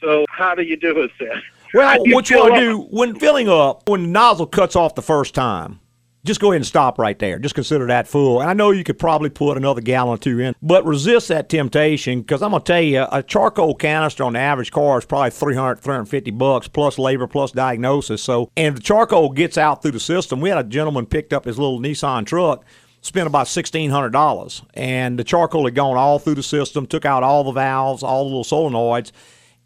So 0.00 0.24
how 0.28 0.54
do 0.54 0.62
you 0.62 0.76
do 0.76 1.00
it 1.00 1.10
then? 1.18 1.42
Well, 1.72 1.98
what 2.06 2.30
you 2.30 2.38
want 2.38 2.54
to 2.54 2.60
do 2.60 2.78
when 2.90 3.18
filling 3.18 3.48
up, 3.48 3.88
when 3.88 4.02
the 4.02 4.08
nozzle 4.08 4.46
cuts 4.46 4.76
off 4.76 4.94
the 4.94 5.02
first 5.02 5.34
time, 5.34 5.80
just 6.24 6.40
go 6.40 6.52
ahead 6.52 6.56
and 6.56 6.66
stop 6.66 6.98
right 6.98 7.18
there. 7.18 7.38
Just 7.38 7.54
consider 7.54 7.86
that 7.86 8.08
full. 8.08 8.40
And 8.40 8.48
I 8.48 8.54
know 8.54 8.70
you 8.70 8.84
could 8.84 8.98
probably 8.98 9.30
put 9.30 9.56
another 9.56 9.80
gallon 9.80 10.14
or 10.14 10.18
two 10.18 10.40
in, 10.40 10.54
but 10.62 10.84
resist 10.86 11.28
that 11.28 11.48
temptation 11.48 12.22
because 12.22 12.42
I'm 12.42 12.50
going 12.50 12.62
to 12.62 12.66
tell 12.66 12.80
you, 12.80 13.06
a 13.12 13.22
charcoal 13.22 13.74
canister 13.74 14.24
on 14.24 14.32
the 14.32 14.38
average 14.38 14.70
car 14.70 14.98
is 14.98 15.04
probably 15.04 15.30
300, 15.30 15.80
350 15.80 16.30
bucks 16.32 16.68
plus 16.68 16.98
labor 16.98 17.26
plus 17.26 17.52
diagnosis. 17.52 18.22
So, 18.22 18.50
and 18.56 18.76
the 18.76 18.80
charcoal 18.80 19.30
gets 19.30 19.58
out 19.58 19.82
through 19.82 19.92
the 19.92 20.00
system, 20.00 20.40
we 20.40 20.48
had 20.48 20.58
a 20.58 20.64
gentleman 20.64 21.06
picked 21.06 21.32
up 21.32 21.44
his 21.44 21.58
little 21.58 21.80
Nissan 21.80 22.26
truck 22.26 22.64
spent 23.04 23.26
about 23.26 23.46
sixteen 23.46 23.90
hundred 23.90 24.10
dollars, 24.10 24.62
and 24.72 25.18
the 25.18 25.24
charcoal 25.24 25.66
had 25.66 25.74
gone 25.74 25.96
all 25.96 26.18
through 26.18 26.34
the 26.34 26.42
system, 26.42 26.86
took 26.86 27.04
out 27.04 27.22
all 27.22 27.44
the 27.44 27.52
valves, 27.52 28.02
all 28.02 28.24
the 28.24 28.34
little 28.34 28.44
solenoids, 28.44 29.12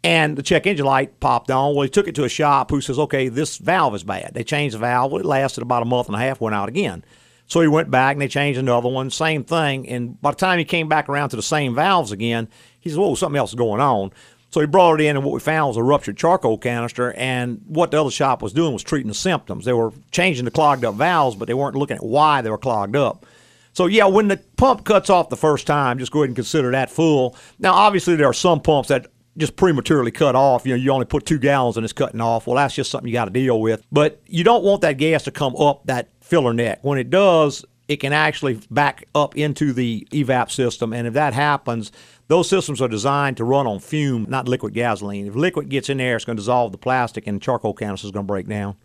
and 0.03 0.37
the 0.37 0.43
check 0.43 0.65
engine 0.65 0.85
light 0.85 1.19
popped 1.19 1.51
on. 1.51 1.75
Well, 1.75 1.83
he 1.83 1.89
took 1.89 2.07
it 2.07 2.15
to 2.15 2.23
a 2.23 2.29
shop 2.29 2.71
who 2.71 2.81
says, 2.81 2.99
"Okay, 2.99 3.27
this 3.27 3.57
valve 3.57 3.95
is 3.95 4.03
bad." 4.03 4.31
They 4.33 4.43
changed 4.43 4.75
the 4.75 4.79
valve. 4.79 5.11
Well, 5.11 5.21
it 5.21 5.25
lasted 5.25 5.61
about 5.61 5.81
a 5.81 5.85
month 5.85 6.07
and 6.07 6.15
a 6.15 6.19
half, 6.19 6.39
went 6.41 6.55
out 6.55 6.69
again. 6.69 7.03
So 7.47 7.61
he 7.61 7.67
went 7.67 7.89
back 7.89 8.13
and 8.13 8.21
they 8.21 8.27
changed 8.27 8.59
another 8.59 8.89
one, 8.89 9.09
same 9.09 9.43
thing. 9.43 9.89
And 9.89 10.21
by 10.21 10.31
the 10.31 10.37
time 10.37 10.59
he 10.59 10.65
came 10.65 10.87
back 10.87 11.09
around 11.09 11.29
to 11.29 11.35
the 11.35 11.41
same 11.41 11.73
valves 11.73 12.11
again, 12.11 12.47
he 12.79 12.89
says, 12.89 12.97
"Whoa, 12.97 13.15
something 13.15 13.39
else 13.39 13.51
is 13.51 13.55
going 13.55 13.81
on." 13.81 14.11
So 14.51 14.61
he 14.61 14.67
brought 14.67 14.99
it 14.99 15.03
in, 15.03 15.15
and 15.15 15.23
what 15.25 15.33
we 15.33 15.39
found 15.39 15.67
was 15.67 15.77
a 15.77 15.83
ruptured 15.83 16.17
charcoal 16.17 16.57
canister. 16.57 17.13
And 17.13 17.61
what 17.67 17.91
the 17.91 18.01
other 18.01 18.11
shop 18.11 18.41
was 18.41 18.53
doing 18.53 18.73
was 18.73 18.83
treating 18.83 19.09
the 19.09 19.13
symptoms. 19.13 19.65
They 19.65 19.73
were 19.73 19.91
changing 20.11 20.45
the 20.45 20.51
clogged 20.51 20.85
up 20.85 20.95
valves, 20.95 21.35
but 21.35 21.47
they 21.47 21.53
weren't 21.53 21.75
looking 21.75 21.97
at 21.97 22.05
why 22.05 22.41
they 22.41 22.49
were 22.49 22.57
clogged 22.57 22.95
up. 22.95 23.25
So 23.73 23.85
yeah, 23.85 24.05
when 24.05 24.27
the 24.27 24.37
pump 24.57 24.85
cuts 24.85 25.09
off 25.09 25.29
the 25.29 25.37
first 25.37 25.67
time, 25.67 25.99
just 25.99 26.11
go 26.11 26.19
ahead 26.19 26.29
and 26.29 26.35
consider 26.35 26.71
that 26.71 26.89
full. 26.89 27.35
Now, 27.59 27.73
obviously, 27.73 28.15
there 28.15 28.27
are 28.27 28.33
some 28.33 28.59
pumps 28.59 28.89
that 28.89 29.07
just 29.39 29.55
prematurely 29.55 30.11
cut 30.11 30.35
off. 30.35 30.65
You 30.65 30.73
know, 30.73 30.81
you 30.81 30.91
only 30.91 31.05
put 31.05 31.25
two 31.25 31.39
gallons 31.39 31.77
and 31.77 31.83
it's 31.83 31.93
cutting 31.93 32.21
off. 32.21 32.45
Well, 32.45 32.57
that's 32.57 32.75
just 32.75 32.91
something 32.91 33.07
you 33.07 33.13
got 33.13 33.25
to 33.25 33.31
deal 33.31 33.59
with. 33.59 33.83
But 33.91 34.21
you 34.27 34.43
don't 34.43 34.63
want 34.63 34.81
that 34.81 34.97
gas 34.97 35.23
to 35.23 35.31
come 35.31 35.55
up 35.55 35.85
that 35.85 36.09
filler 36.21 36.53
neck. 36.53 36.79
When 36.83 36.99
it 36.99 37.09
does, 37.09 37.65
it 37.87 37.97
can 37.97 38.13
actually 38.13 38.59
back 38.69 39.05
up 39.15 39.35
into 39.35 39.73
the 39.73 40.07
evap 40.11 40.51
system, 40.51 40.93
and 40.93 41.07
if 41.07 41.15
that 41.15 41.33
happens, 41.33 41.91
those 42.27 42.47
systems 42.47 42.83
are 42.83 42.87
designed 42.87 43.37
to 43.37 43.43
run 43.43 43.65
on 43.65 43.79
fume, 43.79 44.27
not 44.29 44.47
liquid 44.47 44.75
gasoline. 44.75 45.25
If 45.25 45.33
liquid 45.33 45.69
gets 45.69 45.89
in 45.89 45.97
there, 45.97 46.15
it's 46.15 46.23
going 46.23 46.37
to 46.37 46.41
dissolve 46.41 46.71
the 46.71 46.77
plastic, 46.77 47.25
and 47.25 47.41
charcoal 47.41 47.73
canister 47.73 48.05
is 48.05 48.11
going 48.11 48.25
to 48.25 48.31
break 48.31 48.47
down. 48.47 48.75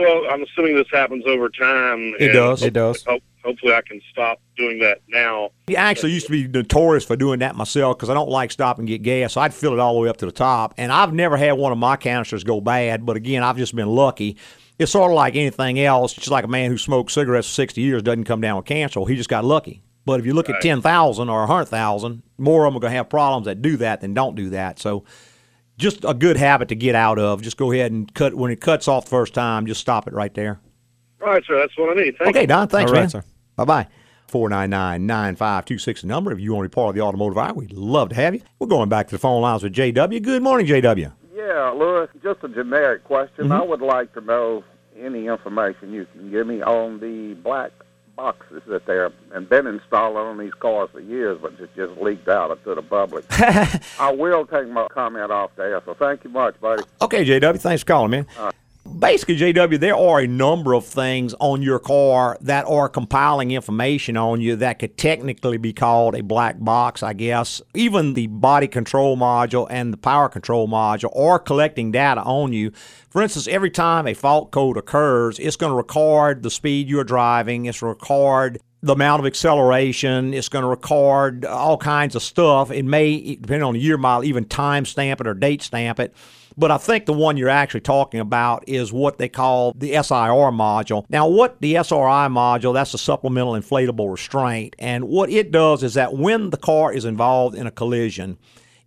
So 0.00 0.28
I'm 0.28 0.42
assuming 0.42 0.76
this 0.76 0.86
happens 0.92 1.24
over 1.26 1.48
time. 1.48 2.14
It 2.18 2.32
does. 2.32 2.62
It 2.62 2.72
does. 2.72 3.04
Hope, 3.04 3.22
hopefully, 3.44 3.74
I 3.74 3.82
can 3.82 4.00
stop 4.10 4.40
doing 4.56 4.78
that 4.80 5.00
now. 5.08 5.50
I 5.68 5.74
actually 5.74 6.12
used 6.12 6.26
to 6.26 6.32
be 6.32 6.48
notorious 6.48 7.04
for 7.04 7.16
doing 7.16 7.40
that 7.40 7.54
myself 7.54 7.96
because 7.96 8.08
I 8.08 8.14
don't 8.14 8.30
like 8.30 8.50
stop 8.50 8.78
and 8.78 8.88
get 8.88 9.02
gas. 9.02 9.34
So 9.34 9.40
I'd 9.40 9.54
fill 9.54 9.72
it 9.72 9.78
all 9.78 9.94
the 9.94 10.00
way 10.00 10.08
up 10.08 10.16
to 10.18 10.26
the 10.26 10.32
top, 10.32 10.74
and 10.76 10.90
I've 10.90 11.12
never 11.12 11.36
had 11.36 11.52
one 11.52 11.72
of 11.72 11.78
my 11.78 11.96
canisters 11.96 12.44
go 12.44 12.60
bad. 12.60 13.04
But 13.04 13.16
again, 13.16 13.42
I've 13.42 13.56
just 13.56 13.74
been 13.76 13.88
lucky. 13.88 14.36
It's 14.78 14.92
sort 14.92 15.10
of 15.10 15.14
like 15.14 15.36
anything 15.36 15.78
else. 15.78 16.12
It's 16.12 16.22
just 16.22 16.30
like 16.30 16.44
a 16.44 16.48
man 16.48 16.70
who 16.70 16.78
smoked 16.78 17.10
cigarettes 17.10 17.48
for 17.48 17.54
60 17.54 17.80
years 17.80 18.02
doesn't 18.02 18.24
come 18.24 18.40
down 18.40 18.56
with 18.56 18.64
cancer. 18.64 19.00
He 19.06 19.16
just 19.16 19.28
got 19.28 19.44
lucky. 19.44 19.82
But 20.06 20.20
if 20.20 20.26
you 20.26 20.32
look 20.32 20.48
at 20.48 20.62
10,000 20.62 21.28
or 21.28 21.40
100,000, 21.40 22.22
more 22.38 22.64
of 22.64 22.72
them 22.72 22.78
are 22.78 22.80
going 22.80 22.90
to 22.92 22.96
have 22.96 23.10
problems 23.10 23.44
that 23.44 23.60
do 23.60 23.76
that 23.76 24.00
than 24.00 24.14
don't 24.14 24.34
do 24.34 24.48
that. 24.50 24.78
So 24.78 25.04
just 25.80 26.04
a 26.04 26.14
good 26.14 26.36
habit 26.36 26.68
to 26.68 26.74
get 26.76 26.94
out 26.94 27.18
of. 27.18 27.42
Just 27.42 27.56
go 27.56 27.72
ahead 27.72 27.90
and 27.90 28.12
cut 28.14 28.34
when 28.34 28.50
it 28.52 28.60
cuts 28.60 28.86
off 28.86 29.04
the 29.04 29.10
first 29.10 29.34
time, 29.34 29.66
just 29.66 29.80
stop 29.80 30.06
it 30.06 30.12
right 30.12 30.32
there. 30.34 30.60
All 31.22 31.28
right, 31.28 31.42
sir. 31.46 31.58
That's 31.58 31.76
what 31.76 31.96
I 31.98 32.02
need. 32.02 32.16
Thank 32.18 32.30
Okay, 32.30 32.42
you. 32.42 32.46
Don, 32.46 32.68
thanks, 32.68 32.90
All 32.90 32.94
right, 32.94 33.00
man. 33.02 33.10
sir. 33.10 33.24
Bye 33.56 33.64
bye. 33.64 33.86
499 34.28 35.06
9526 35.06 36.04
number. 36.04 36.30
If 36.32 36.38
you 36.38 36.54
want 36.54 36.64
to 36.64 36.68
be 36.68 36.74
part 36.74 36.90
of 36.90 36.94
the 36.94 37.00
automotive 37.00 37.36
hour, 37.36 37.52
we'd 37.52 37.72
love 37.72 38.10
to 38.10 38.14
have 38.14 38.34
you. 38.34 38.42
We're 38.60 38.68
going 38.68 38.88
back 38.88 39.08
to 39.08 39.14
the 39.16 39.18
phone 39.18 39.42
lines 39.42 39.62
with 39.64 39.72
JW. 39.74 40.22
Good 40.22 40.42
morning, 40.42 40.66
JW. 40.66 41.12
Yeah, 41.34 41.70
Louis, 41.70 42.08
just 42.22 42.44
a 42.44 42.48
generic 42.48 43.02
question. 43.04 43.48
Mhm. 43.48 43.60
I 43.60 43.64
would 43.64 43.80
like 43.80 44.12
to 44.14 44.20
know 44.20 44.62
any 44.98 45.26
information 45.26 45.92
you 45.92 46.06
can 46.12 46.30
give 46.30 46.46
me 46.46 46.62
on 46.62 47.00
the 47.00 47.34
black 47.42 47.72
boxes 48.16 48.62
that 48.66 48.86
they're 48.86 49.12
and 49.32 49.48
been 49.48 49.66
installed 49.66 50.16
on 50.16 50.38
these 50.38 50.54
cars 50.54 50.90
for 50.92 51.00
years, 51.00 51.38
but 51.40 51.52
it 51.60 51.70
just 51.76 52.00
leaked 52.00 52.28
out 52.28 52.48
to 52.64 52.74
the 52.74 52.82
public. 52.82 53.24
I 54.00 54.12
will 54.12 54.46
take 54.46 54.68
my 54.68 54.86
comment 54.88 55.30
off 55.30 55.50
there. 55.56 55.80
So 55.84 55.94
thank 55.94 56.24
you 56.24 56.30
much, 56.30 56.60
buddy. 56.60 56.82
Okay, 57.00 57.24
JW, 57.24 57.58
thanks 57.60 57.82
for 57.82 57.86
calling, 57.86 58.10
man. 58.10 58.26
Basically, 58.98 59.36
JW, 59.36 59.78
there 59.80 59.96
are 59.96 60.20
a 60.20 60.26
number 60.26 60.74
of 60.74 60.84
things 60.84 61.34
on 61.40 61.62
your 61.62 61.78
car 61.78 62.36
that 62.42 62.66
are 62.66 62.88
compiling 62.88 63.50
information 63.50 64.16
on 64.16 64.40
you 64.40 64.56
that 64.56 64.78
could 64.78 64.98
technically 64.98 65.56
be 65.56 65.72
called 65.72 66.14
a 66.14 66.22
black 66.22 66.56
box, 66.58 67.02
I 67.02 67.14
guess. 67.14 67.62
Even 67.74 68.14
the 68.14 68.26
body 68.26 68.68
control 68.68 69.16
module 69.16 69.66
and 69.70 69.92
the 69.92 69.96
power 69.96 70.28
control 70.28 70.68
module 70.68 71.16
are 71.18 71.38
collecting 71.38 71.92
data 71.92 72.22
on 72.22 72.52
you. 72.52 72.72
For 73.08 73.22
instance, 73.22 73.48
every 73.48 73.70
time 73.70 74.06
a 74.06 74.14
fault 74.14 74.50
code 74.50 74.76
occurs, 74.76 75.38
it's 75.38 75.56
going 75.56 75.70
to 75.70 75.76
record 75.76 76.42
the 76.42 76.50
speed 76.50 76.88
you're 76.88 77.04
driving, 77.04 77.66
it's 77.66 77.80
record 77.80 78.60
the 78.82 78.94
amount 78.94 79.20
of 79.20 79.26
acceleration. 79.26 80.32
It's 80.32 80.48
going 80.48 80.62
to 80.62 80.68
record 80.68 81.44
all 81.44 81.76
kinds 81.76 82.16
of 82.16 82.22
stuff. 82.22 82.70
It 82.70 82.84
may, 82.84 83.36
depending 83.36 83.62
on 83.62 83.74
the 83.74 83.80
year 83.80 83.98
model, 83.98 84.24
even 84.24 84.46
time 84.46 84.86
stamp 84.86 85.20
it 85.20 85.26
or 85.26 85.34
date 85.34 85.62
stamp 85.62 86.00
it. 86.00 86.14
But 86.56 86.70
I 86.70 86.78
think 86.78 87.06
the 87.06 87.12
one 87.12 87.36
you're 87.36 87.48
actually 87.48 87.80
talking 87.80 88.20
about 88.20 88.68
is 88.68 88.92
what 88.92 89.18
they 89.18 89.28
call 89.28 89.72
the 89.76 89.92
SIR 89.92 90.50
module. 90.52 91.04
Now, 91.08 91.28
what 91.28 91.60
the 91.60 91.74
SRI 91.74 92.28
module, 92.28 92.74
that's 92.74 92.94
a 92.94 92.98
supplemental 92.98 93.52
inflatable 93.52 94.10
restraint. 94.10 94.74
And 94.78 95.04
what 95.04 95.30
it 95.30 95.50
does 95.50 95.82
is 95.82 95.94
that 95.94 96.14
when 96.14 96.50
the 96.50 96.56
car 96.56 96.92
is 96.92 97.04
involved 97.04 97.56
in 97.56 97.66
a 97.66 97.70
collision, 97.70 98.38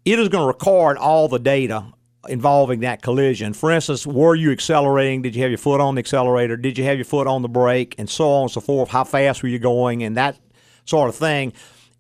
it 0.05 0.19
is 0.19 0.29
going 0.29 0.43
to 0.43 0.47
record 0.47 0.97
all 0.97 1.27
the 1.27 1.39
data 1.39 1.85
involving 2.27 2.81
that 2.81 3.01
collision. 3.01 3.53
For 3.53 3.71
instance, 3.71 4.07
were 4.07 4.35
you 4.35 4.51
accelerating? 4.51 5.21
Did 5.21 5.35
you 5.35 5.41
have 5.41 5.51
your 5.51 5.57
foot 5.57 5.81
on 5.81 5.95
the 5.95 5.99
accelerator? 5.99 6.57
Did 6.57 6.77
you 6.77 6.83
have 6.85 6.97
your 6.97 7.05
foot 7.05 7.27
on 7.27 7.41
the 7.41 7.49
brake? 7.49 7.95
And 7.97 8.09
so 8.09 8.29
on 8.29 8.41
and 8.43 8.51
so 8.51 8.61
forth. 8.61 8.89
How 8.89 9.03
fast 9.03 9.43
were 9.43 9.49
you 9.49 9.59
going? 9.59 10.03
And 10.03 10.15
that 10.17 10.39
sort 10.85 11.09
of 11.09 11.15
thing. 11.15 11.53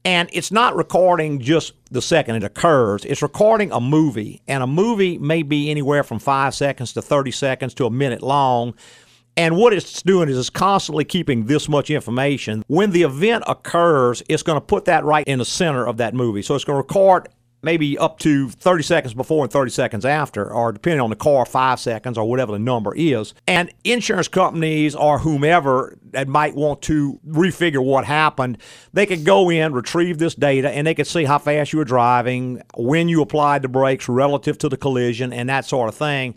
And 0.05 0.29
it's 0.33 0.51
not 0.51 0.75
recording 0.75 1.39
just 1.39 1.73
the 1.91 2.01
second 2.01 2.35
it 2.35 2.43
occurs. 2.43 3.05
It's 3.05 3.21
recording 3.21 3.71
a 3.71 3.79
movie. 3.79 4.41
And 4.47 4.61
a 4.61 4.67
movie 4.67 5.17
may 5.17 5.43
be 5.43 5.71
anywhere 5.71 6.03
from 6.03 6.19
five 6.19 6.53
seconds 6.53 6.93
to 6.93 7.01
30 7.01 7.31
seconds 7.31 7.73
to 7.75 7.85
a 7.85 7.89
minute 7.89 8.21
long. 8.21 8.73
And 9.37 9.55
what 9.55 9.73
it's 9.73 10.01
doing 10.03 10.29
is 10.29 10.37
it's 10.37 10.49
constantly 10.49 11.05
keeping 11.05 11.45
this 11.45 11.69
much 11.69 11.89
information. 11.89 12.63
When 12.67 12.91
the 12.91 13.03
event 13.03 13.45
occurs, 13.47 14.21
it's 14.27 14.43
going 14.43 14.57
to 14.57 14.65
put 14.65 14.85
that 14.85 15.05
right 15.05 15.25
in 15.27 15.39
the 15.39 15.45
center 15.45 15.87
of 15.87 15.97
that 15.97 16.13
movie. 16.13 16.41
So 16.41 16.53
it's 16.53 16.65
going 16.65 16.75
to 16.75 16.81
record 16.81 17.29
maybe 17.63 17.97
up 17.97 18.19
to 18.19 18.49
30 18.49 18.83
seconds 18.83 19.13
before 19.13 19.43
and 19.43 19.51
30 19.51 19.71
seconds 19.71 20.05
after, 20.05 20.51
or 20.51 20.71
depending 20.71 20.99
on 20.99 21.09
the 21.09 21.15
car, 21.15 21.45
five 21.45 21.79
seconds 21.79 22.17
or 22.17 22.29
whatever 22.29 22.51
the 22.51 22.59
number 22.59 22.93
is. 22.95 23.33
And 23.47 23.73
insurance 23.83 24.27
companies 24.27 24.95
or 24.95 25.19
whomever 25.19 25.97
that 26.11 26.27
might 26.27 26.55
want 26.55 26.81
to 26.83 27.19
refigure 27.27 27.83
what 27.83 28.05
happened, 28.05 28.57
they 28.91 29.05
could 29.05 29.23
go 29.23 29.49
in, 29.49 29.73
retrieve 29.73 30.17
this 30.17 30.35
data, 30.35 30.69
and 30.69 30.85
they 30.85 30.93
could 30.93 31.07
see 31.07 31.23
how 31.23 31.39
fast 31.39 31.73
you 31.73 31.79
were 31.79 31.85
driving, 31.85 32.61
when 32.75 33.07
you 33.07 33.21
applied 33.21 33.61
the 33.61 33.69
brakes 33.69 34.09
relative 34.09 34.57
to 34.59 34.69
the 34.69 34.77
collision, 34.77 35.31
and 35.31 35.49
that 35.49 35.65
sort 35.65 35.89
of 35.89 35.95
thing. 35.95 36.35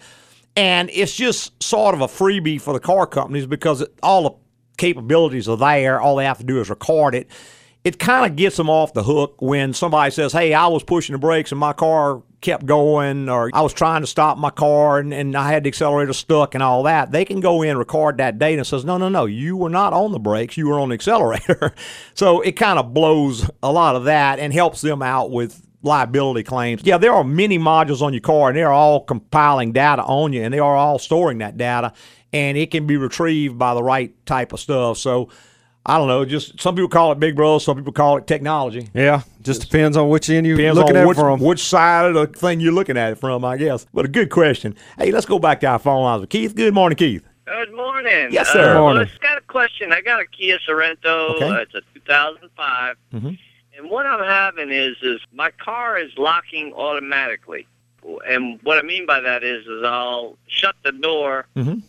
And 0.56 0.88
it's 0.92 1.14
just 1.14 1.62
sort 1.62 1.94
of 1.94 2.00
a 2.00 2.06
freebie 2.06 2.60
for 2.60 2.72
the 2.72 2.80
car 2.80 3.06
companies 3.06 3.46
because 3.46 3.84
all 4.02 4.22
the 4.22 4.30
capabilities 4.78 5.48
are 5.48 5.56
there. 5.56 6.00
All 6.00 6.16
they 6.16 6.24
have 6.24 6.38
to 6.38 6.44
do 6.44 6.60
is 6.60 6.70
record 6.70 7.14
it. 7.14 7.28
It 7.86 8.00
kind 8.00 8.28
of 8.28 8.34
gets 8.34 8.56
them 8.56 8.68
off 8.68 8.94
the 8.94 9.04
hook 9.04 9.36
when 9.38 9.72
somebody 9.72 10.10
says, 10.10 10.32
Hey, 10.32 10.52
I 10.52 10.66
was 10.66 10.82
pushing 10.82 11.12
the 11.12 11.20
brakes 11.20 11.52
and 11.52 11.60
my 11.60 11.72
car 11.72 12.20
kept 12.40 12.66
going, 12.66 13.28
or 13.28 13.48
I 13.54 13.62
was 13.62 13.72
trying 13.72 14.00
to 14.00 14.08
stop 14.08 14.38
my 14.38 14.50
car 14.50 14.98
and, 14.98 15.14
and 15.14 15.36
I 15.36 15.52
had 15.52 15.62
the 15.62 15.68
accelerator 15.68 16.12
stuck 16.12 16.56
and 16.56 16.64
all 16.64 16.82
that. 16.82 17.12
They 17.12 17.24
can 17.24 17.38
go 17.38 17.62
in, 17.62 17.78
record 17.78 18.16
that 18.18 18.40
data, 18.40 18.58
and 18.58 18.66
says, 18.66 18.84
No, 18.84 18.98
no, 18.98 19.08
no, 19.08 19.26
you 19.26 19.56
were 19.56 19.70
not 19.70 19.92
on 19.92 20.10
the 20.10 20.18
brakes, 20.18 20.56
you 20.56 20.66
were 20.66 20.80
on 20.80 20.88
the 20.88 20.94
accelerator. 20.94 21.76
so 22.14 22.40
it 22.40 22.56
kind 22.56 22.80
of 22.80 22.92
blows 22.92 23.48
a 23.62 23.70
lot 23.70 23.94
of 23.94 24.02
that 24.06 24.40
and 24.40 24.52
helps 24.52 24.80
them 24.80 25.00
out 25.00 25.30
with 25.30 25.64
liability 25.84 26.42
claims. 26.42 26.82
Yeah, 26.82 26.98
there 26.98 27.12
are 27.12 27.22
many 27.22 27.56
modules 27.56 28.02
on 28.02 28.12
your 28.12 28.20
car, 28.20 28.48
and 28.48 28.58
they're 28.58 28.72
all 28.72 29.04
compiling 29.04 29.70
data 29.70 30.02
on 30.02 30.32
you, 30.32 30.42
and 30.42 30.52
they 30.52 30.58
are 30.58 30.74
all 30.74 30.98
storing 30.98 31.38
that 31.38 31.56
data, 31.56 31.92
and 32.32 32.58
it 32.58 32.72
can 32.72 32.88
be 32.88 32.96
retrieved 32.96 33.56
by 33.56 33.74
the 33.74 33.82
right 33.84 34.12
type 34.26 34.52
of 34.52 34.58
stuff. 34.58 34.98
So. 34.98 35.28
I 35.88 35.98
don't 35.98 36.08
know. 36.08 36.24
Just 36.24 36.60
some 36.60 36.74
people 36.74 36.88
call 36.88 37.12
it 37.12 37.20
Big 37.20 37.36
Brother, 37.36 37.60
some 37.60 37.76
people 37.76 37.92
call 37.92 38.16
it 38.16 38.26
technology. 38.26 38.88
Yeah, 38.92 39.22
just 39.42 39.60
depends 39.60 39.96
on 39.96 40.08
which 40.08 40.28
end 40.28 40.44
you're 40.44 40.56
looking 40.74 40.96
at 40.96 41.06
which, 41.06 41.16
it 41.16 41.20
from. 41.20 41.38
which 41.38 41.62
side 41.62 42.06
of 42.06 42.14
the 42.14 42.26
thing 42.38 42.58
you're 42.58 42.72
looking 42.72 42.96
at 42.96 43.12
it 43.12 43.18
from, 43.18 43.44
I 43.44 43.56
guess. 43.56 43.86
But 43.94 44.04
a 44.04 44.08
good 44.08 44.28
question. 44.28 44.74
Hey, 44.98 45.12
let's 45.12 45.26
go 45.26 45.38
back 45.38 45.60
to 45.60 45.66
our 45.68 45.78
phone 45.78 46.02
lines 46.02 46.22
with 46.22 46.30
Keith. 46.30 46.56
Good 46.56 46.74
morning, 46.74 46.96
Keith. 46.96 47.24
Good 47.44 47.72
morning. 47.72 48.28
Yes, 48.32 48.48
sir. 48.48 48.70
Uh, 48.70 48.72
Good 48.72 48.80
morning. 48.80 48.96
Well, 48.96 49.08
it's 49.08 49.18
got 49.18 49.38
a 49.38 49.42
question. 49.42 49.92
I 49.92 50.00
got 50.00 50.20
a 50.20 50.26
Kia 50.26 50.58
Sorento. 50.68 51.36
Okay. 51.36 51.48
Uh, 51.48 51.54
it's 51.58 51.74
a 51.76 51.82
2005. 51.94 52.96
Mm-hmm. 53.14 53.28
And 53.78 53.90
what 53.90 54.06
I'm 54.06 54.24
having 54.24 54.72
is, 54.72 54.96
is 55.02 55.20
my 55.32 55.52
car 55.52 55.96
is 55.96 56.10
locking 56.18 56.72
automatically. 56.72 57.68
And 58.26 58.58
what 58.64 58.78
I 58.78 58.82
mean 58.82 59.06
by 59.06 59.20
that 59.20 59.44
is, 59.44 59.64
is 59.66 59.84
I'll 59.84 60.36
shut 60.48 60.74
the 60.82 60.90
door 60.92 61.46
Mm-hmm. 61.56 61.80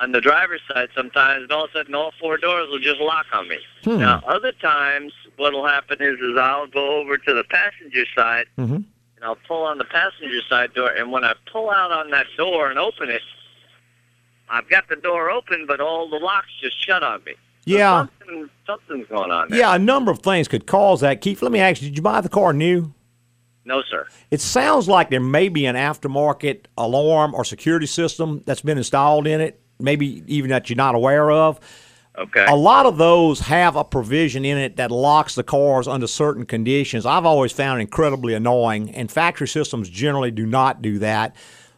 On 0.00 0.12
the 0.12 0.20
driver's 0.20 0.60
side 0.72 0.88
sometimes, 0.94 1.42
and 1.44 1.52
all 1.52 1.64
of 1.64 1.70
a 1.70 1.78
sudden 1.78 1.94
all 1.94 2.12
four 2.20 2.36
doors 2.36 2.68
will 2.70 2.78
just 2.78 3.00
lock 3.00 3.26
on 3.32 3.48
me. 3.48 3.58
Hmm. 3.84 3.98
Now, 3.98 4.22
other 4.26 4.52
times, 4.52 5.12
what'll 5.36 5.66
happen 5.66 5.98
is, 6.00 6.18
is 6.20 6.36
I'll 6.38 6.66
go 6.66 6.98
over 7.00 7.16
to 7.18 7.34
the 7.34 7.44
passenger 7.44 8.04
side, 8.14 8.46
Mm-hmm. 8.58 8.74
and 8.74 8.84
I'll 9.22 9.38
pull 9.48 9.62
on 9.64 9.78
the 9.78 9.84
passenger 9.84 10.40
side 10.48 10.74
door, 10.74 10.90
and 10.90 11.10
when 11.12 11.24
I 11.24 11.34
pull 11.50 11.70
out 11.70 11.92
on 11.92 12.10
that 12.10 12.26
door 12.36 12.68
and 12.70 12.78
open 12.78 13.08
it, 13.10 13.22
I've 14.48 14.68
got 14.68 14.88
the 14.88 14.96
door 14.96 15.30
open, 15.30 15.64
but 15.66 15.80
all 15.80 16.08
the 16.08 16.18
locks 16.18 16.48
just 16.60 16.84
shut 16.84 17.02
on 17.02 17.24
me. 17.24 17.32
Yeah. 17.64 18.06
Something, 18.20 18.48
something's 18.64 19.08
going 19.08 19.30
on 19.32 19.48
there. 19.48 19.58
Yeah, 19.58 19.74
a 19.74 19.78
number 19.78 20.12
of 20.12 20.20
things 20.20 20.46
could 20.46 20.66
cause 20.66 21.00
that. 21.00 21.20
Keith, 21.20 21.42
let 21.42 21.50
me 21.50 21.58
ask 21.58 21.82
you, 21.82 21.88
did 21.88 21.96
you 21.96 22.02
buy 22.02 22.20
the 22.20 22.28
car 22.28 22.52
new? 22.52 22.92
No, 23.64 23.82
sir. 23.90 24.06
It 24.30 24.40
sounds 24.40 24.88
like 24.88 25.10
there 25.10 25.18
may 25.18 25.48
be 25.48 25.66
an 25.66 25.74
aftermarket 25.74 26.66
alarm 26.78 27.34
or 27.34 27.44
security 27.44 27.86
system 27.86 28.42
that's 28.46 28.60
been 28.60 28.78
installed 28.78 29.26
in 29.26 29.40
it, 29.40 29.60
maybe 29.78 30.22
even 30.26 30.50
that 30.50 30.68
you're 30.70 30.76
not 30.76 30.94
aware 30.94 31.30
of. 31.30 31.60
Okay. 32.18 32.46
A 32.46 32.56
lot 32.56 32.86
of 32.86 32.96
those 32.96 33.40
have 33.40 33.76
a 33.76 33.84
provision 33.84 34.44
in 34.44 34.56
it 34.56 34.76
that 34.76 34.90
locks 34.90 35.34
the 35.34 35.42
cars 35.42 35.86
under 35.86 36.06
certain 36.06 36.46
conditions. 36.46 37.04
I've 37.04 37.26
always 37.26 37.52
found 37.52 37.82
incredibly 37.82 38.32
annoying, 38.32 38.90
and 38.94 39.10
factory 39.10 39.48
systems 39.48 39.90
generally 39.90 40.30
do 40.30 40.46
not 40.46 40.80
do 40.80 40.98
that. 41.00 41.36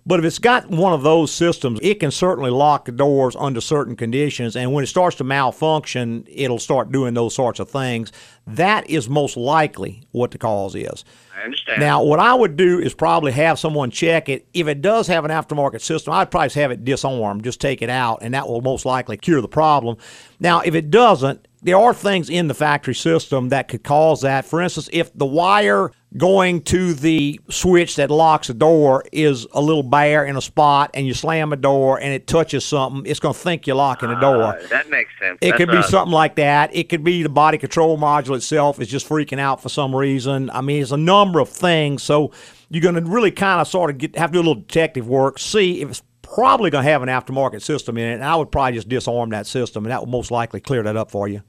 But 0.08 0.20
if 0.20 0.24
it's 0.24 0.38
got 0.38 0.70
one 0.70 0.94
of 0.94 1.02
those 1.02 1.30
systems, 1.30 1.80
it 1.82 2.00
can 2.00 2.10
certainly 2.10 2.50
lock 2.50 2.86
the 2.86 2.92
doors 2.92 3.36
under 3.38 3.60
certain 3.60 3.94
conditions. 3.94 4.56
And 4.56 4.72
when 4.72 4.82
it 4.82 4.86
starts 4.86 5.16
to 5.16 5.24
malfunction, 5.24 6.26
it'll 6.26 6.58
start 6.58 6.90
doing 6.90 7.12
those 7.12 7.34
sorts 7.34 7.60
of 7.60 7.68
things. 7.68 8.10
That 8.46 8.88
is 8.88 9.10
most 9.10 9.36
likely 9.36 10.04
what 10.12 10.30
the 10.30 10.38
cause 10.38 10.74
is. 10.74 11.04
I 11.36 11.42
understand. 11.42 11.80
Now, 11.80 12.02
what 12.02 12.20
I 12.20 12.32
would 12.32 12.56
do 12.56 12.78
is 12.78 12.94
probably 12.94 13.32
have 13.32 13.58
someone 13.58 13.90
check 13.90 14.30
it. 14.30 14.48
If 14.54 14.66
it 14.66 14.80
does 14.80 15.08
have 15.08 15.26
an 15.26 15.30
aftermarket 15.30 15.82
system, 15.82 16.14
I'd 16.14 16.30
probably 16.30 16.58
have 16.58 16.70
it 16.70 16.86
disarmed, 16.86 17.44
just 17.44 17.60
take 17.60 17.82
it 17.82 17.90
out, 17.90 18.20
and 18.22 18.32
that 18.32 18.48
will 18.48 18.62
most 18.62 18.86
likely 18.86 19.18
cure 19.18 19.42
the 19.42 19.46
problem. 19.48 19.98
Now, 20.40 20.60
if 20.60 20.74
it 20.74 20.90
doesn't, 20.90 21.46
there 21.60 21.76
are 21.76 21.92
things 21.92 22.30
in 22.30 22.48
the 22.48 22.54
factory 22.54 22.94
system 22.94 23.50
that 23.50 23.68
could 23.68 23.82
cause 23.82 24.22
that. 24.22 24.46
For 24.46 24.62
instance, 24.62 24.88
if 24.90 25.12
the 25.12 25.26
wire 25.26 25.90
going 26.16 26.62
to 26.62 26.94
the 26.94 27.38
switch 27.50 27.96
that 27.96 28.10
locks 28.10 28.48
the 28.48 28.54
door 28.54 29.04
is 29.12 29.46
a 29.52 29.60
little 29.60 29.82
bare 29.82 30.24
in 30.24 30.36
a 30.36 30.40
spot 30.40 30.90
and 30.94 31.06
you 31.06 31.12
slam 31.12 31.52
a 31.52 31.56
door 31.56 32.00
and 32.00 32.12
it 32.12 32.26
touches 32.26 32.64
something, 32.64 33.04
it's 33.04 33.20
going 33.20 33.34
to 33.34 33.38
think 33.38 33.66
you're 33.66 33.76
locking 33.76 34.08
the 34.08 34.14
door. 34.14 34.42
Uh, 34.42 34.66
that 34.70 34.88
makes 34.88 35.10
sense. 35.18 35.38
It 35.42 35.50
That's 35.50 35.58
could 35.58 35.70
be 35.70 35.82
something 35.82 36.12
like 36.12 36.36
that. 36.36 36.74
It 36.74 36.88
could 36.88 37.04
be 37.04 37.22
the 37.22 37.28
body 37.28 37.58
control 37.58 37.98
module 37.98 38.36
itself 38.36 38.80
is 38.80 38.88
just 38.88 39.08
freaking 39.08 39.38
out 39.38 39.62
for 39.62 39.68
some 39.68 39.94
reason. 39.94 40.48
I 40.50 40.62
mean, 40.62 40.80
it's 40.80 40.92
a 40.92 40.96
number 40.96 41.40
of 41.40 41.50
things. 41.50 42.02
So 42.02 42.32
you're 42.70 42.82
going 42.82 42.94
to 42.94 43.02
really 43.02 43.30
kind 43.30 43.60
of 43.60 43.68
sort 43.68 43.90
of 43.90 43.98
get 43.98 44.16
have 44.16 44.30
to 44.30 44.34
do 44.34 44.38
a 44.38 44.40
little 44.40 44.54
detective 44.54 45.06
work, 45.06 45.38
see 45.38 45.82
if 45.82 45.90
it's 45.90 46.02
probably 46.22 46.70
going 46.70 46.84
to 46.84 46.90
have 46.90 47.02
an 47.02 47.08
aftermarket 47.08 47.62
system 47.62 47.98
in 47.98 48.08
it. 48.08 48.14
And 48.14 48.24
I 48.24 48.36
would 48.36 48.50
probably 48.50 48.74
just 48.74 48.88
disarm 48.88 49.30
that 49.30 49.46
system, 49.46 49.84
and 49.84 49.92
that 49.92 50.00
will 50.00 50.08
most 50.08 50.30
likely 50.30 50.60
clear 50.60 50.82
that 50.82 50.96
up 50.96 51.10
for 51.10 51.28
you. 51.28 51.42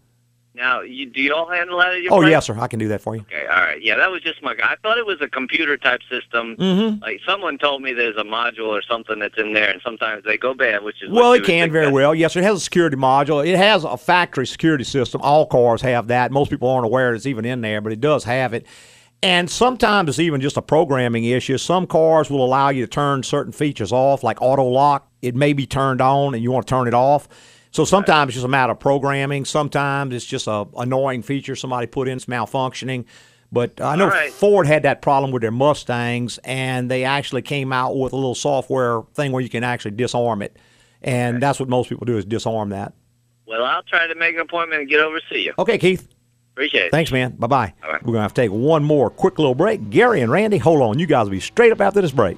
Now, 0.60 0.82
you, 0.82 1.06
do 1.06 1.22
you 1.22 1.34
all 1.34 1.48
handle 1.50 1.78
that 1.80 1.94
at 1.94 2.02
your 2.02 2.12
Oh 2.14 2.18
place? 2.20 2.32
yes, 2.32 2.46
sir. 2.48 2.58
I 2.60 2.68
can 2.68 2.80
do 2.80 2.90
that 2.90 3.02
for 3.02 3.16
you. 3.16 3.22
Okay, 3.22 3.48
all 3.48 3.62
right. 3.62 3.82
Yeah, 3.82 3.96
that 3.96 4.12
was 4.12 4.22
just 4.22 4.44
my. 4.44 4.52
I 4.62 4.76
thought 4.84 4.98
it 4.98 5.06
was 5.06 5.22
a 5.22 5.30
computer 5.30 5.78
type 5.78 6.02
system. 6.10 6.58
Mhm. 6.58 7.02
Like 7.02 7.22
someone 7.26 7.58
told 7.58 7.82
me 7.82 7.94
there's 7.94 8.18
a 8.18 8.24
module 8.26 8.68
or 8.68 8.82
something 8.82 9.20
that's 9.20 9.38
in 9.38 9.54
there, 9.54 9.70
and 9.70 9.82
sometimes 9.82 10.26
they 10.26 10.36
go 10.38 10.54
bad, 10.54 10.84
which 10.84 11.02
is 11.02 11.10
Well, 11.10 11.32
it 11.32 11.46
can 11.46 11.72
very 11.72 11.86
that- 11.86 11.94
well. 11.94 12.14
Yes, 12.14 12.34
sir. 12.34 12.42
it 12.42 12.44
has 12.44 12.58
a 12.58 12.60
security 12.60 12.98
module. 12.98 13.46
It 13.48 13.56
has 13.56 13.86
a 13.86 13.96
factory 13.96 14.46
security 14.46 14.84
system. 14.84 15.22
All 15.24 15.46
cars 15.46 15.82
have 15.82 16.08
that. 16.08 16.30
Most 16.32 16.50
people 16.52 16.70
aren't 16.70 16.86
aware 16.86 17.14
it's 17.14 17.26
even 17.26 17.46
in 17.46 17.62
there, 17.62 17.80
but 17.80 17.94
it 17.94 18.02
does 18.02 18.26
have 18.26 18.54
it. 18.54 18.66
And 19.24 19.50
sometimes 19.50 20.10
it's 20.10 20.20
even 20.20 20.42
just 20.42 20.58
a 20.58 20.62
programming 20.62 21.24
issue. 21.24 21.58
Some 21.58 21.88
cars 21.88 22.30
will 22.30 22.44
allow 22.44 22.68
you 22.70 22.86
to 22.86 22.90
turn 22.90 23.24
certain 23.24 23.52
features 23.54 23.92
off, 23.94 24.24
like 24.24 24.42
auto 24.42 24.64
lock. 24.66 25.08
It 25.22 25.36
may 25.36 25.54
be 25.54 25.66
turned 25.66 26.02
on 26.02 26.34
and 26.34 26.44
you 26.44 26.52
want 26.52 26.68
to 26.68 26.70
turn 26.70 26.88
it 26.88 26.94
off. 26.94 27.28
So 27.72 27.86
sometimes 27.86 28.30
it's 28.30 28.36
just 28.36 28.46
a 28.46 28.50
matter 28.50 28.72
of 28.72 28.80
programming. 28.80 29.46
Sometimes 29.46 30.14
it's 30.14 30.26
just 30.26 30.48
a 30.48 30.66
annoying 30.78 31.22
feature 31.22 31.56
somebody 31.56 31.88
put 31.88 32.08
in, 32.08 32.18
it's 32.18 32.26
malfunctioning. 32.26 33.06
But 33.52 33.82
I 33.82 33.96
know 33.96 34.08
right. 34.08 34.32
Ford 34.32 34.68
had 34.68 34.84
that 34.84 35.02
problem 35.02 35.32
with 35.32 35.42
their 35.42 35.52
Mustangs, 35.52 36.38
and 36.44 36.90
they 36.90 37.04
actually 37.04 37.42
came 37.42 37.74
out 37.74 37.98
with 37.98 38.14
a 38.14 38.16
little 38.16 38.36
software 38.36 39.02
thing 39.16 39.32
where 39.32 39.42
you 39.42 39.50
can 39.50 39.64
actually 39.64 39.92
disarm 39.92 40.42
it. 40.42 40.58
And 41.02 41.42
that's 41.42 41.60
what 41.60 41.70
most 41.70 41.90
people 41.90 42.06
do 42.06 42.18
is 42.18 42.26
disarm 42.26 42.70
that. 42.70 42.94
Well, 43.48 43.64
I'll 43.64 43.84
try 43.84 44.06
to 44.06 44.16
make 44.16 44.36
an 44.36 44.42
appointment 44.42 44.82
and 44.82 44.90
get 44.90 45.00
over 45.00 45.20
to 45.20 45.26
see 45.32 45.44
you. 45.44 45.54
Okay, 45.58 45.78
Keith. 45.78 46.08
Appreciate 46.54 46.88
it. 46.88 46.92
Thanks, 46.92 47.12
man. 47.12 47.32
Bye 47.38 47.48
bye. 47.48 47.74
All 47.84 47.92
right. 47.92 48.02
We're 48.04 48.14
going 48.14 48.18
to 48.18 48.24
have 48.24 48.34
to 48.34 48.42
take 48.42 48.52
one 48.52 48.84
more 48.84 49.10
quick 49.10 49.40
little 49.40 49.56
break. 49.56 49.90
Gary 49.90 50.22
and 50.22 50.32
Randy, 50.32 50.58
hold 50.58 50.82
on. 50.82 51.00
You 51.00 51.08
guys 51.08 51.24
will 51.24 51.32
be 51.32 51.40
straight 51.40 51.72
up 51.72 51.82
after 51.82 52.02
this 52.02 52.12
break. 52.12 52.38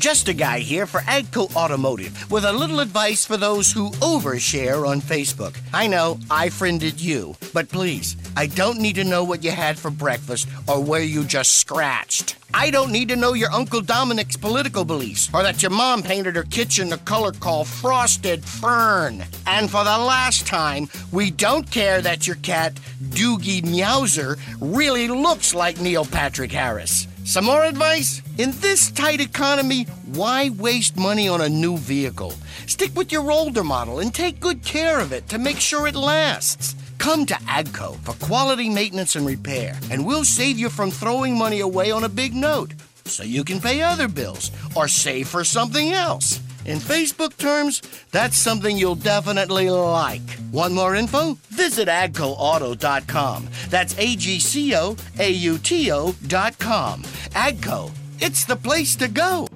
Just 0.00 0.28
a 0.28 0.32
guy 0.32 0.60
here 0.60 0.86
for 0.86 1.00
Agco 1.00 1.54
Automotive 1.54 2.30
with 2.30 2.46
a 2.46 2.52
little 2.54 2.80
advice 2.80 3.26
for 3.26 3.36
those 3.36 3.70
who 3.70 3.90
overshare 4.00 4.88
on 4.88 5.02
Facebook. 5.02 5.54
I 5.74 5.88
know 5.88 6.18
I 6.30 6.48
friended 6.48 6.98
you, 6.98 7.36
but 7.52 7.68
please, 7.68 8.16
I 8.34 8.46
don't 8.46 8.80
need 8.80 8.94
to 8.94 9.04
know 9.04 9.24
what 9.24 9.44
you 9.44 9.50
had 9.50 9.78
for 9.78 9.90
breakfast 9.90 10.48
or 10.66 10.82
where 10.82 11.02
you 11.02 11.24
just 11.24 11.56
scratched. 11.56 12.36
I 12.54 12.70
don't 12.70 12.90
need 12.90 13.10
to 13.10 13.16
know 13.16 13.34
your 13.34 13.52
Uncle 13.52 13.82
Dominic's 13.82 14.38
political 14.38 14.86
beliefs 14.86 15.28
or 15.34 15.42
that 15.42 15.62
your 15.62 15.70
mom 15.70 16.02
painted 16.02 16.34
her 16.34 16.44
kitchen 16.44 16.88
the 16.88 16.96
color 16.96 17.32
called 17.32 17.68
frosted 17.68 18.42
fern. 18.42 19.22
And 19.46 19.70
for 19.70 19.84
the 19.84 19.98
last 19.98 20.46
time, 20.46 20.88
we 21.12 21.30
don't 21.30 21.70
care 21.70 22.00
that 22.00 22.26
your 22.26 22.36
cat, 22.36 22.72
Doogie 23.10 23.60
Meowser, 23.60 24.38
really 24.60 25.08
looks 25.08 25.54
like 25.54 25.78
Neil 25.78 26.06
Patrick 26.06 26.52
Harris. 26.52 27.06
Some 27.30 27.44
more 27.44 27.62
advice? 27.62 28.22
In 28.38 28.50
this 28.58 28.90
tight 28.90 29.20
economy, 29.20 29.84
why 30.06 30.48
waste 30.48 30.96
money 30.96 31.28
on 31.28 31.40
a 31.40 31.48
new 31.48 31.76
vehicle? 31.76 32.34
Stick 32.66 32.90
with 32.96 33.12
your 33.12 33.30
older 33.30 33.62
model 33.62 34.00
and 34.00 34.12
take 34.12 34.40
good 34.40 34.64
care 34.64 34.98
of 34.98 35.12
it 35.12 35.28
to 35.28 35.38
make 35.38 35.60
sure 35.60 35.86
it 35.86 35.94
lasts. 35.94 36.74
Come 36.98 37.24
to 37.26 37.34
AGCO 37.34 38.00
for 38.00 38.26
quality 38.26 38.68
maintenance 38.68 39.14
and 39.14 39.24
repair, 39.24 39.78
and 39.92 40.04
we'll 40.04 40.24
save 40.24 40.58
you 40.58 40.68
from 40.68 40.90
throwing 40.90 41.38
money 41.38 41.60
away 41.60 41.92
on 41.92 42.02
a 42.02 42.08
big 42.08 42.34
note 42.34 42.74
so 43.04 43.22
you 43.22 43.44
can 43.44 43.60
pay 43.60 43.80
other 43.80 44.08
bills 44.08 44.50
or 44.74 44.88
save 44.88 45.28
for 45.28 45.44
something 45.44 45.92
else. 45.92 46.40
In 46.70 46.78
Facebook 46.78 47.36
terms, 47.36 47.82
that's 48.12 48.36
something 48.36 48.76
you'll 48.76 48.94
definitely 48.94 49.68
like. 49.70 50.22
Want 50.52 50.72
more 50.72 50.94
info? 50.94 51.36
Visit 51.48 51.88
agcoauto.com. 51.88 53.48
That's 53.70 53.98
A 53.98 54.14
G 54.14 54.38
C 54.38 54.76
O 54.76 54.94
A 55.18 55.28
U 55.30 55.58
T 55.58 55.90
O.com. 55.90 57.02
Agco, 57.34 57.90
it's 58.20 58.44
the 58.44 58.54
place 58.54 58.94
to 58.96 59.08
go. 59.08 59.48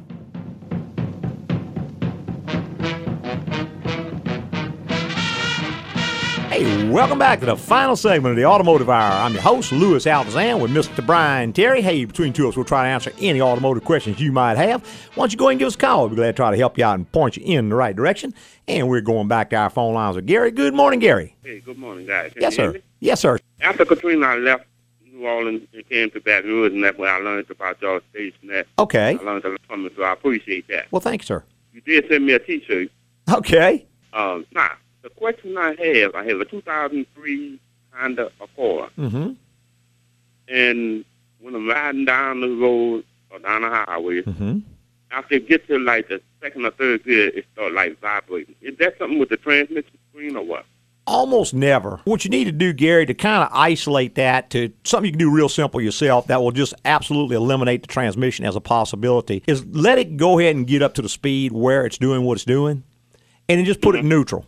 Hey, 6.55 6.89
welcome 6.89 7.19
back 7.19 7.41
to 7.41 7.47
the 7.47 7.57
final 7.57 7.97
segment 7.97 8.31
of 8.31 8.37
the 8.37 8.45
Automotive 8.45 8.89
Hour. 8.89 9.11
I'm 9.25 9.33
your 9.33 9.43
host, 9.43 9.73
Louis 9.73 10.05
Altazan, 10.05 10.61
with 10.63 10.71
Mr. 10.71 11.05
Brian 11.05 11.53
Terry. 11.53 11.83
Hey, 11.83 12.05
between 12.05 12.33
two 12.33 12.45
of 12.45 12.51
us, 12.51 12.57
we'll 12.57 12.65
try 12.65 12.85
to 12.85 12.89
answer 12.91 13.11
any 13.19 13.41
automotive 13.41 13.83
questions 13.83 14.21
you 14.21 14.31
might 14.31 14.57
have. 14.57 14.81
Why 15.17 15.23
don't 15.23 15.33
you 15.33 15.37
go 15.37 15.47
ahead 15.47 15.55
and 15.55 15.59
give 15.59 15.67
us 15.67 15.75
a 15.75 15.79
call? 15.79 16.03
We'll 16.03 16.11
be 16.11 16.15
glad 16.15 16.27
to 16.29 16.33
try 16.35 16.53
to 16.53 16.57
help 16.57 16.79
you 16.79 16.85
out 16.85 16.95
and 16.95 17.11
point 17.11 17.37
you 17.37 17.59
in 17.59 17.71
the 17.71 17.75
right 17.75 17.97
direction. 17.97 18.33
And 18.69 18.89
we're 18.89 19.01
going 19.01 19.27
back 19.27 19.51
to 19.51 19.57
our 19.57 19.69
phone 19.69 19.95
lines 19.95 20.15
with 20.15 20.27
Gary. 20.27 20.53
Good 20.53 20.75
morning, 20.75 21.01
Gary. 21.01 21.35
Hey, 21.43 21.59
good 21.59 21.77
morning, 21.77 22.07
guys. 22.07 22.33
Can 22.35 22.43
Yes, 22.43 22.55
sir. 22.55 22.81
Yes, 23.01 23.19
sir. 23.21 23.41
After 23.61 23.85
Katrina, 23.85 24.25
I 24.25 24.37
left 24.37 24.67
New 25.13 25.27
Orleans 25.27 25.67
and 25.75 25.89
came 25.89 26.09
to 26.13 26.21
Baton 26.21 26.49
Rouge, 26.53 26.73
and 26.73 26.85
that's 26.85 26.97
where 26.97 27.13
I 27.13 27.19
learned 27.19 27.51
about 27.51 27.83
y'all 27.83 27.99
station. 28.11 28.47
That 28.47 28.69
Okay. 28.79 29.19
I 29.21 29.25
learned 29.25 29.45
a 29.45 29.49
lot 29.49 29.61
from 29.67 29.87
it, 29.87 29.93
so 29.97 30.05
I 30.05 30.13
appreciate 30.13 30.69
that. 30.69 30.87
Well, 30.93 31.01
thanks, 31.01 31.27
sir. 31.27 31.43
You 31.73 31.81
did 31.81 32.07
send 32.09 32.25
me 32.25 32.35
a 32.35 32.39
T-shirt. 32.39 32.91
Okay. 33.29 33.87
Um, 34.13 34.47
now, 34.55 34.71
the 35.05 35.11
question 35.11 35.57
I 35.57 35.75
have, 35.81 36.15
I 36.17 36.25
have 36.25 36.41
a 36.41 36.45
2003 36.47 37.61
Honda 37.93 38.31
Accord, 38.41 38.91
Mm-hmm. 38.99 39.33
and 40.49 41.05
when 41.41 41.55
I'm 41.55 41.69
riding 41.69 42.05
down 42.07 42.41
the 42.41 42.49
road 42.49 43.05
or 43.31 43.39
down 43.39 43.63
the 43.63 43.69
highway, 43.71 44.23
Mm-hmm. 44.23 44.59
after 45.11 45.35
it 45.37 45.49
gets 45.49 45.67
to 45.69 45.79
like 45.79 46.09
the 46.09 46.21
second 46.43 46.65
or 46.67 46.71
third 46.73 47.05
gear, 47.05 47.29
it 47.29 47.45
start 47.53 47.73
like 47.73 48.01
vibrating. 48.01 48.55
Is 48.63 48.77
that 48.79 48.99
something 48.99 49.19
with 49.19 49.29
the 49.29 49.37
transmission 49.37 49.97
screen 50.11 50.37
or 50.37 50.45
what? 50.45 50.65
Almost 51.07 51.53
never. 51.53 52.01
What 52.05 52.25
you 52.25 52.31
need 52.31 52.45
to 52.45 52.53
do, 52.53 52.73
Gary, 52.73 53.05
to 53.05 53.13
kind 53.13 53.43
of 53.45 53.51
isolate 53.53 54.15
that 54.15 54.49
to 54.51 54.73
something 54.85 55.05
you 55.05 55.13
can 55.13 55.19
do 55.19 55.31
real 55.31 55.51
simple 55.51 55.79
yourself 55.83 56.29
that 56.29 56.41
will 56.41 56.51
just 56.51 56.73
absolutely 56.87 57.37
eliminate 57.37 57.83
the 57.83 57.89
transmission 57.89 58.47
as 58.47 58.57
a 58.57 58.61
possibility 58.61 59.45
is 59.47 59.67
let 59.67 59.99
it 59.99 60.17
go 60.17 60.39
ahead 60.39 60.57
and 60.57 60.67
get 60.67 60.81
up 60.81 60.95
to 60.95 61.03
the 61.03 61.11
speed 61.11 61.53
where 61.53 61.85
it's 61.85 61.99
doing 61.99 62.23
what 62.23 62.37
it's 62.39 62.47
doing 62.47 62.83
and 63.51 63.59
then 63.59 63.67
just 63.67 63.83
put 63.83 63.95
it 63.95 63.99
in 63.99 64.09
neutral. 64.09 64.47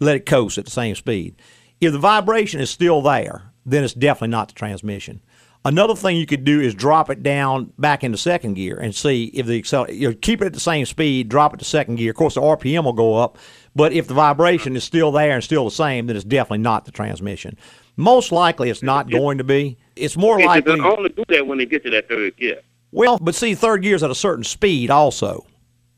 Let 0.00 0.16
it 0.16 0.26
coast 0.26 0.58
at 0.58 0.64
the 0.64 0.70
same 0.70 0.94
speed. 0.94 1.36
If 1.80 1.92
the 1.92 1.98
vibration 1.98 2.60
is 2.60 2.70
still 2.70 3.02
there, 3.02 3.52
then 3.64 3.84
it's 3.84 3.94
definitely 3.94 4.28
not 4.28 4.48
the 4.48 4.54
transmission. 4.54 5.20
Another 5.62 5.94
thing 5.94 6.16
you 6.16 6.24
could 6.24 6.44
do 6.44 6.58
is 6.58 6.74
drop 6.74 7.10
it 7.10 7.22
down 7.22 7.72
back 7.78 8.02
into 8.02 8.16
second 8.16 8.54
gear 8.54 8.78
and 8.78 8.94
see 8.94 9.24
if 9.34 9.44
the 9.44 9.60
acceler- 9.60 9.94
you 9.94 10.08
know, 10.08 10.14
keep 10.14 10.40
it 10.40 10.46
at 10.46 10.54
the 10.54 10.60
same 10.60 10.86
speed, 10.86 11.28
drop 11.28 11.52
it 11.52 11.58
to 11.58 11.66
second 11.66 11.96
gear. 11.96 12.10
Of 12.10 12.16
course, 12.16 12.34
the 12.34 12.40
RPM 12.40 12.84
will 12.84 12.94
go 12.94 13.16
up, 13.16 13.36
but 13.76 13.92
if 13.92 14.08
the 14.08 14.14
vibration 14.14 14.74
is 14.74 14.84
still 14.84 15.12
there 15.12 15.32
and 15.32 15.44
still 15.44 15.66
the 15.66 15.70
same, 15.70 16.06
then 16.06 16.16
it's 16.16 16.24
definitely 16.24 16.62
not 16.62 16.86
the 16.86 16.92
transmission. 16.92 17.58
Most 17.98 18.32
likely, 18.32 18.70
it's 18.70 18.82
not 18.82 19.10
going 19.10 19.36
to 19.36 19.44
be. 19.44 19.76
It's 19.96 20.16
more 20.16 20.40
likely. 20.40 20.76
just 20.76 20.82
only 20.82 21.10
do 21.10 21.24
that 21.28 21.46
when 21.46 21.58
they 21.58 21.66
get 21.66 21.84
to 21.84 21.90
that 21.90 22.08
third 22.08 22.38
gear. 22.38 22.60
Well, 22.90 23.18
but 23.18 23.34
see, 23.34 23.54
third 23.54 23.82
gear's 23.82 24.02
at 24.02 24.10
a 24.10 24.14
certain 24.14 24.44
speed 24.44 24.90
also. 24.90 25.44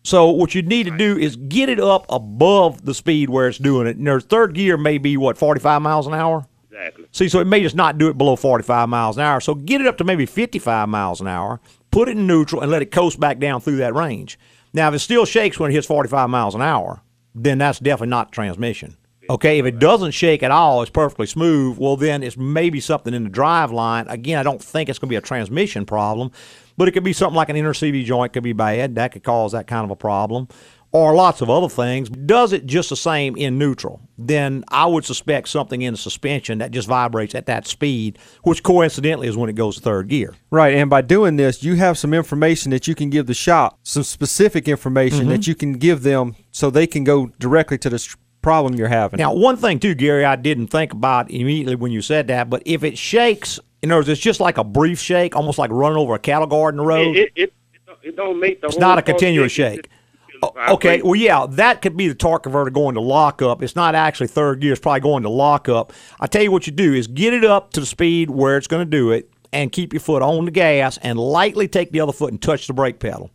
So 0.03 0.31
what 0.31 0.55
you 0.55 0.63
need 0.63 0.85
to 0.87 0.97
do 0.97 1.17
is 1.17 1.37
get 1.37 1.69
it 1.69 1.79
up 1.79 2.07
above 2.09 2.85
the 2.85 2.95
speed 2.95 3.31
where 3.31 3.49
it's 3.49 3.59
doing 3.59 3.87
it. 3.87 3.97
And 3.97 4.07
their 4.07 4.21
third 4.21 4.55
gear 4.55 4.77
may 4.77 4.99
be 4.99 5.17
what 5.17 5.39
45 5.39 5.81
miles 5.81 6.07
an 6.07 6.15
hour. 6.15 6.47
Exactly. 6.71 7.05
See, 7.13 7.29
so 7.29 7.39
it 7.41 7.47
may 7.47 7.63
just 7.63 7.77
not 7.77 7.99
do 7.99 8.09
it 8.09 8.19
below 8.19 8.35
45 8.35 8.89
miles 8.89 9.17
an 9.17 9.23
hour. 9.23 9.41
So 9.41 9.55
get 9.55 9.81
it 9.81 9.87
up 9.87 9.99
to 9.99 10.05
maybe 10.05 10.27
55 10.27 10.89
miles 10.89 11.21
an 11.21 11.29
hour, 11.29 11.61
put 11.91 12.09
it 12.09 12.13
in 12.17 12.27
neutral, 12.27 12.63
and 12.63 12.71
let 12.71 12.83
it 12.83 12.91
coast 12.91 13.21
back 13.21 13.39
down 13.39 13.61
through 13.61 13.77
that 13.77 13.95
range. 13.95 14.39
Now, 14.73 14.89
if 14.89 14.95
it 14.95 15.01
still 15.01 15.27
shakes 15.27 15.59
when 15.59 15.71
it 15.71 15.75
hits 15.75 15.87
45 15.87 16.31
miles 16.31 16.55
an 16.55 16.63
hour, 16.63 17.03
then 17.35 17.59
that's 17.59 17.79
definitely 17.79 18.09
not 18.09 18.33
transmission. 18.33 18.97
Okay, 19.31 19.59
if 19.59 19.67
it 19.67 19.79
doesn't 19.79 20.11
shake 20.11 20.43
at 20.43 20.51
all, 20.51 20.83
it's 20.83 20.91
perfectly 20.91 21.27
smooth. 21.27 21.79
Well, 21.79 21.97
then 21.97 22.23
it's 22.23 22.37
maybe 22.37 22.81
something 22.81 23.15
in 23.15 23.25
the 23.25 23.31
drive 23.31 23.71
line. 23.71 24.09
Again, 24.09 24.39
I 24.39 24.43
don't 24.43 24.63
think 24.63 24.89
it's 24.89 24.99
going 24.99 25.09
to 25.09 25.13
be 25.13 25.17
a 25.17 25.21
transmission 25.21 25.87
problem, 25.87 26.33
but 26.77 26.89
it 26.89 26.93
could 26.93 27.05
be 27.05 27.12
something 27.12 27.37
like 27.37 27.49
an 27.49 27.57
inner 27.57 27.73
CV 27.75 28.05
joint 28.05 28.33
could 28.33 28.43
be 28.43 28.53
bad. 28.53 28.95
That 28.95 29.12
could 29.12 29.25
cause 29.25 29.53
that 29.53 29.66
kind 29.66 29.85
of 29.85 29.91
a 29.91 29.97
problem, 29.97 30.49
or 30.93 31.14
lots 31.14 31.41
of 31.41 31.49
other 31.49 31.68
things. 31.68 32.11
Does 32.11 32.53
it 32.53 32.66
just 32.66 32.91
the 32.91 32.97
same 32.97 33.35
in 33.37 33.59
neutral? 33.59 34.01
Then 34.18 34.62
I 34.68 34.87
would 34.87 35.05
suspect 35.05 35.49
something 35.49 35.81
in 35.83 35.95
the 35.95 35.99
suspension 35.99 36.59
that 36.59 36.70
just 36.70 36.87
vibrates 36.89 37.35
at 37.35 37.47
that 37.47 37.66
speed, 37.66 38.18
which 38.43 38.62
coincidentally 38.62 39.27
is 39.29 39.37
when 39.37 39.49
it 39.49 39.55
goes 39.55 39.77
to 39.77 39.81
third 39.83 40.09
gear. 40.09 40.35
Right, 40.51 40.75
and 40.75 40.91
by 40.91 41.01
doing 41.01 41.37
this, 41.37 41.62
you 41.62 41.77
have 41.77 41.97
some 41.97 42.12
information 42.12 42.70
that 42.73 42.87
you 42.87 42.95
can 42.95 43.09
give 43.11 43.27
the 43.27 43.35
shop, 43.35 43.79
some 43.83 44.03
specific 44.03 44.68
information 44.68 45.27
Mhm. 45.27 45.31
that 45.31 45.47
you 45.47 45.55
can 45.55 45.75
give 45.75 46.03
them 46.03 46.35
so 46.51 46.68
they 46.70 46.87
can 46.87 47.05
go 47.05 47.31
directly 47.39 47.79
to 47.79 47.89
the 47.89 48.07
problem 48.43 48.75
you're 48.75 48.89
having. 48.89 49.18
Now, 49.18 49.33
one 49.33 49.57
thing 49.57 49.79
too, 49.79 49.95
Gary, 49.95 50.25
I 50.25 50.35
didn't 50.37 50.66
think 50.66 50.93
about 50.93 51.31
immediately 51.31 51.77
when 51.77 51.93
you 51.93 52.03
said 52.03 52.27
that, 52.27 52.51
but 52.51 52.61
if 52.66 52.83
it 52.83 52.99
shakes, 52.99 53.61
in 53.83 53.91
other 53.91 54.01
words, 54.01 54.09
it's 54.09 54.20
just 54.20 54.41
like 54.41 54.59
a 54.59 54.64
brief 54.64 55.01
shake, 55.01 55.35
almost 55.35 55.59
like 55.59 55.70
running 55.70 55.99
over 55.99 56.14
a 56.14 56.18
cattle 56.18 56.47
guard 56.47 56.74
in 56.74 56.78
the 56.78 56.85
road. 56.85 57.16
It, 57.16 57.33
it, 57.35 57.53
it, 57.89 57.99
it 58.03 58.16
don't 58.16 58.39
make 58.39 58.61
the 58.61 58.68
It's 58.68 58.78
not 58.78 58.99
a 58.99 59.03
continuous 59.03 59.53
shake. 59.53 59.87
shake. 59.87 59.91
Oh, 60.45 60.74
okay, 60.74 61.01
well, 61.03 61.14
yeah, 61.14 61.47
that 61.51 61.83
could 61.83 61.97
be 61.97 62.09
the 62.09 62.16
torque 62.16 62.43
converter 62.43 62.70
going 62.70 62.97
to 62.97 63.01
lockup. 63.01 63.62
It's 63.62 63.76
not 63.76 63.95
actually 63.95 64.26
third 64.26 64.61
gear; 64.61 64.72
it's 64.72 64.80
probably 64.80 65.01
going 65.01 65.22
to 65.22 65.28
lockup. 65.28 65.93
I 66.18 66.26
tell 66.26 66.43
you 66.43 66.51
what 66.51 66.66
you 66.66 66.72
do 66.72 66.95
is 66.95 67.07
get 67.07 67.33
it 67.33 67.45
up 67.45 67.72
to 67.74 67.80
the 67.80 67.87
speed 67.87 68.28
where 68.28 68.57
it's 68.57 68.66
going 68.66 68.85
to 68.85 68.91
do 68.91 69.12
it, 69.12 69.30
and 69.53 69.70
keep 69.70 69.93
your 69.93 70.01
foot 70.01 70.20
on 70.20 70.45
the 70.45 70.51
gas, 70.51 70.99
and 70.99 71.18
lightly 71.18 71.68
take 71.68 71.93
the 71.93 72.01
other 72.01 72.12
foot 72.12 72.33
and 72.33 72.43
touch 72.43 72.66
the 72.66 72.72
brake 72.72 72.99
pedal. 72.99 73.30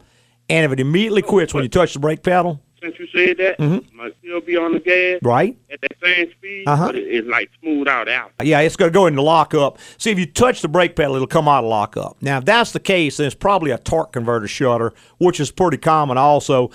And 0.50 0.66
if 0.66 0.72
it 0.74 0.82
immediately 0.82 1.22
quits 1.22 1.54
when 1.54 1.64
you 1.64 1.70
touch 1.70 1.94
the 1.94 2.00
brake 2.00 2.24
pedal, 2.24 2.62
Since 2.82 3.00
you 3.00 3.08
said 3.08 3.38
that, 3.38 3.58
mm-hmm. 3.58 3.98
might 3.98 4.14
still 4.20 4.40
be 4.40 4.56
on 4.56 4.74
the 4.74 4.80
gas 4.80 5.20
right? 5.24 5.58
at 5.72 5.82
that 5.82 5.94
same 6.04 6.32
speed, 6.32 6.68
Uh-huh. 6.68 6.88
but 6.88 6.96
it, 6.96 7.08
it's 7.08 7.28
like 7.28 7.50
smooth 7.60 7.88
out 7.88 8.08
out. 8.08 8.32
Yeah, 8.44 8.60
it's 8.60 8.76
going 8.76 8.92
to 8.92 8.94
go 8.94 9.08
into 9.08 9.22
lockup. 9.22 9.80
See, 9.98 10.12
if 10.12 10.20
you 10.20 10.26
touch 10.28 10.62
the 10.62 10.68
brake 10.68 10.96
pedal, 10.96 11.16
it'll 11.16 11.28
come 11.28 11.48
out 11.48 11.64
of 11.64 11.70
lockup. 11.70 12.18
Now, 12.22 12.38
if 12.38 12.46
that's 12.46 12.72
the 12.74 12.80
case, 12.80 13.18
then 13.18 13.26
it's 13.26 13.36
probably 13.36 13.72
a 13.72 13.78
torque 13.80 14.14
converter 14.14 14.48
shudder, 14.48 14.94
which 15.18 15.40
is 15.40 15.50
pretty 15.52 15.78
common 15.78 16.18
also. 16.18 16.70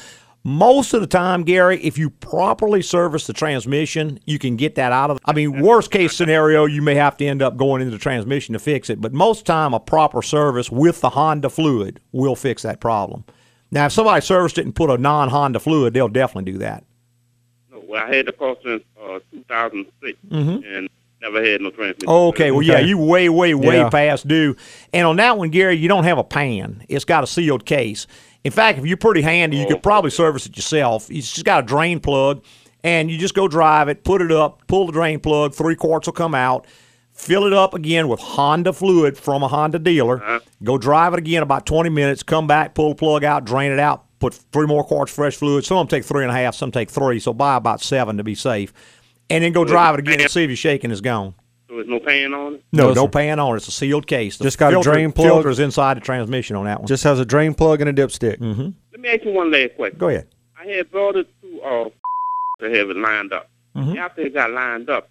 Most 0.45 0.93
of 0.93 1.01
the 1.01 1.07
time, 1.07 1.45
Gary, 1.45 1.81
if 1.85 1.97
you 1.97 2.11
properly 2.11 2.83
service 2.83 3.29
the 3.29 3.33
transmission, 3.33 4.19
you 4.27 4.41
can 4.41 4.57
get 4.57 4.75
that 4.75 4.91
out 4.91 5.09
of. 5.09 5.21
I 5.25 5.33
mean, 5.33 5.63
worst 5.63 5.93
case 5.93 6.17
scenario, 6.17 6.65
you 6.65 6.83
may 6.83 6.97
have 6.97 7.17
to 7.19 7.25
end 7.25 7.43
up 7.43 7.57
going 7.57 7.81
into 7.81 7.93
the 7.93 8.03
transmission 8.03 8.55
to 8.55 8.59
fix 8.59 8.91
it. 8.91 9.01
But 9.01 9.13
most 9.13 9.47
time, 9.47 9.73
a 9.73 9.79
proper 9.79 10.21
service 10.21 10.69
with 10.69 11.01
the 11.01 11.11
Honda 11.11 11.49
fluid 11.49 12.01
will 12.11 12.35
fix 12.35 12.63
that 12.63 12.81
problem. 12.81 13.25
Now, 13.73 13.87
if 13.87 13.93
somebody 13.93 14.21
serviced 14.25 14.59
it 14.59 14.65
and 14.67 14.75
put 14.75 14.91
a 14.91 14.99
non-Honda 14.99 15.59
fluid, 15.59 15.95
they'll 15.95 16.09
definitely 16.09 16.53
do 16.53 16.59
that. 16.59 16.85
No, 17.73 17.83
well, 17.89 18.05
I 18.07 18.15
had 18.15 18.27
the 18.27 18.33
car 18.33 18.55
since 18.63 18.85
uh, 19.03 19.19
2006 19.33 20.19
Mhm. 20.31 20.77
and 20.77 20.89
never 21.23 21.43
had 21.45 21.61
no 21.63 21.71
transmission. 21.71 22.09
Okay, 22.09 22.51
well, 22.51 22.63
yeah, 22.63 22.79
you 22.81 22.99
way, 22.99 23.29
way, 23.31 23.55
way 23.55 23.79
Yeah. 23.79 23.89
past 23.89 24.29
due. 24.29 24.55
And 24.93 25.07
on 25.07 25.17
that 25.17 25.39
one, 25.39 25.49
Gary, 25.51 25.77
you 25.77 25.89
don't 25.89 26.05
have 26.05 26.19
a 26.19 26.25
pan. 26.25 26.85
It's 26.89 27.05
got 27.07 27.25
a 27.25 27.27
sealed 27.27 27.65
case. 27.65 28.07
In 28.45 28.53
fact, 28.53 28.79
if 28.79 28.85
you're 28.87 28.97
pretty 28.97 29.23
handy, 29.23 29.57
you 29.57 29.67
could 29.67 29.83
probably 29.83 30.11
service 30.11 30.47
it 30.47 30.57
yourself. 30.57 31.11
It's 31.11 31.33
just 31.33 31.45
got 31.47 31.63
a 31.65 31.67
drain 31.67 31.99
plug, 32.01 32.43
and 32.85 33.11
you 33.11 33.17
just 33.17 33.35
go 33.35 33.49
drive 33.49 33.89
it, 33.89 34.05
put 34.05 34.21
it 34.21 34.33
up, 34.33 34.67
pull 34.67 34.87
the 34.87 34.93
drain 34.93 35.19
plug, 35.21 35.55
three 35.55 35.77
quarts 35.77 36.07
will 36.09 36.13
come 36.13 36.35
out. 36.35 36.67
Fill 37.23 37.47
it 37.47 37.53
up 37.53 37.73
again 37.73 38.09
with 38.09 38.19
Honda 38.19 38.73
fluid 38.73 39.17
from 39.17 39.45
a 39.45 39.49
Honda 39.49 39.79
dealer. 39.79 40.41
Go 40.65 40.77
drive 40.77 41.13
it 41.13 41.19
again 41.21 41.45
about 41.45 41.67
20 41.67 41.89
minutes. 41.89 42.25
Come 42.25 42.49
back, 42.49 42.75
pull 42.75 42.89
the 42.89 42.95
plug 42.97 43.23
out, 43.23 43.45
drain 43.45 43.71
it 43.71 43.79
out. 43.79 44.05
Put 44.19 44.35
three 44.35 44.67
more 44.67 44.83
quarts 44.83 45.13
fresh 45.15 45.37
fluid. 45.37 45.65
Some 45.65 45.77
of 45.77 45.89
them 45.89 45.97
take 45.99 46.05
three 46.05 46.25
and 46.25 46.33
a 46.33 46.35
half, 46.35 46.57
some 46.57 46.73
take 46.73 46.91
three. 46.91 47.21
So 47.21 47.33
buy 47.33 47.55
about 47.55 47.81
seven 47.81 48.17
to 48.17 48.25
be 48.25 48.35
safe. 48.35 48.73
And 49.31 49.45
then 49.45 49.53
go 49.53 49.65
drive 49.65 49.95
it 49.95 50.01
again 50.01 50.21
and 50.21 50.29
see 50.31 50.43
if 50.43 50.51
your 50.51 50.57
shaking 50.57 50.91
is 50.91 51.01
gone. 51.01 51.35
So 51.69 51.77
there's 51.77 51.87
no 51.87 52.01
pan 52.01 52.35
on 52.35 52.55
it? 52.55 52.65
No, 52.73 52.89
No, 52.89 52.93
no, 52.95 53.09
pan 53.09 53.39
on 53.39 53.55
it. 53.55 53.59
It's 53.59 53.69
a 53.69 53.73
sealed 53.73 54.09
case. 54.09 54.37
The 54.39 54.45
Just 54.45 54.59
got 54.59 54.75
a 54.75 54.81
drain 54.83 55.13
plug. 55.13 55.29
Filter's 55.29 55.61
inside 55.61 55.99
the 55.99 56.01
transmission 56.01 56.57
on 56.57 56.65
that 56.65 56.81
one. 56.81 56.89
Just 56.89 57.05
has 57.05 57.21
a 57.21 57.25
drain 57.25 57.55
plug 57.55 57.81
and 57.81 57.89
a 57.89 57.93
dipstick. 57.93 58.39
Mm-hmm. 58.39 58.71
Let 58.91 59.01
me 59.01 59.09
ask 59.11 59.25
you 59.25 59.31
one 59.31 59.53
last 59.53 59.77
question. 59.77 59.97
Go 59.99 60.09
ahead. 60.09 60.27
I 60.61 60.67
had 60.67 60.91
brought 60.91 61.15
it 61.15 61.29
to 61.41 61.61
uh, 61.63 61.85
to 62.61 62.79
have 62.79 62.91
it 62.91 62.97
lined 62.97 63.33
up. 63.33 63.49
Mhm. 63.77 63.97
After 63.97 64.23
it 64.23 64.35
got 64.35 64.51
lined 64.51 64.91
up, 64.91 65.09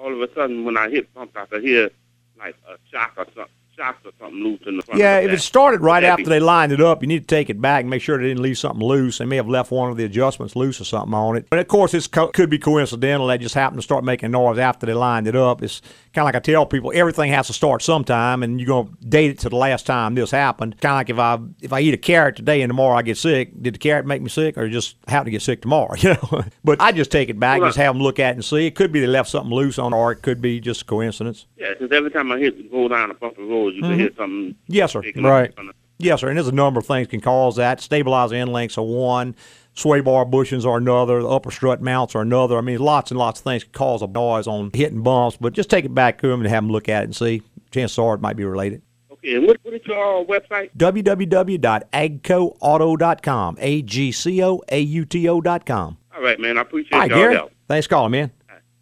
all 0.00 0.12
of 0.14 0.20
a 0.30 0.34
sudden 0.34 0.64
when 0.64 0.76
I 0.78 0.90
hit 0.90 1.08
something, 1.14 1.40
I 1.40 1.46
could 1.46 1.62
hear 1.64 1.90
like 2.38 2.56
a 2.68 2.76
shock 2.90 3.14
or 3.18 3.26
something, 3.26 3.54
shock 3.80 3.98
or 4.04 4.12
something 4.18 4.42
loose 4.42 4.60
in 4.66 4.76
the 4.76 4.82
front. 4.82 5.00
Yeah, 5.00 5.16
of 5.18 5.24
the 5.24 5.32
if 5.32 5.38
it 5.38 5.42
started 5.42 5.80
right 5.80 6.04
after 6.04 6.24
be- 6.24 6.30
they 6.30 6.40
lined 6.40 6.72
it 6.72 6.80
up, 6.80 7.02
you 7.02 7.08
need 7.08 7.20
to 7.20 7.26
take 7.26 7.50
it 7.50 7.60
back 7.60 7.80
and 7.82 7.90
make 7.90 8.02
sure 8.02 8.18
they 8.18 8.28
didn't 8.28 8.42
leave 8.42 8.58
something 8.58 8.86
loose. 8.86 9.18
They 9.18 9.24
may 9.24 9.36
have 9.36 9.48
left 9.48 9.70
one 9.70 9.90
of 9.90 9.96
the 9.96 10.04
adjustments 10.04 10.56
loose 10.56 10.80
or 10.80 10.84
something 10.84 11.14
on 11.14 11.36
it. 11.36 11.46
But 11.50 11.58
of 11.58 11.68
course, 11.68 11.94
it 11.94 12.10
co- 12.10 12.28
could 12.28 12.50
be 12.50 12.58
coincidental. 12.58 13.26
They 13.26 13.38
just 13.38 13.54
happened 13.54 13.78
to 13.78 13.82
start 13.82 14.04
making 14.04 14.30
noise 14.30 14.58
after 14.58 14.86
they 14.86 14.94
lined 14.94 15.26
it 15.26 15.36
up. 15.36 15.62
It's 15.62 15.80
kind 16.12 16.24
of 16.24 16.26
like 16.26 16.34
I 16.34 16.40
tell 16.40 16.66
people, 16.66 16.92
everything 16.94 17.30
has 17.32 17.46
to 17.46 17.52
start 17.52 17.82
sometime, 17.82 18.42
and 18.42 18.60
you're 18.60 18.84
to 18.84 18.90
date 19.06 19.30
it 19.30 19.38
to 19.40 19.48
the 19.48 19.56
last 19.56 19.86
time 19.86 20.14
this 20.14 20.30
happened. 20.30 20.80
Kind 20.80 20.92
of 20.92 20.96
like 20.98 21.10
if 21.10 21.18
I 21.18 21.38
if 21.62 21.72
I 21.72 21.80
eat 21.80 21.94
a 21.94 21.98
carrot 21.98 22.36
today 22.36 22.62
and 22.62 22.70
tomorrow 22.70 22.96
I 22.96 23.02
get 23.02 23.16
sick, 23.16 23.50
did 23.60 23.74
the 23.74 23.78
carrot 23.78 24.06
make 24.06 24.22
me 24.22 24.28
sick, 24.28 24.56
or 24.58 24.68
just 24.68 24.96
happen 25.08 25.26
to 25.26 25.30
get 25.30 25.42
sick 25.42 25.62
tomorrow? 25.62 25.94
You 26.00 26.14
know. 26.14 26.44
but 26.64 26.80
I 26.80 26.92
just 26.92 27.10
take 27.10 27.28
it 27.28 27.38
back, 27.38 27.60
Well, 27.60 27.68
just 27.68 27.76
have 27.78 27.94
them 27.94 28.02
look 28.02 28.18
at 28.18 28.30
it 28.30 28.34
and 28.36 28.44
see. 28.44 28.66
It 28.66 28.74
could 28.74 28.90
be 28.90 29.00
they 29.00 29.06
left 29.06 29.28
something 29.28 29.52
loose 29.52 29.78
on, 29.78 29.92
or 29.92 30.12
it 30.12 30.22
could 30.22 30.40
be 30.40 30.58
just 30.60 30.82
a 30.82 30.84
coincidence. 30.86 31.46
Yeah, 31.58 31.74
because 31.78 31.92
every 31.92 32.10
time 32.10 32.32
I 32.32 32.38
hit 32.38 32.56
the 32.56 32.62
go 32.64 32.88
down 32.88 33.10
a 33.10 33.14
bumpy 33.14 33.42
road, 33.42 33.69
you 33.74 33.82
Mhm. 33.82 33.88
can 33.90 33.98
hear 33.98 34.10
something. 34.16 34.54
Yes, 34.68 34.92
sir. 34.92 35.00
Right. 35.00 35.46
in 35.46 35.52
front 35.52 35.68
of- 35.70 35.74
Yes, 35.98 36.20
sir. 36.20 36.28
And 36.28 36.36
there's 36.38 36.48
a 36.48 36.52
number 36.52 36.80
of 36.80 36.86
things 36.86 37.08
can 37.08 37.20
cause 37.20 37.56
that. 37.56 37.80
Stabilizer 37.80 38.34
end 38.34 38.50
links 38.52 38.78
are 38.78 38.84
one. 38.84 39.34
Sway 39.74 40.00
bar 40.00 40.24
bushings 40.24 40.64
are 40.64 40.78
another. 40.78 41.20
The 41.20 41.28
upper 41.28 41.50
strut 41.50 41.82
mounts 41.82 42.14
are 42.14 42.22
another. 42.22 42.56
I 42.56 42.62
mean, 42.62 42.78
lots 42.78 43.10
and 43.10 43.18
lots 43.18 43.40
of 43.40 43.44
things 43.44 43.64
can 43.64 43.72
cause 43.72 44.00
a 44.02 44.06
noise 44.06 44.46
on 44.46 44.70
hitting 44.72 45.02
bumps. 45.02 45.36
But 45.38 45.52
just 45.52 45.68
take 45.68 45.84
it 45.84 45.94
back 45.94 46.18
to 46.22 46.28
them 46.28 46.40
and 46.40 46.48
have 46.48 46.62
them 46.64 46.72
look 46.72 46.88
at 46.88 47.02
it 47.02 47.04
and 47.04 47.14
see. 47.14 47.42
Chances 47.70 47.98
are 47.98 48.14
it 48.14 48.22
might 48.22 48.36
be 48.36 48.44
related. 48.46 48.80
Okay, 49.12 49.34
and 49.36 49.46
what, 49.46 49.58
what 49.62 49.74
is 49.74 49.82
your 49.86 50.22
uh, 50.22 50.24
website? 50.24 50.70
www.agcoauto.com. 50.76 53.56
A 53.60 53.82
G 53.82 54.12
C 54.12 54.42
O 54.42 54.62
A 54.70 54.80
U 54.80 55.04
T 55.04 55.28
O.com. 55.28 55.96
All 56.16 56.22
right, 56.22 56.40
man. 56.40 56.56
I 56.58 56.62
appreciate 56.62 56.94
All 56.94 57.00
right, 57.00 57.10
y'all 57.10 57.18
Gary. 57.18 57.34
help. 57.34 57.52
Thanks 57.68 57.86
for 57.86 57.90
calling, 57.90 58.12
man. 58.12 58.30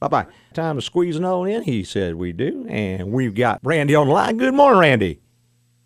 Bye 0.00 0.08
bye. 0.08 0.26
Time 0.58 0.74
to 0.74 0.82
squeeze 0.82 1.14
it 1.14 1.22
on 1.22 1.46
in. 1.48 1.62
He 1.62 1.84
said 1.84 2.16
we 2.16 2.32
do. 2.32 2.66
And 2.68 3.12
we've 3.12 3.32
got 3.36 3.60
Randy 3.62 3.94
on 3.94 4.08
the 4.08 4.12
line. 4.12 4.38
Good 4.38 4.54
morning, 4.54 4.80
Randy. 4.80 5.20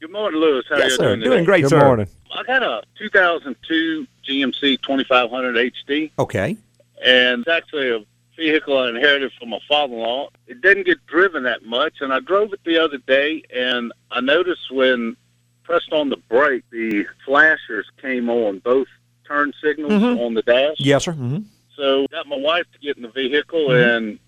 Good 0.01 0.11
morning, 0.11 0.41
Louis. 0.41 0.64
How 0.66 0.79
yes, 0.79 0.93
you 0.93 0.97
sir. 0.97 1.03
doing? 1.09 1.20
Doing 1.20 1.31
today? 1.41 1.45
great, 1.45 1.61
Good 1.64 1.68
sir. 1.70 1.85
morning. 1.85 2.07
I 2.35 2.43
got 2.45 2.62
a 2.62 2.83
2002 2.99 4.07
GMC 4.27 4.81
2500 4.81 5.57
HD, 5.75 6.11
Okay. 6.18 6.57
and 7.05 7.41
it's 7.43 7.49
actually 7.51 7.91
a 7.91 8.03
vehicle 8.35 8.79
I 8.79 8.89
inherited 8.89 9.31
from 9.39 9.51
my 9.51 9.59
father-in-law. 9.68 10.31
It 10.47 10.62
didn't 10.62 10.87
get 10.87 11.05
driven 11.07 11.43
that 11.43 11.66
much, 11.66 11.97
and 12.01 12.11
I 12.11 12.20
drove 12.20 12.55
it 12.55 12.61
the 12.64 12.79
other 12.83 12.97
day, 12.97 13.43
and 13.55 13.93
I 14.11 14.23
noticed 14.23 14.73
when 14.73 15.18
pressed 15.64 15.93
on 15.93 16.09
the 16.09 16.16
brake, 16.31 16.62
the 16.70 17.05
flashers 17.27 17.87
came 18.01 18.31
on, 18.31 18.61
both 18.61 18.89
turn 19.29 19.53
signals 19.62 19.93
Mhm. 19.93 20.18
on 20.18 20.33
the 20.33 20.41
dash. 20.43 20.77
Yes, 20.79 21.05
sir. 21.05 21.12
hmm 21.12 21.41
So 21.77 22.07
got 22.11 22.27
my 22.27 22.37
wife 22.39 22.64
to 22.73 22.79
get 22.79 22.97
in 22.97 23.03
the 23.03 23.09
vehicle 23.11 23.68
Mhm. 23.68 23.97
and 23.97 24.18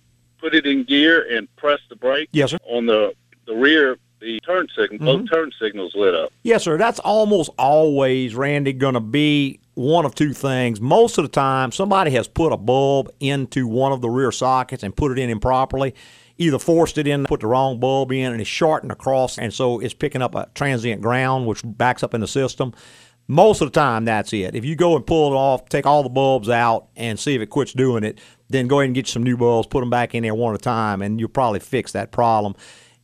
put 0.45 0.55
it 0.55 0.67
in 0.67 0.85
gear 0.85 1.27
and 1.35 1.49
press 1.57 1.81
the 1.89 1.97
brake. 1.97 2.29
Yes, 2.33 2.51
sir. 2.51 2.59
On 2.69 2.85
the 2.87 3.15
the 3.47 3.55
rear, 3.55 3.97
the 4.21 4.39
turn 4.41 4.67
signal, 4.77 4.99
Mhm. 5.01 5.21
both 5.21 5.31
turn 5.31 5.51
signals 5.61 5.95
lit 5.95 6.15
up. 6.15 6.31
Yes, 6.43 6.65
sir. 6.65 6.77
That's 6.79 6.99
almost 7.01 7.51
always, 7.59 8.35
Randy, 8.35 8.73
going 8.73 8.95
to 8.95 9.01
be 9.01 9.61
one 9.75 10.07
of 10.07 10.15
two 10.15 10.33
things. 10.33 10.81
Most 10.81 11.19
of 11.19 11.25
the 11.25 11.31
time, 11.31 11.71
somebody 11.73 12.11
has 12.13 12.27
put 12.29 12.53
a 12.53 12.57
bulb 12.57 13.11
into 13.21 13.67
one 13.67 13.93
of 13.93 14.01
the 14.01 14.09
rear 14.09 14.33
sockets 14.33 14.83
and 14.83 14.97
put 14.97 15.13
it 15.13 15.19
in 15.19 15.29
improperly. 15.29 15.95
Either 16.39 16.59
forced 16.59 16.97
it 16.99 17.07
in, 17.07 17.25
put 17.27 17.41
the 17.41 17.47
wrong 17.47 17.79
bulb 17.79 18.13
in, 18.13 18.33
and 18.33 18.41
it's 18.41 18.49
shortened 18.51 18.91
across, 18.93 19.39
and 19.39 19.53
so 19.53 19.79
it's 19.79 19.95
picking 19.95 20.23
up 20.23 20.35
a 20.35 20.49
transient 20.55 21.01
ground, 21.03 21.47
which 21.47 21.61
backs 21.65 22.03
up 22.03 22.15
in 22.15 22.21
the 22.21 22.27
system. 22.27 22.73
Most 23.29 23.63
of 23.63 23.73
the 23.73 23.79
time, 23.81 24.05
that's 24.05 24.33
it. 24.33 24.55
If 24.55 24.65
you 24.65 24.75
go 24.77 24.97
and 24.97 25.07
pull 25.07 25.33
it 25.33 25.37
off, 25.37 25.69
take 25.69 25.87
all 25.87 26.03
the 26.03 26.09
bulbs 26.11 26.49
out, 26.51 26.87
and 26.97 27.19
see 27.19 27.35
if 27.35 27.41
it 27.41 27.47
quits 27.51 27.73
doing 27.73 28.05
it, 28.05 28.19
then 28.49 28.67
go 28.67 28.81
ahead 28.81 28.87
and 28.87 28.95
get 28.95 29.07
some 29.07 29.23
new 29.23 29.37
bulbs, 29.37 29.67
put 29.69 29.81
them 29.81 29.91
back 29.91 30.15
in 30.15 30.23
there 30.23 30.35
one 30.35 30.55
at 30.55 30.61
a 30.61 30.63
time, 30.63 31.03
and 31.03 31.19
you'll 31.19 31.29
probably 31.29 31.61
fix 31.61 31.93
that 31.93 32.13
problem. 32.13 32.55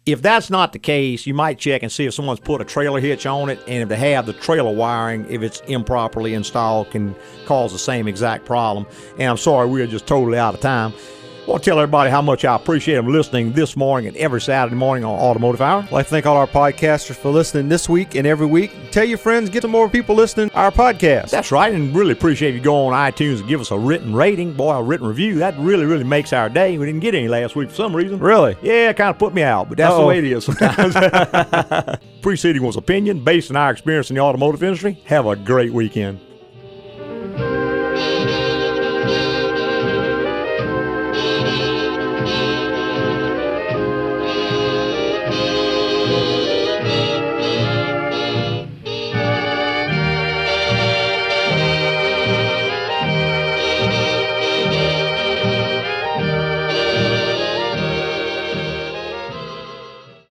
If 0.07 0.23
that's 0.23 0.49
not 0.49 0.73
the 0.73 0.79
case, 0.79 1.27
you 1.27 1.35
might 1.35 1.59
check 1.59 1.83
and 1.83 1.93
see 1.93 2.07
if 2.07 2.15
someone's 2.15 2.41
put 2.41 2.61
a 2.61 2.65
trailer 2.65 3.01
hitch 3.01 3.27
on 3.27 3.51
it, 3.51 3.59
and 3.69 3.83
if 3.83 3.89
they 3.89 4.13
have 4.13 4.27
the 4.27 4.33
trailer 4.33 4.75
wiring, 4.75 5.27
if 5.31 5.43
it's 5.43 5.61
improperly 5.63 6.35
installed, 6.35 6.91
can 6.91 7.15
cause 7.47 7.73
the 7.73 7.79
same 7.79 8.09
exact 8.09 8.47
problem. 8.47 8.87
And 9.19 9.29
I'm 9.29 9.37
sorry, 9.37 9.69
we 9.69 9.83
are 9.83 9.87
just 9.87 10.07
totally 10.07 10.39
out 10.39 10.55
of 10.55 10.61
time. 10.61 10.95
I 11.41 11.53
want 11.53 11.65
to 11.65 11.71
tell 11.71 11.81
everybody 11.81 12.11
how 12.11 12.23
much 12.23 12.45
I 12.45 12.55
appreciate 12.55 12.95
them 12.97 13.09
listening 13.09 13.53
this 13.53 13.75
morning 13.75 14.09
and 14.09 14.17
every 14.19 14.41
Saturday 14.41 14.77
morning 14.77 15.05
on 15.05 15.19
Automotive 15.19 15.61
Hour. 15.61 15.83
I'd 15.83 15.91
like 15.91 16.07
to 16.07 16.11
thank 16.11 16.27
all 16.27 16.37
our 16.37 16.47
podcasters 16.47 17.17
for 17.17 17.31
listening 17.31 17.69
this 17.69 17.89
week 17.89 18.15
and 18.15 18.27
every 18.27 18.47
week. 18.47 18.71
Tell 18.93 19.05
your 19.05 19.19
friends, 19.19 19.49
get 19.51 19.63
some 19.63 19.71
more 19.71 19.89
people 19.89 20.15
listening 20.15 20.51
to 20.51 20.57
our 20.57 20.71
podcast. 20.71 21.31
That's 21.31 21.51
right, 21.51 21.73
and 21.73 21.95
really 21.97 22.13
appreciate 22.13 22.55
you 22.55 22.61
go 22.61 22.87
on 22.87 22.93
iTunes 22.93 23.41
and 23.41 23.49
give 23.49 23.61
us 23.61 23.71
a 23.71 23.79
written 23.79 24.15
rating, 24.15 24.53
boy, 24.53 24.75
a 24.75 24.83
written 24.83 25.07
review. 25.09 25.37
That 25.37 25.59
really, 25.59 25.87
really 25.87 26.05
makes 26.05 26.33
our 26.33 26.49
day. 26.49 26.77
We 26.79 26.87
didn't 26.87 27.01
get 27.01 27.15
any 27.15 27.27
last 27.27 27.57
week 27.57 27.71
for 27.71 27.75
some 27.75 27.97
reason. 27.97 28.19
Really? 28.21 28.55
Yeah, 28.63 28.91
it 28.91 28.97
kind 28.97 29.11
of 29.11 29.19
put 29.19 29.35
me 29.35 29.43
out, 29.43 29.69
but 29.71 29.79
that's 29.79 29.93
Uh-oh. 29.93 30.03
the 30.03 30.07
way 30.07 30.19
it 30.19 30.25
is 30.25 30.45
sometimes. 30.45 30.95
Preceding 32.23 32.63
was 32.63 32.77
opinion 32.77 33.25
based 33.25 33.51
on 33.51 33.57
our 33.57 33.71
experience 33.73 34.11
in 34.11 34.15
the 34.17 34.23
automotive 34.23 34.63
industry. 34.63 35.01
Have 35.07 35.27
a 35.27 35.35
great 35.35 35.73
weekend. 35.73 36.21